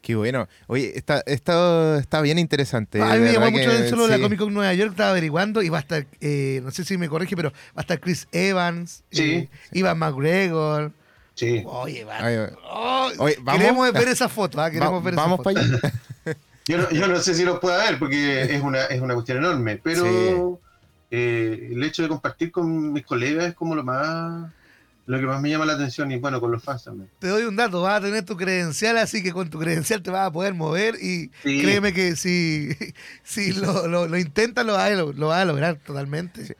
Qué 0.00 0.14
bueno. 0.14 0.48
Oye, 0.68 0.96
está, 0.96 1.22
está, 1.26 1.98
está 1.98 2.20
bien 2.22 2.38
interesante. 2.38 3.02
A 3.02 3.14
mí 3.14 3.18
me 3.18 3.26
de 3.26 3.32
llamó 3.34 3.50
mucho 3.50 3.62
que 3.62 3.66
la 3.66 3.74
atención 3.74 3.98
lo 3.98 4.04
de 4.06 4.10
la 4.12 4.16
sí. 4.16 4.22
Comic 4.22 4.38
Con 4.38 4.54
Nueva 4.54 4.72
York, 4.74 4.92
estaba 4.92 5.10
averiguando 5.10 5.60
y 5.62 5.68
va 5.68 5.78
a 5.78 5.80
estar, 5.80 6.06
eh, 6.20 6.60
no 6.64 6.70
sé 6.70 6.84
si 6.84 6.96
me 6.96 7.08
corrige, 7.08 7.36
pero 7.36 7.50
va 7.50 7.56
a 7.76 7.80
estar 7.82 8.00
Chris 8.00 8.26
Evans, 8.32 9.02
Sí. 9.10 9.22
eh, 9.32 9.48
Ivan 9.72 9.98
McGregor. 9.98 10.92
Sí. 11.34 11.62
Oye, 11.66 12.04
va. 12.04 12.18
Ay, 12.24 12.36
Oh, 12.64 13.10
Oye, 13.18 13.36
¿vamos? 13.42 13.60
Queremos 13.60 13.92
ver 13.92 14.08
esa 14.08 14.28
foto, 14.28 14.60
¿ah? 14.60 14.70
Queremos 14.70 15.00
Va- 15.00 15.04
ver 15.04 15.14
esa 15.14 15.22
vamos 15.22 15.36
foto. 15.38 15.52
para 15.52 15.60
allá. 15.66 15.78
Yo 16.70 16.78
no, 16.78 16.90
yo 16.90 17.08
no 17.08 17.18
sé 17.18 17.34
si 17.34 17.44
lo 17.44 17.58
pueda 17.58 17.78
ver 17.78 17.98
porque 17.98 18.42
es 18.42 18.62
una, 18.62 18.84
es 18.84 19.00
una 19.00 19.14
cuestión 19.14 19.38
enorme, 19.38 19.80
pero 19.82 20.60
eh, 21.10 21.70
el 21.72 21.82
hecho 21.82 22.02
de 22.02 22.08
compartir 22.08 22.52
con 22.52 22.92
mis 22.92 23.04
colegas 23.04 23.46
es 23.48 23.54
como 23.54 23.74
lo 23.74 23.82
más 23.82 24.50
lo 25.06 25.18
que 25.18 25.26
más 25.26 25.40
me 25.42 25.50
llama 25.50 25.66
la 25.66 25.72
atención 25.72 26.12
y 26.12 26.18
bueno, 26.18 26.40
con 26.40 26.52
los 26.52 26.62
fans 26.62 26.84
también. 26.84 27.10
Te 27.18 27.26
doy 27.26 27.42
un 27.42 27.56
dato, 27.56 27.82
vas 27.82 27.98
a 27.98 28.04
tener 28.04 28.24
tu 28.24 28.36
credencial, 28.36 28.96
así 28.98 29.24
que 29.24 29.32
con 29.32 29.50
tu 29.50 29.58
credencial 29.58 30.02
te 30.02 30.10
vas 30.10 30.28
a 30.28 30.30
poder 30.30 30.54
mover 30.54 30.94
y 31.02 31.32
Sí. 31.42 31.60
créeme 31.60 31.92
que 31.92 32.14
si, 32.14 32.70
si 33.24 33.52
lo, 33.52 33.88
lo, 33.88 34.06
lo 34.06 34.18
intentas 34.18 34.64
lo 34.64 34.74
vas, 34.74 34.92
a, 34.92 34.94
lo 34.94 35.26
vas 35.26 35.42
a 35.42 35.44
lograr 35.44 35.76
totalmente. 35.84 36.46
Sí. 36.46 36.54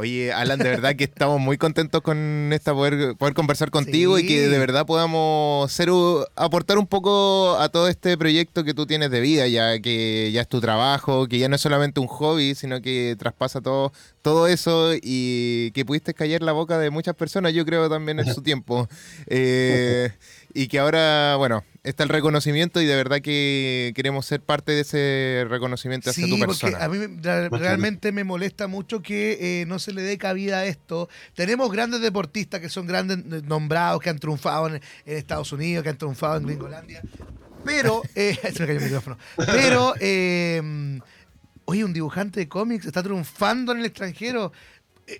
Oye, 0.00 0.32
Alan, 0.32 0.60
de 0.60 0.68
verdad 0.68 0.94
que 0.94 1.02
estamos 1.02 1.40
muy 1.40 1.58
contentos 1.58 2.02
con 2.02 2.52
esta 2.52 2.72
poder, 2.72 3.16
poder 3.16 3.34
conversar 3.34 3.72
contigo 3.72 4.16
Sí. 4.16 4.24
y 4.24 4.28
que 4.28 4.48
de 4.48 4.56
verdad 4.56 4.86
podamos 4.86 5.72
ser 5.72 5.88
aportar 6.36 6.78
un 6.78 6.86
poco 6.86 7.56
a 7.58 7.68
todo 7.68 7.88
este 7.88 8.16
proyecto 8.16 8.62
que 8.62 8.74
tú 8.74 8.86
tienes 8.86 9.10
de 9.10 9.20
vida, 9.20 9.48
ya 9.48 9.80
que 9.80 10.30
ya 10.30 10.42
es 10.42 10.48
tu 10.48 10.60
trabajo, 10.60 11.26
que 11.26 11.40
ya 11.40 11.48
no 11.48 11.56
es 11.56 11.60
solamente 11.62 11.98
un 11.98 12.06
hobby, 12.06 12.54
sino 12.54 12.80
que 12.80 13.16
traspasa 13.18 13.60
todo, 13.60 13.92
todo 14.22 14.46
eso 14.46 14.92
y 14.94 15.72
que 15.72 15.84
pudiste 15.84 16.14
callar 16.14 16.42
la 16.42 16.52
boca 16.52 16.78
de 16.78 16.90
muchas 16.90 17.16
personas, 17.16 17.52
yo 17.52 17.64
creo 17.66 17.90
también 17.90 18.20
en 18.20 18.32
su 18.32 18.40
tiempo. 18.42 18.88
Eh, 19.26 20.12
y 20.62 20.66
que 20.68 20.78
ahora, 20.80 21.36
bueno, 21.36 21.64
está 21.84 22.02
el 22.02 22.08
reconocimiento 22.08 22.80
y 22.80 22.86
de 22.86 22.96
verdad 22.96 23.20
que 23.20 23.92
queremos 23.94 24.26
ser 24.26 24.40
parte 24.40 24.72
de 24.72 24.80
ese 24.80 25.46
reconocimiento 25.48 26.10
hacia 26.10 26.24
Sí, 26.24 26.30
tu 26.30 26.38
porque 26.38 26.46
persona. 26.66 26.84
a 26.84 26.88
mí 26.88 26.98
realmente 27.52 28.10
me 28.10 28.24
molesta 28.24 28.66
mucho 28.66 29.00
que 29.00 29.60
eh, 29.60 29.66
no 29.66 29.78
se 29.78 29.92
le 29.92 30.02
dé 30.02 30.18
cabida 30.18 30.58
a 30.58 30.66
esto. 30.66 31.08
Tenemos 31.34 31.70
grandes 31.70 32.00
deportistas 32.00 32.60
que 32.60 32.68
son 32.68 32.86
grandes 32.86 33.44
nombrados, 33.44 34.00
que 34.00 34.10
han 34.10 34.18
triunfado 34.18 34.66
en, 34.66 34.74
en 35.06 35.16
Estados 35.16 35.52
Unidos, 35.52 35.84
que 35.84 35.90
han 35.90 35.98
triunfado 35.98 36.38
en 36.38 36.46
Gringolandia. 36.46 37.02
Pero, 37.64 38.02
eh, 38.14 38.36
se 38.52 38.60
me 38.60 38.66
cayó 38.66 38.78
el 38.78 38.84
micrófono. 38.84 39.18
Pero, 39.36 39.94
eh, 40.00 41.00
oye, 41.66 41.84
un 41.84 41.92
dibujante 41.92 42.40
de 42.40 42.48
cómics 42.48 42.84
está 42.86 43.02
triunfando 43.02 43.72
en 43.72 43.78
el 43.78 43.86
extranjero. 43.86 44.52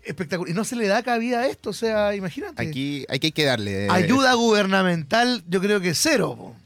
Espectacular. 0.04 0.50
Y 0.50 0.54
no 0.54 0.64
se 0.64 0.76
le 0.76 0.86
da 0.86 1.02
cabida 1.02 1.40
a 1.40 1.46
esto, 1.46 1.70
o 1.70 1.72
sea, 1.72 2.14
imagínate. 2.14 2.62
Aquí, 2.62 3.04
aquí 3.08 3.28
hay 3.28 3.32
que 3.32 3.44
darle. 3.44 3.86
eh, 3.86 3.88
Ayuda 3.90 4.34
gubernamental, 4.34 5.42
yo 5.48 5.60
creo 5.60 5.80
que 5.80 5.94
cero. 5.94 6.34
po. 6.36 6.56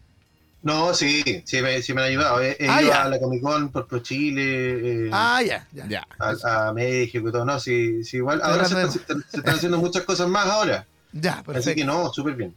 No, 0.63 0.95
sí, 0.95 1.43
sí 1.45 1.61
me, 1.61 1.83
sí 1.83 1.93
me 1.93 2.03
han 2.03 2.09
ayudado. 2.09 2.41
He, 2.41 2.57
he 2.61 2.69
Ah, 2.69 2.81
ido 2.83 2.93
ya. 2.93 3.03
a 3.03 3.09
la 3.09 3.19
Comic 3.19 3.43
Con 3.43 3.71
por 3.71 3.87
Pro 3.89 3.99
Chile, 4.01 5.07
eh, 5.07 5.11
Ah, 5.13 5.43
ya, 5.45 5.67
ya. 5.73 5.87
Ya. 5.89 6.07
a, 6.21 6.69
a 6.69 6.73
México 6.73 7.29
y 7.29 7.33
todo. 7.33 7.45
No, 7.45 7.59
sí, 7.59 8.05
sí 8.05 8.19
igual. 8.19 8.41
Ahora 8.45 8.65
se, 8.67 8.81
están- 8.83 9.25
se 9.29 9.39
están 9.39 9.55
haciendo 9.57 9.79
muchas 9.79 10.05
cosas 10.05 10.29
más 10.29 10.47
ahora. 10.47 10.87
Ya, 11.13 11.33
Así 11.35 11.43
perfecto. 11.45 11.75
que 11.75 11.85
no, 11.85 12.13
súper 12.13 12.35
bien. 12.35 12.55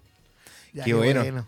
Ya, 0.74 0.84
Qué 0.84 0.94
bueno. 0.94 1.48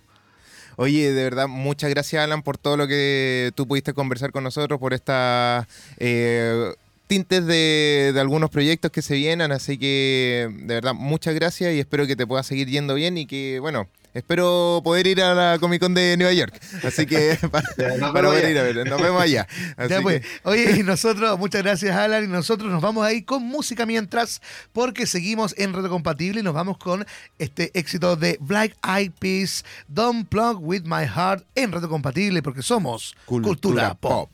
Oye, 0.77 1.11
de 1.11 1.23
verdad, 1.23 1.47
muchas 1.47 1.89
gracias, 1.89 2.23
Alan, 2.23 2.43
por 2.43 2.57
todo 2.57 2.77
lo 2.77 2.87
que 2.87 3.51
tú 3.55 3.67
pudiste 3.67 3.93
conversar 3.93 4.31
con 4.31 4.43
nosotros, 4.43 4.79
por 4.79 4.93
estas 4.93 5.65
eh, 5.97 6.71
tintes 7.07 7.45
de, 7.45 8.11
de 8.13 8.19
algunos 8.19 8.49
proyectos 8.49 8.91
que 8.91 9.01
se 9.01 9.15
vienen. 9.15 9.51
Así 9.51 9.77
que, 9.77 10.49
de 10.51 10.73
verdad, 10.75 10.93
muchas 10.93 11.33
gracias 11.33 11.73
y 11.73 11.79
espero 11.79 12.05
que 12.05 12.15
te 12.15 12.27
pueda 12.27 12.43
seguir 12.43 12.67
yendo 12.67 12.93
bien 12.93 13.17
y 13.17 13.25
que, 13.25 13.59
bueno, 13.59 13.87
espero 14.13 14.81
poder 14.83 15.07
ir 15.07 15.21
a 15.21 15.33
la 15.33 15.59
Comic 15.59 15.79
Con 15.79 15.93
de 15.93 16.17
Nueva 16.17 16.33
York. 16.33 16.59
Así 16.83 17.05
que, 17.05 17.37
para, 17.51 17.67
poder 18.11 18.51
ir 18.51 18.57
a 18.57 18.63
ver, 18.63 18.87
nos 18.87 19.01
vemos 19.01 19.21
allá. 19.21 19.47
Así 19.77 19.89
Ya 19.89 20.01
pues, 20.01 20.21
que- 20.21 20.27
oye, 20.43 20.77
y 20.79 20.83
nosotros, 20.83 21.37
muchas 21.39 21.63
gracias 21.63 21.95
Alan, 21.95 22.23
y 22.23 22.27
nosotros 22.27 22.71
nos 22.71 22.81
vamos 22.81 23.05
ahí 23.05 23.21
con 23.21 23.43
música 23.43 23.85
mientras, 23.85 24.41
porque 24.73 25.05
seguimos 25.05 25.53
en 25.57 25.73
Reto 25.73 25.89
Compatible 25.89 26.39
y 26.41 26.43
nos 26.43 26.53
vamos 26.53 26.77
con 26.77 27.05
este 27.39 27.71
éxito 27.77 28.15
de 28.15 28.37
Black 28.41 28.75
Eyed 28.87 29.11
Peas, 29.19 29.63
Don't 29.87 30.27
Plug 30.27 30.57
With 30.61 30.83
My 30.85 31.05
Heart 31.05 31.45
en 31.55 31.71
Reto 31.71 31.87
Compatible, 31.87 32.41
porque 32.41 32.61
somos 32.63 33.15
Cultura, 33.25 33.93
Pop. 33.93 34.29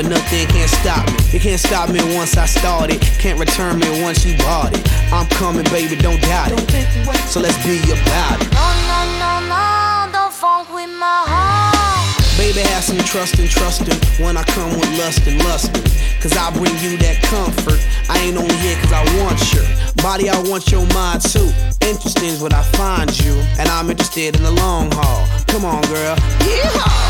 And 0.00 0.08
nothing 0.08 0.48
can't 0.48 0.70
stop 0.70 1.06
me. 1.06 1.18
You 1.30 1.40
can't 1.40 1.60
stop 1.60 1.90
me 1.90 2.00
once 2.16 2.36
I 2.36 2.46
started, 2.46 3.00
can't 3.20 3.38
return 3.38 3.78
me 3.78 4.02
once 4.02 4.24
you 4.24 4.36
bought 4.38 4.72
it. 4.72 4.82
I'm 5.12 5.26
coming, 5.28 5.64
baby, 5.64 5.94
don't 5.94 6.20
doubt 6.22 6.52
it. 6.52 7.28
So 7.28 7.40
let's 7.40 7.56
be 7.62 7.76
about 7.84 8.40
it. 8.40 8.48
No, 8.50 8.66
no, 8.88 9.00
no, 9.20 9.32
no, 9.52 10.12
don't 10.12 10.32
funk 10.32 10.72
with 10.72 10.88
my 10.88 11.20
heart. 11.28 12.16
Baby, 12.38 12.60
have 12.72 12.82
some 12.82 12.98
trust 12.98 13.38
and 13.38 13.48
trusting 13.48 14.24
when 14.24 14.38
I 14.38 14.42
come 14.44 14.70
with 14.72 14.88
lust 14.98 15.26
and 15.26 15.38
lusting. 15.44 15.84
Cause 16.20 16.36
I 16.36 16.50
bring 16.52 16.76
you 16.80 16.96
that 17.04 17.20
comfort. 17.22 17.80
I 18.08 18.18
ain't 18.20 18.36
only 18.36 18.56
here 18.56 18.76
cause 18.80 18.92
I 18.92 19.04
want 19.20 19.40
your 19.52 19.64
body, 20.02 20.30
I 20.30 20.40
want 20.48 20.72
your 20.72 20.86
mind 20.94 21.20
too. 21.20 21.52
Interesting 21.84 22.28
is 22.28 22.40
what 22.40 22.54
I 22.54 22.62
find 22.72 23.12
you, 23.20 23.34
and 23.58 23.68
I'm 23.68 23.90
interested 23.90 24.36
in 24.36 24.42
the 24.42 24.52
long 24.52 24.90
haul. 24.92 25.28
Come 25.46 25.64
on, 25.64 25.82
girl. 25.92 26.16
Yeehaw! 26.40 27.09